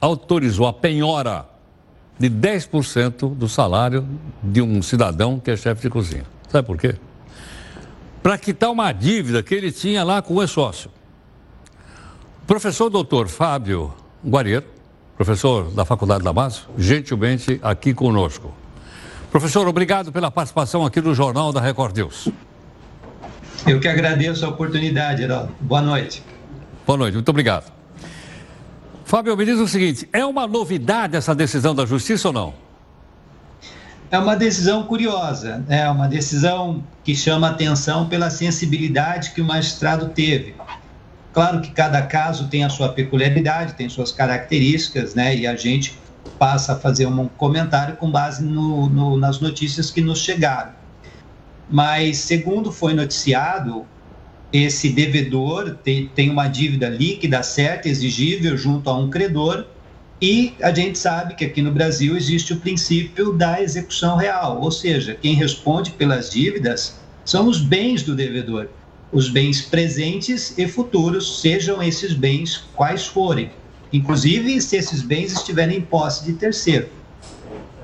autorizou 0.01 0.67
a 0.67 0.73
penhora 0.73 1.47
de 2.19 2.31
10% 2.31 3.35
do 3.35 3.49
salário 3.51 4.09
de 4.43 4.63
um 4.63 4.81
cidadão 4.81 5.39
que 5.39 5.51
é 5.51 5.57
chefe 5.57 5.83
de 5.83 5.91
cozinha. 5.91 6.25
Sabe 6.49 6.67
por 6.67 6.79
quê? 6.79 6.95
Para 8.23 8.39
quitar 8.39 8.71
uma 8.71 8.91
dívida 8.93 9.43
que 9.43 9.55
ele 9.55 9.71
tinha 9.71 10.03
lá 10.03 10.23
com 10.23 10.35
o 10.35 10.43
ex-sócio. 10.43 10.91
O 12.43 12.47
professor 12.47 12.89
doutor 12.89 13.29
Fábio 13.29 13.93
Guarieiro, 14.25 14.65
professor 15.15 15.71
da 15.71 15.85
Faculdade 15.85 16.25
da 16.25 16.33
Massa, 16.33 16.63
gentilmente 16.79 17.61
aqui 17.63 17.93
conosco. 17.93 18.55
Professor, 19.31 19.69
obrigado 19.69 20.13
pela 20.13 20.31
participação 20.31 20.85
aqui 20.87 21.01
no 21.01 21.15
Jornal 21.15 21.53
da 21.53 21.61
Record 21.61 21.97
News. 21.97 22.29
Eu 23.67 23.81
que 23.81 23.89
agradeço 23.89 24.47
a 24.47 24.49
oportunidade, 24.49 25.23
Heraldo. 25.23 25.55
Boa 25.61 25.83
noite. 25.83 26.23
Boa 26.87 26.97
noite, 26.97 27.15
muito 27.15 27.29
obrigado. 27.29 27.73
Fábio, 29.05 29.37
me 29.37 29.45
diz 29.45 29.59
o 29.59 29.69
seguinte: 29.69 30.09
é 30.13 30.25
uma 30.25 30.47
novidade 30.47 31.17
essa 31.17 31.35
decisão 31.35 31.75
da 31.75 31.87
Justiça 31.87 32.29
ou 32.29 32.35
não? 32.35 32.55
É 34.11 34.19
uma 34.19 34.37
decisão 34.37 34.83
curiosa, 34.83 35.65
é 35.69 35.89
uma 35.89 36.07
decisão 36.07 36.85
que 37.03 37.15
chama 37.15 37.49
atenção 37.49 38.09
pela 38.09 38.29
sensibilidade 38.29 39.31
que 39.31 39.41
o 39.41 39.45
magistrado 39.45 40.11
teve. 40.11 40.55
Claro 41.33 41.63
que 41.63 41.71
cada 41.71 42.03
caso 42.03 42.49
tem 42.49 42.63
a 42.63 42.69
sua 42.69 42.91
peculiaridade, 42.91 43.73
tem 43.73 43.89
suas 43.89 44.13
características, 44.13 45.15
né? 45.15 45.35
E 45.35 45.47
a 45.47 45.57
gente 45.57 45.99
passa 46.39 46.75
a 46.75 46.77
fazer 46.77 47.07
um 47.07 47.27
comentário 47.27 47.97
com 47.97 48.11
base 48.11 48.45
no, 48.45 48.89
no, 48.89 49.17
nas 49.17 49.41
notícias 49.41 49.91
que 49.91 50.03
nos 50.03 50.19
chegaram. 50.19 50.73
Mas, 51.71 52.19
segundo 52.19 52.71
foi 52.71 52.93
noticiado, 52.93 53.87
esse 54.53 54.91
devedor 54.91 55.77
tem, 55.83 56.09
tem 56.09 56.29
uma 56.29 56.47
dívida 56.47 56.89
líquida 56.89 57.43
certa, 57.43 57.89
exigível, 57.89 58.57
junto 58.57 58.91
a 58.91 58.97
um 58.97 59.09
credor, 59.09 59.65
e 60.21 60.55
a 60.63 60.73
gente 60.73 60.99
sabe 60.99 61.35
que 61.35 61.45
aqui 61.45 61.63
no 61.63 61.73
Brasil 61.73 62.17
existe 62.17 62.53
o 62.53 62.61
princípio 62.61 63.33
da 63.33 63.61
execução 63.61 64.17
real, 64.17 64.61
ou 64.61 64.71
seja, 64.71 65.17
quem 65.21 65.35
responde 65.35 65.93
pelas 65.93 66.31
dívidas 66.31 67.01
são 67.25 67.49
os 67.49 67.61
bens 67.61 68.03
do 68.03 68.15
devedor, 68.15 68.69
os 69.11 69.29
bens 69.29 69.63
presentes 69.63 70.57
e 70.57 70.69
futuros, 70.69 71.41
sejam 71.41 71.83
esses 71.83 72.13
bens 72.13 72.65
quais 72.75 73.07
forem, 73.07 73.51
inclusive 73.93 74.61
se 74.61 74.77
esses 74.77 75.03
bens 75.03 75.33
estiverem 75.33 75.79
em 75.79 75.83
posse 75.83 76.25
de 76.25 76.35
terceiro. 76.35 76.89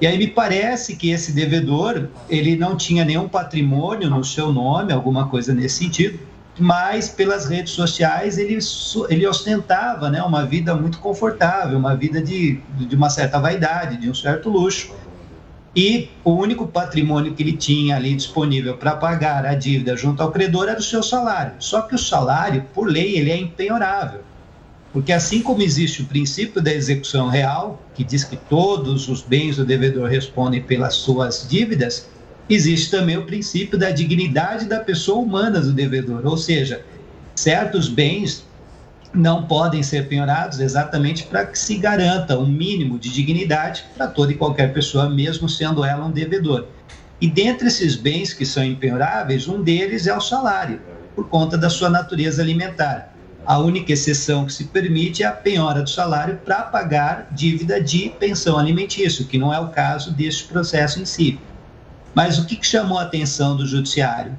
E 0.00 0.06
aí 0.06 0.16
me 0.16 0.28
parece 0.28 0.94
que 0.94 1.10
esse 1.10 1.32
devedor, 1.32 2.08
ele 2.28 2.56
não 2.56 2.76
tinha 2.76 3.04
nenhum 3.04 3.28
patrimônio 3.28 4.08
no 4.08 4.22
seu 4.22 4.52
nome, 4.52 4.92
alguma 4.92 5.28
coisa 5.28 5.52
nesse 5.52 5.78
sentido, 5.78 6.20
mas 6.58 7.08
pelas 7.08 7.46
redes 7.46 7.72
sociais 7.72 8.36
ele, 8.36 8.58
ele 9.08 9.26
ostentava 9.26 10.10
né, 10.10 10.22
uma 10.22 10.44
vida 10.44 10.74
muito 10.74 10.98
confortável, 10.98 11.78
uma 11.78 11.94
vida 11.94 12.20
de, 12.20 12.60
de 12.76 12.96
uma 12.96 13.08
certa 13.08 13.38
vaidade, 13.38 13.96
de 13.96 14.10
um 14.10 14.14
certo 14.14 14.48
luxo. 14.48 14.94
E 15.76 16.10
o 16.24 16.32
único 16.32 16.66
patrimônio 16.66 17.34
que 17.34 17.42
ele 17.42 17.52
tinha 17.52 17.96
ali 17.96 18.14
disponível 18.14 18.76
para 18.76 18.96
pagar 18.96 19.46
a 19.46 19.54
dívida 19.54 19.96
junto 19.96 20.22
ao 20.22 20.32
credor 20.32 20.68
era 20.68 20.78
o 20.78 20.82
seu 20.82 21.02
salário. 21.02 21.52
Só 21.60 21.82
que 21.82 21.94
o 21.94 21.98
salário, 21.98 22.64
por 22.74 22.88
lei, 22.88 23.16
ele 23.16 23.30
é 23.30 23.36
impenhorável. 23.36 24.22
Porque 24.92 25.12
assim 25.12 25.42
como 25.42 25.62
existe 25.62 26.02
o 26.02 26.06
princípio 26.06 26.60
da 26.60 26.72
execução 26.72 27.28
real, 27.28 27.80
que 27.94 28.02
diz 28.02 28.24
que 28.24 28.36
todos 28.36 29.08
os 29.08 29.22
bens 29.22 29.56
do 29.56 29.64
devedor 29.64 30.08
respondem 30.08 30.62
pelas 30.62 30.94
suas 30.94 31.46
dívidas, 31.48 32.08
existe 32.54 32.90
também 32.90 33.16
o 33.16 33.24
princípio 33.24 33.78
da 33.78 33.90
dignidade 33.90 34.66
da 34.66 34.80
pessoa 34.80 35.20
humana 35.20 35.60
do 35.60 35.72
devedor, 35.72 36.22
ou 36.24 36.36
seja, 36.36 36.84
certos 37.34 37.88
bens 37.88 38.46
não 39.12 39.46
podem 39.46 39.82
ser 39.82 40.06
penhorados 40.08 40.60
exatamente 40.60 41.24
para 41.24 41.46
que 41.46 41.58
se 41.58 41.76
garanta 41.76 42.38
um 42.38 42.46
mínimo 42.46 42.98
de 42.98 43.10
dignidade 43.10 43.84
para 43.96 44.06
toda 44.06 44.32
e 44.32 44.36
qualquer 44.36 44.72
pessoa, 44.72 45.08
mesmo 45.08 45.48
sendo 45.48 45.84
ela 45.84 46.04
um 46.04 46.10
devedor. 46.10 46.66
E 47.20 47.28
dentre 47.28 47.68
esses 47.68 47.96
bens 47.96 48.32
que 48.32 48.46
são 48.46 48.62
impenhoráveis, 48.62 49.48
um 49.48 49.62
deles 49.62 50.06
é 50.06 50.16
o 50.16 50.20
salário, 50.20 50.80
por 51.14 51.28
conta 51.28 51.58
da 51.58 51.68
sua 51.68 51.90
natureza 51.90 52.42
alimentar. 52.42 53.14
A 53.44 53.58
única 53.58 53.92
exceção 53.92 54.44
que 54.44 54.52
se 54.52 54.64
permite 54.64 55.22
é 55.22 55.26
a 55.26 55.32
penhora 55.32 55.82
do 55.82 55.88
salário 55.88 56.38
para 56.44 56.62
pagar 56.62 57.28
dívida 57.32 57.80
de 57.80 58.10
pensão 58.20 58.58
alimentícia, 58.58 59.24
que 59.24 59.38
não 59.38 59.52
é 59.52 59.58
o 59.58 59.68
caso 59.68 60.12
deste 60.12 60.44
processo 60.44 61.00
em 61.00 61.06
si. 61.06 61.40
Mas 62.14 62.38
o 62.38 62.46
que, 62.46 62.56
que 62.56 62.66
chamou 62.66 62.98
a 62.98 63.02
atenção 63.02 63.56
do 63.56 63.66
judiciário? 63.66 64.38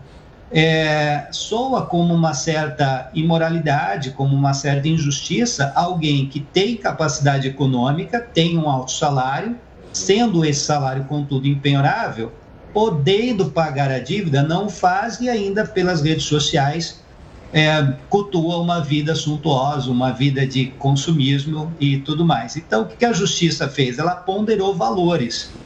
É, 0.52 1.28
soa 1.32 1.86
como 1.86 2.14
uma 2.14 2.34
certa 2.34 3.12
imoralidade, 3.14 4.12
como 4.12 4.36
uma 4.36 4.54
certa 4.54 4.88
injustiça, 4.88 5.72
alguém 5.76 6.28
que 6.28 6.40
tem 6.40 6.76
capacidade 6.76 7.48
econômica, 7.48 8.20
tem 8.20 8.58
um 8.58 8.68
alto 8.68 8.92
salário, 8.92 9.60
sendo 9.94 10.44
esse 10.44 10.62
salário, 10.62 11.06
contudo, 11.06 11.48
impenhorável, 11.48 12.34
podendo 12.74 13.52
pagar 13.52 13.92
a 13.92 14.00
dívida, 14.00 14.42
não 14.42 14.70
faz 14.70 15.20
e 15.20 15.30
ainda 15.30 15.66
pelas 15.66 16.02
redes 16.02 16.26
sociais 16.26 17.04
é, 17.52 17.82
cultua 18.10 18.58
uma 18.58 18.80
vida 18.80 19.16
suntuosa, 19.16 19.90
uma 19.90 20.12
vida 20.12 20.46
de 20.46 20.68
consumismo 20.72 21.76
e 21.80 22.00
tudo 22.00 22.26
mais. 22.26 22.56
Então, 22.56 22.84
o 22.84 22.88
que 22.88 23.06
a 23.06 23.14
justiça 23.14 23.68
fez? 23.68 23.98
Ela 23.98 24.16
ponderou 24.16 24.76
valores 24.76 25.59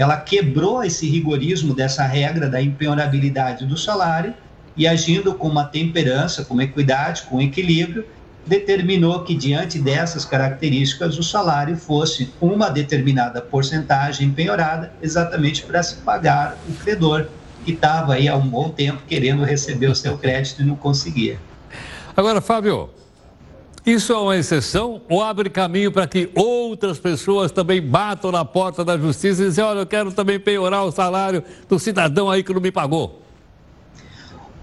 ela 0.00 0.16
quebrou 0.16 0.82
esse 0.82 1.06
rigorismo 1.06 1.74
dessa 1.74 2.04
regra 2.04 2.48
da 2.48 2.62
impenhorabilidade 2.62 3.66
do 3.66 3.76
salário 3.76 4.32
e 4.74 4.88
agindo 4.88 5.34
com 5.34 5.46
uma 5.46 5.64
temperança, 5.64 6.42
com 6.42 6.54
uma 6.54 6.64
equidade, 6.64 7.24
com 7.24 7.36
um 7.36 7.42
equilíbrio, 7.42 8.06
determinou 8.46 9.22
que 9.24 9.34
diante 9.34 9.78
dessas 9.78 10.24
características 10.24 11.18
o 11.18 11.22
salário 11.22 11.76
fosse 11.76 12.32
uma 12.40 12.70
determinada 12.70 13.42
porcentagem 13.42 14.30
penhorada, 14.30 14.90
exatamente 15.02 15.64
para 15.64 15.82
se 15.82 15.96
pagar 15.96 16.56
o 16.66 16.72
credor 16.76 17.26
que 17.66 17.72
estava 17.72 18.14
aí 18.14 18.26
há 18.26 18.34
um 18.34 18.48
bom 18.48 18.70
tempo 18.70 19.02
querendo 19.06 19.44
receber 19.44 19.88
o 19.88 19.94
seu 19.94 20.16
crédito 20.18 20.62
e 20.62 20.64
não 20.64 20.76
conseguia. 20.76 21.38
Agora, 22.16 22.40
Fábio, 22.40 22.88
isso 23.84 24.12
é 24.12 24.18
uma 24.18 24.36
exceção 24.36 25.00
ou 25.08 25.22
abre 25.22 25.48
caminho 25.48 25.90
para 25.90 26.06
que 26.06 26.30
outras 26.34 26.98
pessoas 26.98 27.50
também 27.50 27.80
batam 27.80 28.30
na 28.30 28.44
porta 28.44 28.84
da 28.84 28.98
justiça 28.98 29.42
e 29.42 29.46
dizem: 29.46 29.64
olha, 29.64 29.80
eu 29.80 29.86
quero 29.86 30.12
também 30.12 30.38
penhorar 30.38 30.84
o 30.84 30.92
salário 30.92 31.42
do 31.68 31.78
cidadão 31.78 32.30
aí 32.30 32.42
que 32.42 32.52
não 32.52 32.60
me 32.60 32.70
pagou? 32.70 33.22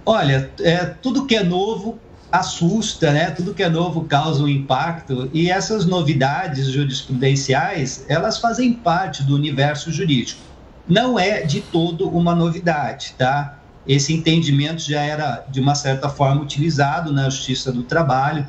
Olha, 0.06 0.50
é, 0.62 0.86
tudo 0.86 1.26
que 1.26 1.36
é 1.36 1.44
novo 1.44 2.00
assusta, 2.32 3.12
né? 3.12 3.32
Tudo 3.32 3.54
que 3.54 3.64
é 3.64 3.70
novo 3.70 4.04
causa 4.06 4.44
um 4.44 4.48
impacto 4.48 5.30
e 5.34 5.50
essas 5.50 5.86
novidades 5.86 6.68
jurisprudenciais 6.68 8.06
elas 8.08 8.38
fazem 8.38 8.74
parte 8.74 9.24
do 9.24 9.36
universo 9.36 9.92
jurídico. 9.92 10.42
Não 10.88 11.20
é 11.20 11.42
de 11.42 11.60
todo 11.62 12.08
uma 12.08 12.36
novidade, 12.36 13.16
tá? 13.18 13.58
Esse 13.88 14.14
entendimento 14.14 14.82
já 14.82 15.02
era 15.02 15.46
de 15.50 15.60
uma 15.60 15.74
certa 15.74 16.10
forma 16.10 16.42
utilizado 16.42 17.12
na 17.12 17.30
Justiça 17.30 17.72
do 17.72 17.84
Trabalho 17.84 18.46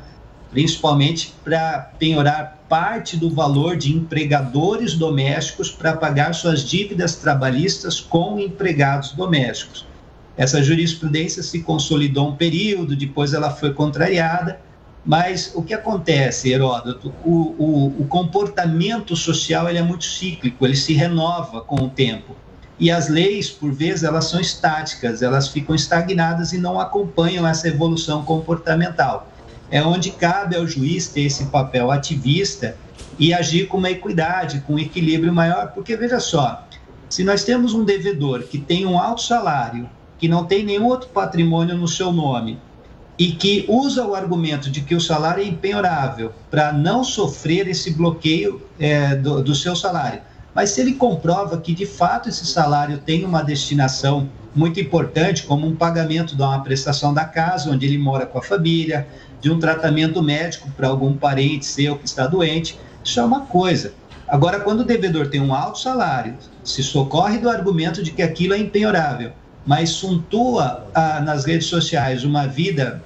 principalmente 0.51 1.33
para 1.43 1.91
penhorar 1.99 2.59
parte 2.67 3.17
do 3.17 3.29
valor 3.29 3.75
de 3.75 3.93
empregadores 3.93 4.93
domésticos 4.93 5.71
para 5.71 5.95
pagar 5.95 6.33
suas 6.33 6.67
dívidas 6.67 7.15
trabalhistas 7.15 7.99
com 7.99 8.39
empregados 8.39 9.11
domésticos. 9.13 9.85
Essa 10.37 10.63
jurisprudência 10.63 11.43
se 11.43 11.61
consolidou 11.61 12.29
um 12.29 12.35
período, 12.35 12.95
depois 12.95 13.33
ela 13.33 13.51
foi 13.51 13.73
contrariada, 13.73 14.59
mas 15.05 15.51
o 15.55 15.63
que 15.63 15.73
acontece, 15.73 16.51
Heródoto? 16.51 17.13
O, 17.25 17.55
o, 17.57 18.01
o 18.01 18.07
comportamento 18.07 19.15
social 19.15 19.67
ele 19.67 19.79
é 19.79 19.81
muito 19.81 20.05
cíclico, 20.05 20.65
ele 20.65 20.75
se 20.75 20.93
renova 20.93 21.61
com 21.61 21.83
o 21.83 21.89
tempo. 21.89 22.35
E 22.79 22.89
as 22.89 23.09
leis, 23.09 23.49
por 23.49 23.73
vezes, 23.73 24.03
elas 24.03 24.25
são 24.25 24.39
estáticas, 24.39 25.21
elas 25.21 25.49
ficam 25.49 25.75
estagnadas 25.75 26.53
e 26.53 26.57
não 26.57 26.79
acompanham 26.79 27.45
essa 27.45 27.67
evolução 27.67 28.23
comportamental 28.23 29.29
é 29.71 29.83
onde 29.83 30.11
cabe 30.11 30.55
ao 30.55 30.67
juiz 30.67 31.07
ter 31.07 31.21
esse 31.21 31.45
papel 31.45 31.91
ativista 31.91 32.75
e 33.17 33.33
agir 33.33 33.67
com 33.67 33.77
uma 33.77 33.91
equidade, 33.91 34.61
com 34.61 34.73
um 34.73 34.79
equilíbrio 34.79 35.33
maior, 35.33 35.71
porque 35.73 35.95
veja 35.95 36.19
só, 36.19 36.65
se 37.09 37.23
nós 37.23 37.43
temos 37.43 37.73
um 37.73 37.83
devedor 37.83 38.43
que 38.43 38.57
tem 38.57 38.85
um 38.85 38.97
alto 38.97 39.21
salário, 39.21 39.89
que 40.17 40.27
não 40.27 40.45
tem 40.45 40.63
nenhum 40.63 40.85
outro 40.85 41.09
patrimônio 41.09 41.77
no 41.77 41.87
seu 41.87 42.11
nome, 42.11 42.59
e 43.17 43.33
que 43.33 43.65
usa 43.67 44.05
o 44.05 44.15
argumento 44.15 44.71
de 44.71 44.79
que 44.79 44.95
o 44.95 45.01
salário 45.01 45.43
é 45.43 45.45
impenhorável 45.45 46.31
para 46.49 46.71
não 46.71 47.03
sofrer 47.03 47.67
esse 47.67 47.91
bloqueio 47.91 48.61
é, 48.79 49.13
do, 49.15 49.43
do 49.43 49.53
seu 49.53 49.75
salário. 49.75 50.21
Mas 50.55 50.69
se 50.69 50.79
ele 50.79 50.93
comprova 50.93 51.57
que 51.57 51.73
de 51.73 51.85
fato 51.85 52.29
esse 52.29 52.45
salário 52.45 52.99
tem 52.99 53.25
uma 53.25 53.41
destinação 53.41 54.29
muito 54.55 54.79
importante, 54.79 55.43
como 55.43 55.67
um 55.67 55.75
pagamento 55.75 56.35
de 56.35 56.41
uma 56.41 56.61
prestação 56.63 57.13
da 57.13 57.25
casa, 57.25 57.69
onde 57.69 57.85
ele 57.85 57.97
mora 57.97 58.25
com 58.25 58.39
a 58.39 58.41
família, 58.41 59.07
de 59.41 59.51
um 59.51 59.59
tratamento 59.59 60.21
médico 60.21 60.69
para 60.71 60.87
algum 60.87 61.15
parente 61.15 61.65
seu 61.65 61.97
que 61.97 62.05
está 62.05 62.27
doente, 62.27 62.77
isso 63.03 63.19
é 63.19 63.23
uma 63.23 63.41
coisa. 63.41 63.93
Agora, 64.27 64.59
quando 64.59 64.81
o 64.81 64.85
devedor 64.85 65.27
tem 65.27 65.41
um 65.41 65.53
alto 65.53 65.79
salário, 65.79 66.35
se 66.63 66.83
socorre 66.83 67.39
do 67.39 67.49
argumento 67.49 68.03
de 68.03 68.11
que 68.11 68.21
aquilo 68.21 68.53
é 68.53 68.57
impenhorável, 68.59 69.31
mas 69.65 69.89
suntua 69.89 70.87
ah, 70.93 71.19
nas 71.19 71.45
redes 71.45 71.67
sociais 71.67 72.23
uma 72.23 72.47
vida 72.47 73.01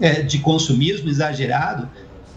é, 0.00 0.22
de 0.22 0.38
consumismo 0.38 1.08
exagerado 1.08 1.88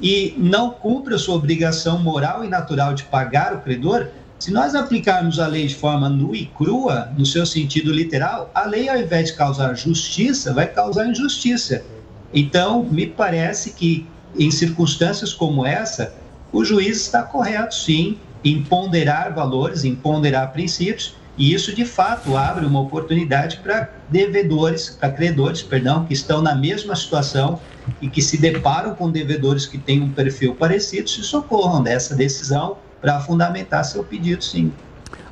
e 0.01 0.35
não 0.37 0.71
cumpre 0.71 1.15
a 1.15 1.17
sua 1.17 1.35
obrigação 1.35 1.99
moral 1.99 2.43
e 2.43 2.47
natural 2.47 2.93
de 2.93 3.03
pagar 3.03 3.53
o 3.53 3.61
credor, 3.61 4.07
se 4.39 4.51
nós 4.51 4.75
aplicarmos 4.75 5.39
a 5.39 5.47
lei 5.47 5.65
de 5.65 5.75
forma 5.75 6.07
nua 6.07 6.37
e 6.37 6.45
crua, 6.45 7.09
no 7.17 7.25
seu 7.25 7.45
sentido 7.45 7.91
literal, 7.91 8.51
a 8.53 8.65
lei, 8.65 8.87
ao 8.87 8.97
invés 8.97 9.29
de 9.29 9.35
causar 9.35 9.73
justiça, 9.75 10.53
vai 10.53 10.67
causar 10.67 11.07
injustiça. 11.07 11.83
Então, 12.31 12.83
me 12.83 13.07
parece 13.07 13.71
que, 13.71 14.05
em 14.37 14.51
circunstâncias 14.51 15.33
como 15.33 15.65
essa, 15.65 16.13
o 16.51 16.63
juiz 16.63 17.01
está 17.01 17.23
correto, 17.23 17.73
sim, 17.73 18.17
em 18.43 18.61
ponderar 18.63 19.33
valores, 19.33 19.83
em 19.83 19.95
ponderar 19.95 20.51
princípios, 20.51 21.15
e 21.35 21.53
isso, 21.53 21.73
de 21.73 21.85
fato, 21.85 22.35
abre 22.37 22.65
uma 22.65 22.79
oportunidade 22.79 23.57
para 23.57 23.89
devedores, 24.09 24.89
para 24.89 25.11
credores, 25.11 25.63
perdão, 25.63 26.05
que 26.05 26.13
estão 26.13 26.41
na 26.41 26.55
mesma 26.55 26.95
situação 26.95 27.59
e 28.01 28.07
que 28.07 28.21
se 28.21 28.37
deparam 28.37 28.93
com 28.95 29.09
devedores 29.09 29.65
que 29.65 29.77
têm 29.77 30.01
um 30.01 30.09
perfil 30.09 30.55
parecido, 30.55 31.09
se 31.09 31.23
socorram 31.23 31.81
dessa 31.81 32.15
decisão 32.15 32.77
para 33.01 33.19
fundamentar 33.19 33.85
seu 33.85 34.03
pedido, 34.03 34.43
sim. 34.43 34.71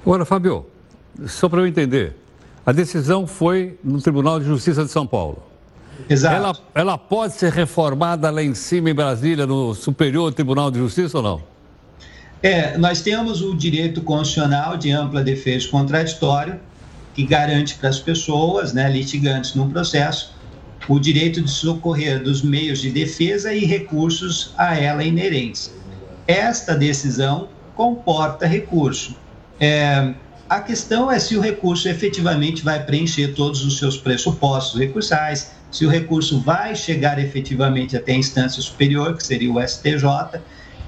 Agora, 0.02 0.26
Fábio, 0.26 0.66
só 1.26 1.50
para 1.50 1.62
eu 1.62 1.68
entender, 1.68 2.16
a 2.66 2.72
decisão 2.72 3.26
foi 3.28 3.78
no 3.84 4.02
Tribunal 4.02 4.40
de 4.40 4.46
Justiça 4.46 4.84
de 4.84 4.92
São 4.92 5.06
Paulo. 5.06 5.42
Exato. 6.10 6.36
Ela, 6.36 6.56
ela 6.74 6.98
pode 6.98 7.34
ser 7.36 7.52
reformada 7.52 8.30
lá 8.30 8.44
em 8.44 8.54
cima, 8.54 8.90
em 8.90 8.94
Brasília, 8.94 9.46
no 9.46 9.74
Superior 9.74 10.34
Tribunal 10.34 10.70
de 10.70 10.78
Justiça 10.78 11.18
ou 11.18 11.24
não? 11.24 11.42
É, 12.44 12.78
nós 12.78 13.02
temos 13.02 13.42
o 13.42 13.56
direito 13.56 14.02
constitucional 14.02 14.78
de 14.78 14.92
ampla 14.92 15.24
defesa 15.24 15.68
contraditório, 15.70 16.60
que 17.14 17.26
garante 17.26 17.76
para 17.76 17.90
as 17.90 18.00
pessoas, 18.00 18.74
né, 18.74 18.92
litigantes 18.92 19.56
no 19.56 19.70
processo, 19.70 20.36
o 20.88 21.00
direito 21.00 21.42
de 21.42 21.50
socorrer 21.50 22.22
dos 22.22 22.42
meios 22.42 22.80
de 22.80 22.92
defesa 22.92 23.54
e 23.54 23.66
recursos 23.66 24.54
a 24.58 24.78
ela 24.78 25.04
inerentes. 25.04 25.74
Esta 26.28 26.76
decisão 26.76 27.48
comporta 27.76 28.46
recurso. 28.46 29.16
É, 29.60 30.14
a 30.50 30.60
questão 30.60 31.12
é 31.12 31.18
se 31.20 31.36
o 31.36 31.42
recurso 31.42 31.90
efetivamente 31.90 32.64
vai 32.64 32.84
preencher 32.84 33.34
todos 33.34 33.66
os 33.66 33.78
seus 33.78 33.98
pressupostos 33.98 34.80
recursais, 34.80 35.52
se 35.72 35.86
o 35.86 35.90
recurso 35.90 36.40
vai 36.40 36.76
chegar 36.76 37.20
efetivamente 37.20 37.98
até 37.98 38.14
a 38.14 38.18
instância 38.18 38.62
superior, 38.62 39.16
que 39.18 39.26
seria 39.26 39.52
o 39.52 39.62
STJ, 39.62 40.40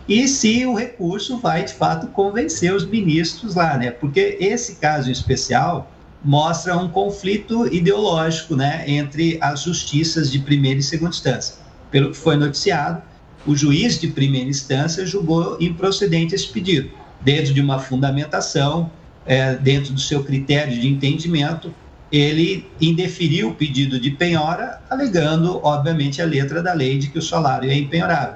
e 0.07 0.27
se 0.27 0.65
o 0.65 0.73
recurso 0.73 1.37
vai 1.39 1.65
de 1.65 1.73
fato 1.73 2.07
convencer 2.07 2.73
os 2.73 2.85
ministros 2.85 3.55
lá, 3.55 3.77
né? 3.77 3.91
Porque 3.91 4.37
esse 4.39 4.75
caso 4.75 5.11
especial 5.11 5.91
mostra 6.23 6.77
um 6.77 6.87
conflito 6.87 7.67
ideológico, 7.73 8.55
né, 8.55 8.83
entre 8.87 9.37
as 9.41 9.61
justiças 9.63 10.31
de 10.31 10.39
primeira 10.39 10.79
e 10.79 10.83
segunda 10.83 11.11
instância. 11.11 11.55
Pelo 11.91 12.11
que 12.11 12.17
foi 12.17 12.35
noticiado, 12.35 13.01
o 13.47 13.55
juiz 13.55 13.99
de 13.99 14.09
primeira 14.09 14.49
instância 14.49 15.05
julgou 15.05 15.57
improcedente 15.59 16.35
esse 16.35 16.49
pedido, 16.49 16.91
dentro 17.21 17.53
de 17.53 17.61
uma 17.61 17.79
fundamentação, 17.79 18.91
é, 19.25 19.55
dentro 19.55 19.93
do 19.93 19.99
seu 19.99 20.23
critério 20.23 20.79
de 20.79 20.87
entendimento, 20.87 21.73
ele 22.11 22.69
indeferiu 22.79 23.49
o 23.49 23.55
pedido 23.55 23.99
de 23.99 24.11
penhora, 24.11 24.81
alegando, 24.89 25.59
obviamente, 25.63 26.21
a 26.21 26.25
letra 26.25 26.61
da 26.61 26.73
lei 26.73 26.97
de 26.97 27.07
que 27.07 27.17
o 27.17 27.21
salário 27.21 27.69
é 27.69 27.75
impenhorável. 27.75 28.35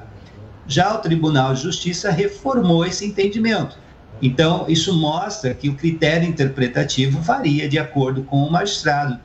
Já 0.67 0.93
o 0.95 0.99
Tribunal 0.99 1.53
de 1.53 1.61
Justiça 1.61 2.09
reformou 2.11 2.85
esse 2.85 3.05
entendimento. 3.05 3.77
Então, 4.21 4.65
isso 4.67 4.97
mostra 4.97 5.53
que 5.53 5.67
o 5.67 5.75
critério 5.75 6.27
interpretativo 6.27 7.19
varia 7.19 7.67
de 7.67 7.79
acordo 7.79 8.23
com 8.23 8.43
o 8.43 8.51
magistrado, 8.51 9.19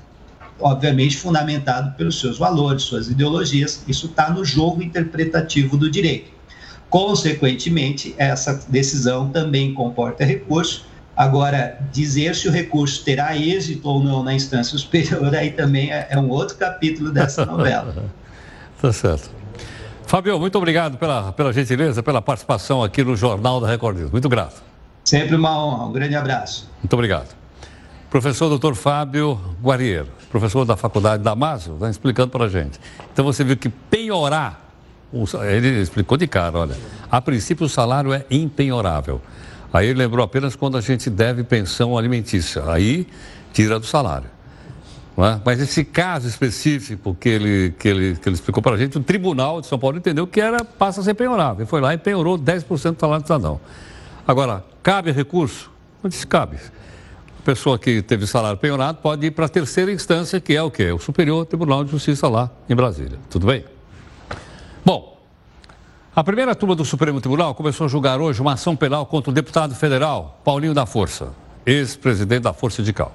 obviamente 0.60 1.16
fundamentado 1.16 1.96
pelos 1.96 2.18
seus 2.20 2.38
valores, 2.38 2.82
suas 2.82 3.08
ideologias. 3.08 3.82
Isso 3.86 4.06
está 4.06 4.30
no 4.30 4.44
jogo 4.44 4.82
interpretativo 4.82 5.76
do 5.76 5.90
direito. 5.90 6.30
Consequentemente, 6.88 8.14
essa 8.16 8.64
decisão 8.68 9.28
também 9.28 9.74
comporta 9.74 10.24
recurso. 10.24 10.86
Agora, 11.16 11.78
dizer 11.92 12.34
se 12.34 12.46
o 12.48 12.52
recurso 12.52 13.02
terá 13.04 13.36
êxito 13.36 13.88
ou 13.88 14.02
não 14.02 14.22
na 14.22 14.34
instância 14.34 14.76
superior, 14.78 15.34
aí 15.34 15.50
também 15.50 15.90
é, 15.90 16.08
é 16.10 16.18
um 16.18 16.28
outro 16.28 16.56
capítulo 16.56 17.10
dessa 17.10 17.44
novela. 17.46 18.04
tá 18.80 18.92
certo. 18.92 19.30
Fabio, 20.06 20.38
muito 20.38 20.56
obrigado 20.56 20.96
pela, 20.98 21.32
pela 21.32 21.52
gentileza, 21.52 22.02
pela 22.02 22.22
participação 22.22 22.82
aqui 22.82 23.02
no 23.02 23.16
Jornal 23.16 23.60
da 23.60 23.66
Record 23.66 23.98
News. 23.98 24.10
Muito 24.10 24.28
grato. 24.28 24.62
Sempre 25.04 25.34
uma 25.34 25.64
honra. 25.64 25.86
Um 25.86 25.92
grande 25.92 26.14
abraço. 26.14 26.70
Muito 26.80 26.92
obrigado. 26.92 27.45
Professor 28.16 28.48
doutor 28.48 28.74
Fábio 28.74 29.38
Guarriero, 29.62 30.08
professor 30.30 30.64
da 30.64 30.74
Faculdade 30.74 31.22
da 31.22 31.36
Maso, 31.36 31.74
está 31.74 31.90
explicando 31.90 32.30
para 32.30 32.46
a 32.46 32.48
gente. 32.48 32.80
Então 33.12 33.22
você 33.22 33.44
viu 33.44 33.58
que 33.58 33.68
penhorar, 33.68 34.72
ele 35.52 35.82
explicou 35.82 36.16
de 36.16 36.26
cara, 36.26 36.60
olha, 36.60 36.74
a 37.10 37.20
princípio 37.20 37.66
o 37.66 37.68
salário 37.68 38.14
é 38.14 38.24
impenhorável. 38.30 39.20
Aí 39.70 39.88
ele 39.88 39.98
lembrou 39.98 40.24
apenas 40.24 40.56
quando 40.56 40.78
a 40.78 40.80
gente 40.80 41.10
deve 41.10 41.44
pensão 41.44 41.98
alimentícia, 41.98 42.64
aí 42.66 43.06
tira 43.52 43.78
do 43.78 43.84
salário. 43.84 44.30
É? 45.18 45.38
Mas 45.44 45.60
esse 45.60 45.84
caso 45.84 46.26
específico 46.26 47.14
que 47.20 47.28
ele, 47.28 47.74
que 47.78 47.86
ele, 47.86 48.16
que 48.16 48.26
ele 48.30 48.36
explicou 48.36 48.62
para 48.62 48.76
a 48.76 48.78
gente, 48.78 48.96
o 48.96 49.02
Tribunal 49.02 49.60
de 49.60 49.66
São 49.66 49.78
Paulo 49.78 49.98
entendeu 49.98 50.26
que 50.26 50.40
era, 50.40 50.64
passa 50.64 51.02
a 51.02 51.04
ser 51.04 51.12
penhorável. 51.12 51.64
Ele 51.64 51.68
foi 51.68 51.82
lá 51.82 51.92
e 51.92 51.98
penhorou 51.98 52.38
10% 52.38 52.94
do 52.94 52.98
salário 52.98 53.22
do 53.22 53.26
cidadão. 53.26 53.60
Agora, 54.26 54.64
cabe 54.82 55.12
recurso? 55.12 55.70
Não 56.02 56.08
disse 56.08 56.26
cabe. 56.26 56.56
Pessoa 57.46 57.78
que 57.78 58.02
teve 58.02 58.26
salário 58.26 58.58
penhorado 58.58 58.98
pode 59.00 59.24
ir 59.24 59.30
para 59.30 59.46
a 59.46 59.48
terceira 59.48 59.92
instância, 59.92 60.40
que 60.40 60.56
é 60.56 60.60
o 60.60 60.68
quê? 60.68 60.90
O 60.90 60.98
Superior 60.98 61.46
Tribunal 61.46 61.84
de 61.84 61.92
Justiça 61.92 62.26
lá 62.26 62.50
em 62.68 62.74
Brasília. 62.74 63.20
Tudo 63.30 63.46
bem? 63.46 63.64
Bom, 64.84 65.16
a 66.16 66.24
primeira 66.24 66.56
turma 66.56 66.74
do 66.74 66.84
Supremo 66.84 67.20
Tribunal 67.20 67.54
começou 67.54 67.84
a 67.84 67.88
julgar 67.88 68.20
hoje 68.20 68.40
uma 68.40 68.54
ação 68.54 68.74
penal 68.74 69.06
contra 69.06 69.30
o 69.30 69.32
deputado 69.32 69.76
federal 69.76 70.40
Paulinho 70.44 70.74
da 70.74 70.86
Força, 70.86 71.28
ex-presidente 71.64 72.42
da 72.42 72.52
Força 72.52 72.78
Sindical. 72.78 73.14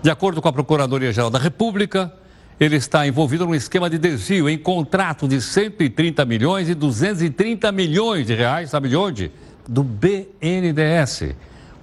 De 0.00 0.10
acordo 0.10 0.40
com 0.40 0.46
a 0.46 0.52
Procuradoria-Geral 0.52 1.28
da 1.28 1.40
República, 1.40 2.12
ele 2.60 2.76
está 2.76 3.04
envolvido 3.04 3.46
num 3.46 3.54
esquema 3.56 3.90
de 3.90 3.98
desvio 3.98 4.48
em 4.48 4.56
contrato 4.56 5.26
de 5.26 5.40
130 5.40 6.24
milhões 6.24 6.68
e 6.68 6.74
230 6.74 7.72
milhões 7.72 8.28
de 8.28 8.34
reais, 8.36 8.70
sabe 8.70 8.88
de 8.88 8.94
onde? 8.94 9.32
Do 9.66 9.82
BNDES, 9.82 11.34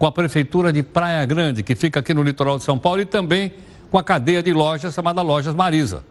com 0.03 0.07
a 0.07 0.11
Prefeitura 0.11 0.73
de 0.73 0.83
Praia 0.83 1.25
Grande, 1.25 1.63
que 1.63 1.75
fica 1.75 2.01
aqui 2.01 2.13
no 2.13 2.23
litoral 2.23 2.57
de 2.57 2.65
São 2.65 2.77
Paulo, 2.77 2.99
e 2.99 3.05
também 3.05 3.53
com 3.89 3.97
a 3.97 4.03
cadeia 4.03 4.43
de 4.43 4.51
lojas 4.51 4.93
chamada 4.93 5.21
Lojas 5.21 5.55
Marisa. 5.55 6.03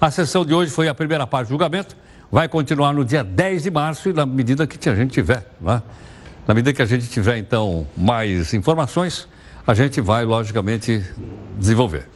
A 0.00 0.10
sessão 0.10 0.46
de 0.46 0.54
hoje 0.54 0.70
foi 0.70 0.88
a 0.88 0.94
primeira 0.94 1.26
parte 1.26 1.48
do 1.48 1.50
julgamento, 1.50 1.94
vai 2.32 2.48
continuar 2.48 2.94
no 2.94 3.04
dia 3.04 3.22
10 3.22 3.64
de 3.64 3.70
março 3.70 4.08
e 4.08 4.14
na 4.14 4.24
medida 4.24 4.66
que 4.66 4.88
a 4.88 4.94
gente 4.94 5.10
tiver, 5.10 5.46
né? 5.60 5.82
na 6.48 6.54
medida 6.54 6.72
que 6.72 6.80
a 6.80 6.86
gente 6.86 7.06
tiver, 7.06 7.36
então, 7.36 7.86
mais 7.94 8.54
informações, 8.54 9.28
a 9.66 9.74
gente 9.74 10.00
vai, 10.00 10.24
logicamente, 10.24 11.04
desenvolver. 11.58 12.08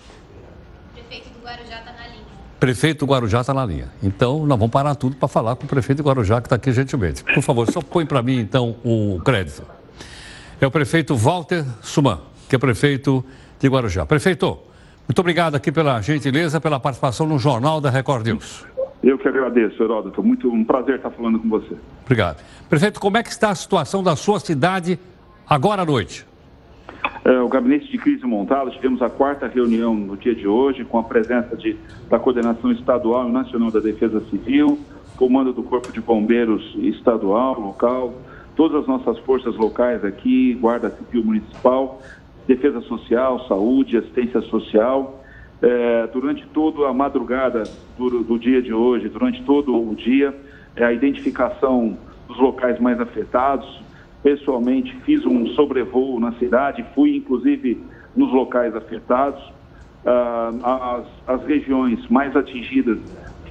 Prefeito 0.94 1.28
do 1.34 1.44
Guarujá 1.44 1.78
está 1.80 1.92
na 1.92 2.06
linha. 2.08 2.24
Prefeito 2.58 2.98
do 3.00 3.12
Guarujá 3.12 3.40
está 3.42 3.52
na 3.52 3.66
linha. 3.66 3.88
Então, 4.02 4.46
nós 4.46 4.58
vamos 4.58 4.72
parar 4.72 4.94
tudo 4.94 5.14
para 5.14 5.28
falar 5.28 5.56
com 5.56 5.66
o 5.66 5.68
prefeito 5.68 6.02
do 6.02 6.08
Guarujá, 6.08 6.40
que 6.40 6.46
está 6.46 6.56
aqui 6.56 6.72
gentilmente. 6.72 7.22
Por 7.22 7.42
favor, 7.42 7.70
só 7.70 7.82
põe 7.82 8.06
para 8.06 8.22
mim, 8.22 8.38
então, 8.38 8.76
o 8.82 9.20
crédito. 9.22 9.76
É 10.60 10.66
o 10.66 10.70
prefeito 10.72 11.14
Walter 11.14 11.64
Suman, 11.82 12.18
que 12.48 12.56
é 12.56 12.58
prefeito 12.58 13.24
de 13.60 13.68
Guarujá. 13.68 14.04
Prefeito, 14.04 14.58
muito 15.06 15.20
obrigado 15.20 15.54
aqui 15.54 15.70
pela 15.70 16.00
gentileza, 16.00 16.60
pela 16.60 16.80
participação 16.80 17.28
no 17.28 17.38
Jornal 17.38 17.80
da 17.80 17.88
Record 17.90 18.26
News. 18.26 18.66
Eu 19.00 19.16
que 19.16 19.28
agradeço, 19.28 19.80
Heródoto. 19.80 20.20
Muito 20.20 20.50
um 20.50 20.64
prazer 20.64 20.96
estar 20.96 21.10
falando 21.10 21.38
com 21.38 21.48
você. 21.48 21.76
Obrigado. 22.04 22.42
Prefeito, 22.68 22.98
como 22.98 23.16
é 23.16 23.22
que 23.22 23.30
está 23.30 23.50
a 23.50 23.54
situação 23.54 24.02
da 24.02 24.16
sua 24.16 24.40
cidade 24.40 24.98
agora 25.48 25.82
à 25.82 25.86
noite? 25.86 26.26
É, 27.24 27.38
o 27.38 27.48
gabinete 27.48 27.88
de 27.88 27.96
crise 27.96 28.24
montado, 28.24 28.72
tivemos 28.72 29.00
a 29.00 29.08
quarta 29.08 29.46
reunião 29.46 29.94
no 29.94 30.16
dia 30.16 30.34
de 30.34 30.48
hoje, 30.48 30.84
com 30.84 30.98
a 30.98 31.04
presença 31.04 31.56
de, 31.56 31.76
da 32.10 32.18
Coordenação 32.18 32.72
Estadual 32.72 33.28
e 33.28 33.32
Nacional 33.32 33.70
da 33.70 33.78
Defesa 33.78 34.20
Civil, 34.28 34.76
comando 35.16 35.52
do 35.52 35.62
Corpo 35.62 35.92
de 35.92 36.00
Bombeiros 36.00 36.74
Estadual, 36.78 37.60
local, 37.60 38.12
todas 38.58 38.82
as 38.82 38.88
nossas 38.88 39.16
forças 39.20 39.54
locais 39.54 40.04
aqui, 40.04 40.52
Guarda 40.54 40.90
Civil 40.90 41.22
Municipal, 41.22 42.02
Defesa 42.44 42.80
Social, 42.80 43.46
Saúde, 43.46 43.96
Assistência 43.96 44.40
Social. 44.42 45.22
É, 45.62 46.08
durante 46.08 46.44
toda 46.48 46.88
a 46.88 46.92
madrugada 46.92 47.62
do, 47.96 48.24
do, 48.24 48.36
dia 48.36 48.60
de 48.60 48.72
hoje, 48.74 49.08
durante 49.08 49.40
todo 49.44 49.76
o 49.76 49.94
dia, 49.94 50.34
é, 50.74 50.84
a 50.84 50.92
identificação 50.92 51.96
dos 52.26 52.36
locais 52.38 52.80
mais 52.80 53.00
afetados, 53.00 53.80
pessoalmente 54.24 54.92
fiz 55.04 55.24
um 55.24 55.46
sobrevoo 55.48 56.18
na 56.18 56.32
cidade, 56.32 56.84
fui 56.96 57.16
inclusive 57.16 57.80
nos 58.16 58.32
locais 58.32 58.74
afetados. 58.74 59.40
Ah, 60.04 61.04
as, 61.26 61.40
as, 61.40 61.46
regiões 61.46 62.08
mais 62.08 62.34
atingidas 62.34 62.98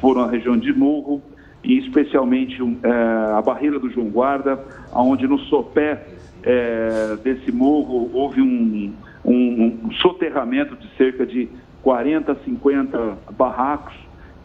foram 0.01 0.23
a 0.23 0.27
região 0.27 0.57
de 0.57 0.73
Morro 0.73 1.21
e 1.63 1.77
especialmente 1.79 2.61
eh, 2.61 3.31
a 3.33 3.41
barreira 3.41 3.77
do 3.77 3.89
João 3.89 4.07
Guarda, 4.07 4.57
onde 5.01 5.27
no 5.27 5.39
sopé 5.39 6.05
eh, 6.43 7.17
desse 7.23 7.51
morro 7.51 8.09
houve 8.13 8.41
um, 8.41 8.93
um, 9.23 9.79
um 9.85 9.91
soterramento 9.91 10.75
de 10.75 10.87
cerca 10.95 11.25
de 11.25 11.49
40, 11.83 12.35
50 12.43 13.17
barracos 13.37 13.93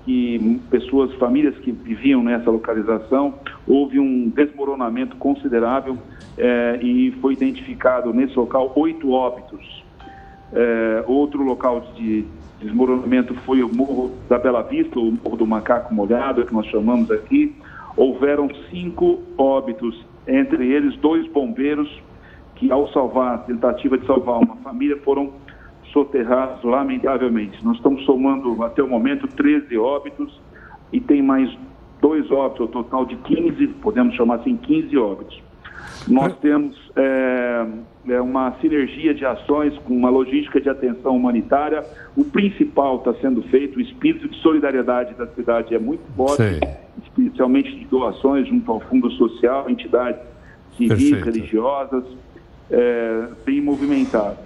que 0.04 0.60
pessoas, 0.70 1.14
famílias 1.14 1.56
que 1.58 1.70
viviam 1.70 2.22
nessa 2.22 2.50
localização, 2.50 3.34
houve 3.66 4.00
um 4.00 4.28
desmoronamento 4.28 5.16
considerável 5.16 5.96
é, 6.36 6.78
e 6.82 7.12
foi 7.20 7.34
identificado 7.34 8.12
nesse 8.12 8.36
local 8.36 8.72
oito 8.76 9.12
óbitos. 9.12 9.84
É, 10.52 11.04
outro 11.06 11.42
local 11.42 11.80
de 11.96 12.24
desmoronamento 12.60 13.34
foi 13.46 13.62
o 13.62 13.74
Morro 13.74 14.12
da 14.28 14.38
Bela 14.38 14.62
Vista, 14.62 14.98
o 14.98 15.12
Morro 15.12 15.36
do 15.36 15.46
Macaco 15.46 15.94
Molhado, 15.94 16.44
que 16.44 16.52
nós 16.52 16.66
chamamos 16.66 17.10
aqui. 17.10 17.54
Houveram 17.96 18.48
cinco 18.70 19.20
óbitos, 19.38 20.04
entre 20.26 20.66
eles 20.66 20.96
dois 20.96 21.26
bombeiros 21.28 21.88
que, 22.56 22.70
ao 22.70 22.88
salvar, 22.92 23.44
tentativa 23.44 23.98
de 23.98 24.06
salvar 24.06 24.38
uma 24.38 24.56
família, 24.56 24.96
foram 24.98 25.32
soterrados, 25.92 26.62
lamentavelmente. 26.62 27.62
Nós 27.64 27.76
estamos 27.76 28.04
somando, 28.04 28.62
até 28.62 28.82
o 28.82 28.88
momento, 28.88 29.26
13 29.28 29.76
óbitos 29.76 30.40
e 30.92 31.00
tem 31.00 31.22
mais 31.22 31.50
dois 32.00 32.30
óbitos, 32.30 32.66
o 32.66 32.68
total 32.68 33.06
de 33.06 33.16
15, 33.16 33.66
podemos 33.80 34.14
chamar 34.14 34.36
assim, 34.36 34.56
15 34.56 34.96
óbitos. 34.96 35.42
Nós 36.08 36.36
temos 36.38 36.76
é, 36.96 37.66
é 38.08 38.20
uma 38.20 38.52
sinergia 38.60 39.14
de 39.14 39.24
ações 39.24 39.76
com 39.78 39.94
uma 39.94 40.10
logística 40.10 40.60
de 40.60 40.68
atenção 40.68 41.16
humanitária. 41.16 41.84
O 42.16 42.24
principal 42.24 42.96
está 42.96 43.14
sendo 43.14 43.42
feito, 43.42 43.78
o 43.78 43.80
espírito 43.80 44.28
de 44.28 44.36
solidariedade 44.40 45.14
da 45.14 45.26
cidade 45.28 45.74
é 45.74 45.78
muito 45.78 46.02
forte, 46.16 46.42
Sim. 46.42 46.60
Especialmente 47.04 47.74
de 47.76 47.84
doações 47.86 48.48
junto 48.48 48.70
ao 48.70 48.80
Fundo 48.80 49.10
Social, 49.12 49.68
entidades 49.68 50.20
civis, 50.76 51.22
religiosas, 51.22 52.04
é, 52.70 53.28
bem 53.44 53.60
movimentado. 53.60 54.38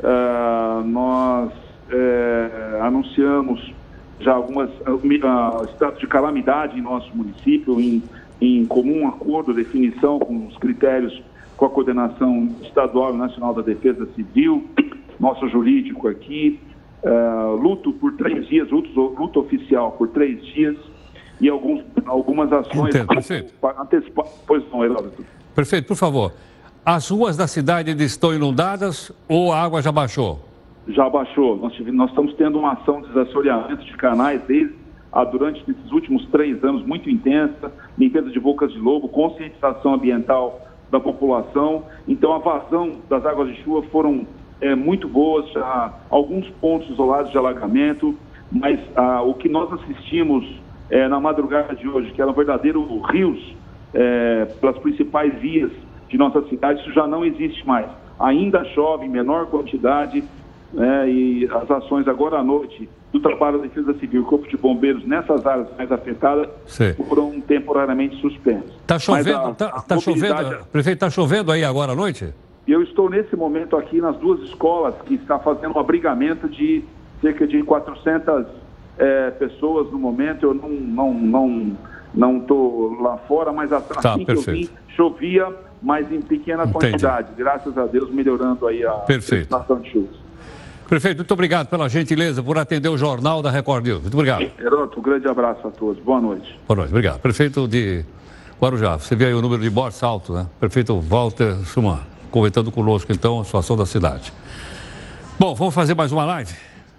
Uh, 0.00 0.86
nós 0.86 1.52
é, 1.90 2.78
anunciamos 2.82 3.72
já 4.20 4.34
algumas 4.34 4.70
uh, 4.70 5.64
estados 5.70 5.98
de 5.98 6.06
calamidade 6.06 6.78
em 6.78 6.82
nosso 6.82 7.10
município, 7.16 7.80
em, 7.80 8.02
em 8.40 8.64
comum 8.66 9.08
acordo, 9.08 9.52
definição 9.52 10.18
com 10.18 10.46
os 10.46 10.56
critérios 10.56 11.20
com 11.56 11.66
a 11.66 11.70
coordenação 11.70 12.48
estadual 12.62 13.14
e 13.14 13.18
nacional 13.18 13.52
da 13.52 13.62
defesa 13.62 14.06
civil, 14.14 14.64
nosso 15.18 15.48
jurídico 15.48 16.06
aqui, 16.06 16.60
uh, 17.02 17.56
luto 17.56 17.92
por 17.92 18.12
três 18.12 18.46
dias, 18.46 18.70
luto, 18.70 18.88
luto 19.18 19.40
oficial 19.40 19.90
por 19.92 20.08
três 20.08 20.40
dias 20.46 20.76
e 21.40 21.48
alguns, 21.48 21.82
algumas 22.06 22.52
ações. 22.52 22.94
Entendo, 22.94 23.08
perfeito. 23.08 23.54
Antecipa... 23.78 24.24
Pois 24.46 24.62
não, 24.70 24.84
Heródoto. 24.84 25.24
Por 25.54 25.96
favor. 25.96 26.32
As 26.84 27.10
ruas 27.10 27.36
da 27.36 27.46
cidade 27.46 27.90
ainda 27.90 28.04
estão 28.04 28.34
inundadas 28.34 29.12
ou 29.28 29.52
a 29.52 29.62
água 29.62 29.82
já 29.82 29.92
baixou? 29.92 30.40
Já 30.88 31.08
baixou. 31.08 31.56
Nós, 31.56 31.78
nós 31.92 32.08
estamos 32.10 32.34
tendo 32.34 32.58
uma 32.58 32.72
ação 32.72 33.02
de 33.02 33.08
desassoreamento 33.08 33.84
de 33.84 33.94
canais 33.96 34.40
desde 34.48 34.74
a, 35.12 35.24
durante 35.24 35.60
esses 35.70 35.92
últimos 35.92 36.24
três 36.26 36.62
anos 36.64 36.84
muito 36.86 37.10
intensa, 37.10 37.72
limpeza 37.98 38.30
de 38.30 38.40
bocas 38.40 38.72
de 38.72 38.78
lobo, 38.78 39.08
conscientização 39.08 39.94
ambiental 39.94 40.60
da 40.90 41.00
população. 41.00 41.84
Então, 42.06 42.32
a 42.32 42.38
vazão 42.38 42.96
das 43.08 43.24
águas 43.26 43.48
de 43.48 43.62
chuva 43.62 43.86
foram 43.90 44.26
é, 44.60 44.74
muito 44.74 45.08
boas, 45.08 45.50
já, 45.52 45.92
alguns 46.08 46.48
pontos 46.60 46.88
isolados 46.90 47.30
de 47.30 47.38
alagamento, 47.38 48.16
mas 48.50 48.80
ah, 48.96 49.22
o 49.22 49.34
que 49.34 49.48
nós 49.48 49.70
assistimos 49.72 50.44
é, 50.90 51.08
na 51.08 51.20
madrugada 51.20 51.74
de 51.74 51.88
hoje, 51.88 52.10
que 52.12 52.20
eram 52.20 52.32
verdadeiros 52.32 52.84
rios 53.10 53.56
é, 53.94 54.46
pelas 54.60 54.78
principais 54.78 55.34
vias 55.40 55.70
de 56.08 56.16
nossa 56.16 56.42
cidade, 56.48 56.80
isso 56.80 56.92
já 56.92 57.06
não 57.06 57.24
existe 57.24 57.66
mais. 57.66 57.86
Ainda 58.18 58.64
chove 58.66 59.06
em 59.06 59.08
menor 59.08 59.46
quantidade 59.46 60.24
né, 60.72 61.10
e 61.10 61.48
as 61.50 61.70
ações 61.70 62.08
agora 62.08 62.38
à 62.38 62.42
noite 62.42 62.88
do 63.12 63.20
trabalho 63.20 63.58
da 63.58 63.64
Defesa 63.64 63.94
Civil 63.94 64.24
Corpo 64.24 64.48
de 64.48 64.56
Bombeiros 64.56 65.04
nessas 65.06 65.46
áreas 65.46 65.68
mais 65.76 65.90
afetadas 65.90 66.48
Sim. 66.66 66.94
foram 67.08 67.40
temporariamente 67.40 68.20
suspensas. 68.20 68.70
Está 68.70 68.98
chovendo, 68.98 69.54
tá, 69.54 69.70
tá 69.80 69.98
chovendo, 69.98 70.66
prefeito, 70.70 70.96
está 70.96 71.10
chovendo 71.10 71.52
aí 71.52 71.64
agora 71.64 71.92
à 71.92 71.94
noite? 71.94 72.34
Eu 72.66 72.82
estou 72.82 73.08
nesse 73.08 73.34
momento 73.34 73.76
aqui 73.76 73.98
nas 73.98 74.16
duas 74.18 74.40
escolas 74.42 74.94
que 75.06 75.14
está 75.14 75.38
fazendo 75.38 75.76
um 75.76 75.80
abrigamento 75.80 76.48
de 76.48 76.84
cerca 77.22 77.46
de 77.46 77.62
400 77.62 78.46
é, 78.98 79.30
pessoas 79.30 79.90
no 79.90 79.98
momento. 79.98 80.46
Eu 80.46 80.54
não 80.54 80.68
não 80.68 81.14
não 81.14 81.76
não 82.14 82.38
estou 82.38 83.00
lá 83.00 83.16
fora, 83.18 83.52
mas 83.52 83.72
assim 83.72 83.94
tá, 83.94 84.18
que 84.18 84.24
perfeito. 84.24 84.50
eu 84.50 84.54
vim 84.54 84.68
chovia 84.96 85.54
mas 85.82 86.10
em 86.10 86.20
pequena 86.20 86.64
Entendi. 86.64 86.72
quantidade. 86.72 87.28
Graças 87.36 87.76
a 87.78 87.86
Deus, 87.86 88.10
melhorando 88.10 88.66
aí 88.66 88.84
a 88.84 89.04
situação 89.20 89.80
de 89.80 89.90
chuvas. 89.90 90.16
Prefeito, 90.88 91.18
muito 91.18 91.34
obrigado 91.34 91.68
pela 91.68 91.88
gentileza 91.88 92.42
por 92.42 92.56
atender 92.56 92.88
o 92.88 92.96
Jornal 92.96 93.42
da 93.42 93.50
Record 93.50 93.84
News. 93.84 94.02
Muito 94.02 94.14
obrigado. 94.14 94.50
Heroto, 94.58 94.98
um 94.98 95.02
grande 95.02 95.28
abraço 95.28 95.66
a 95.66 95.70
todos. 95.70 96.02
Boa 96.02 96.20
noite. 96.20 96.58
Boa 96.66 96.78
noite, 96.78 96.90
obrigado. 96.90 97.20
Prefeito 97.20 97.68
de 97.68 98.04
Guarujá, 98.60 98.96
você 98.96 99.14
vê 99.14 99.26
aí 99.26 99.34
o 99.34 99.42
número 99.42 99.62
de 99.62 99.70
mortes 99.70 100.02
alto, 100.02 100.32
né? 100.32 100.46
Prefeito 100.58 100.98
Walter 100.98 101.54
Suman, 101.66 102.00
comentando 102.30 102.72
conosco 102.72 103.12
então 103.12 103.40
a 103.40 103.44
situação 103.44 103.76
da 103.76 103.84
cidade. 103.84 104.32
Bom, 105.38 105.54
vamos 105.54 105.74
fazer 105.74 105.94
mais 105.94 106.10
uma 106.10 106.24
live? 106.24 106.54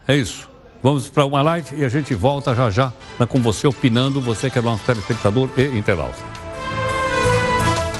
É 0.08 0.16
isso. 0.16 0.48
Vamos 0.82 1.10
para 1.10 1.26
uma 1.26 1.42
live 1.42 1.76
e 1.76 1.84
a 1.84 1.90
gente 1.90 2.16
volta 2.16 2.56
já 2.56 2.70
já 2.70 2.94
né, 3.20 3.26
com 3.26 3.42
você 3.42 3.68
opinando, 3.68 4.22
você 4.22 4.50
que 4.50 4.58
é 4.58 4.62
nosso 4.62 4.84
telespectador 4.86 5.50
e 5.58 5.78
internauta. 5.78 6.18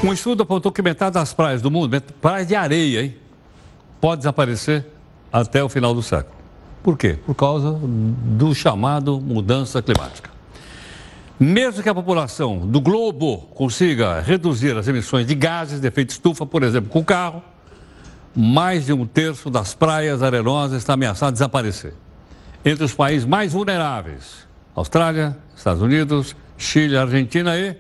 Um 0.02 0.14
estudo 0.14 0.44
apontou 0.44 0.72
que 0.72 0.82
metade 0.82 1.16
das 1.16 1.34
praias 1.34 1.62
do 1.62 1.70
mundo, 1.70 2.02
praias 2.22 2.48
de 2.48 2.56
areia, 2.56 3.04
hein, 3.04 3.16
pode 4.00 4.20
desaparecer 4.20 4.86
até 5.32 5.62
o 5.62 5.68
final 5.68 5.94
do 5.94 6.02
século. 6.02 6.34
Por 6.82 6.98
quê? 6.98 7.20
Por 7.26 7.36
causa 7.36 7.78
do 7.82 8.56
chamado 8.56 9.20
mudança 9.20 9.82
climática. 9.82 10.30
Mesmo 11.38 11.84
que 11.84 11.90
a 11.90 11.96
população 11.96 12.60
do 12.60 12.80
globo 12.80 13.40
consiga 13.54 14.22
reduzir 14.22 14.78
as 14.78 14.88
emissões 14.88 15.28
de 15.28 15.36
gases 15.36 15.82
de 15.82 15.88
efeito 15.88 16.12
estufa, 16.12 16.46
por 16.46 16.64
exemplo, 16.64 16.90
com 16.90 17.00
o 17.00 17.06
carro, 17.06 17.44
mais 18.34 18.86
de 18.86 18.94
um 18.94 19.06
terço 19.06 19.50
das 19.50 19.74
praias 19.74 20.24
arenosas 20.24 20.78
está 20.78 20.94
ameaçado 20.94 21.32
de 21.32 21.34
desaparecer. 21.34 21.94
Entre 22.64 22.84
os 22.84 22.94
países 22.94 23.26
mais 23.26 23.54
vulneráveis, 23.54 24.48
Austrália, 24.76 25.38
Estados 25.56 25.82
Unidos, 25.82 26.36
Chile, 26.58 26.98
Argentina 26.98 27.58
e 27.58 27.76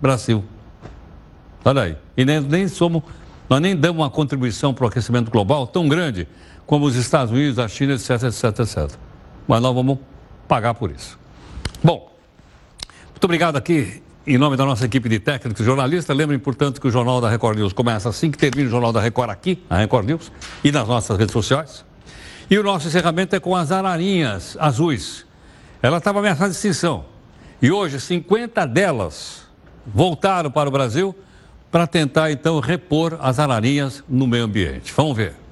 Brasil. 0.00 0.44
Olha 1.64 1.82
aí. 1.82 1.96
E 2.16 2.24
nem, 2.24 2.40
nem 2.40 2.68
somos, 2.68 3.02
nós 3.48 3.60
nem 3.60 3.76
damos 3.76 4.02
uma 4.02 4.10
contribuição 4.10 4.74
para 4.74 4.84
o 4.84 4.88
aquecimento 4.88 5.30
global 5.30 5.66
tão 5.66 5.88
grande 5.88 6.28
como 6.66 6.84
os 6.84 6.96
Estados 6.96 7.32
Unidos, 7.32 7.58
a 7.58 7.68
China, 7.68 7.94
etc, 7.94 8.10
etc, 8.24 8.44
etc. 8.60 8.98
Mas 9.46 9.62
nós 9.62 9.74
vamos 9.74 9.98
pagar 10.48 10.74
por 10.74 10.90
isso. 10.90 11.18
Bom, 11.82 12.12
muito 13.10 13.24
obrigado 13.24 13.56
aqui 13.56 14.02
em 14.26 14.36
nome 14.36 14.56
da 14.56 14.64
nossa 14.64 14.84
equipe 14.84 15.08
de 15.08 15.20
técnicos 15.20 15.60
e 15.60 15.64
jornalistas. 15.64 16.16
Lembrem, 16.16 16.38
portanto, 16.38 16.80
que 16.80 16.88
o 16.88 16.90
Jornal 16.90 17.20
da 17.20 17.30
Record 17.30 17.58
News 17.58 17.72
começa 17.72 18.08
assim 18.08 18.30
que 18.30 18.36
termina 18.36 18.66
o 18.66 18.70
Jornal 18.70 18.92
da 18.92 19.00
Record 19.00 19.30
aqui, 19.30 19.62
na 19.70 19.76
Record 19.78 20.06
News, 20.06 20.32
e 20.64 20.72
nas 20.72 20.88
nossas 20.88 21.16
redes 21.16 21.32
sociais. 21.32 21.84
E 22.50 22.58
o 22.58 22.62
nosso 22.62 22.86
encerramento 22.86 23.34
é 23.34 23.40
com 23.40 23.56
as 23.56 23.72
ararinhas 23.72 24.56
azuis. 24.60 25.26
Ela 25.82 25.98
estava 25.98 26.20
ameaçada 26.20 26.50
de 26.50 26.56
extinção. 26.56 27.04
E 27.60 27.70
hoje, 27.70 28.00
50 28.00 28.66
delas 28.66 29.46
voltaram 29.86 30.50
para 30.50 30.68
o 30.68 30.72
Brasil 30.72 31.14
para 31.70 31.86
tentar 31.86 32.30
então 32.30 32.60
repor 32.60 33.18
as 33.20 33.38
ararinhas 33.38 34.02
no 34.08 34.26
meio 34.26 34.44
ambiente. 34.44 34.92
Vamos 34.96 35.16
ver. 35.16 35.45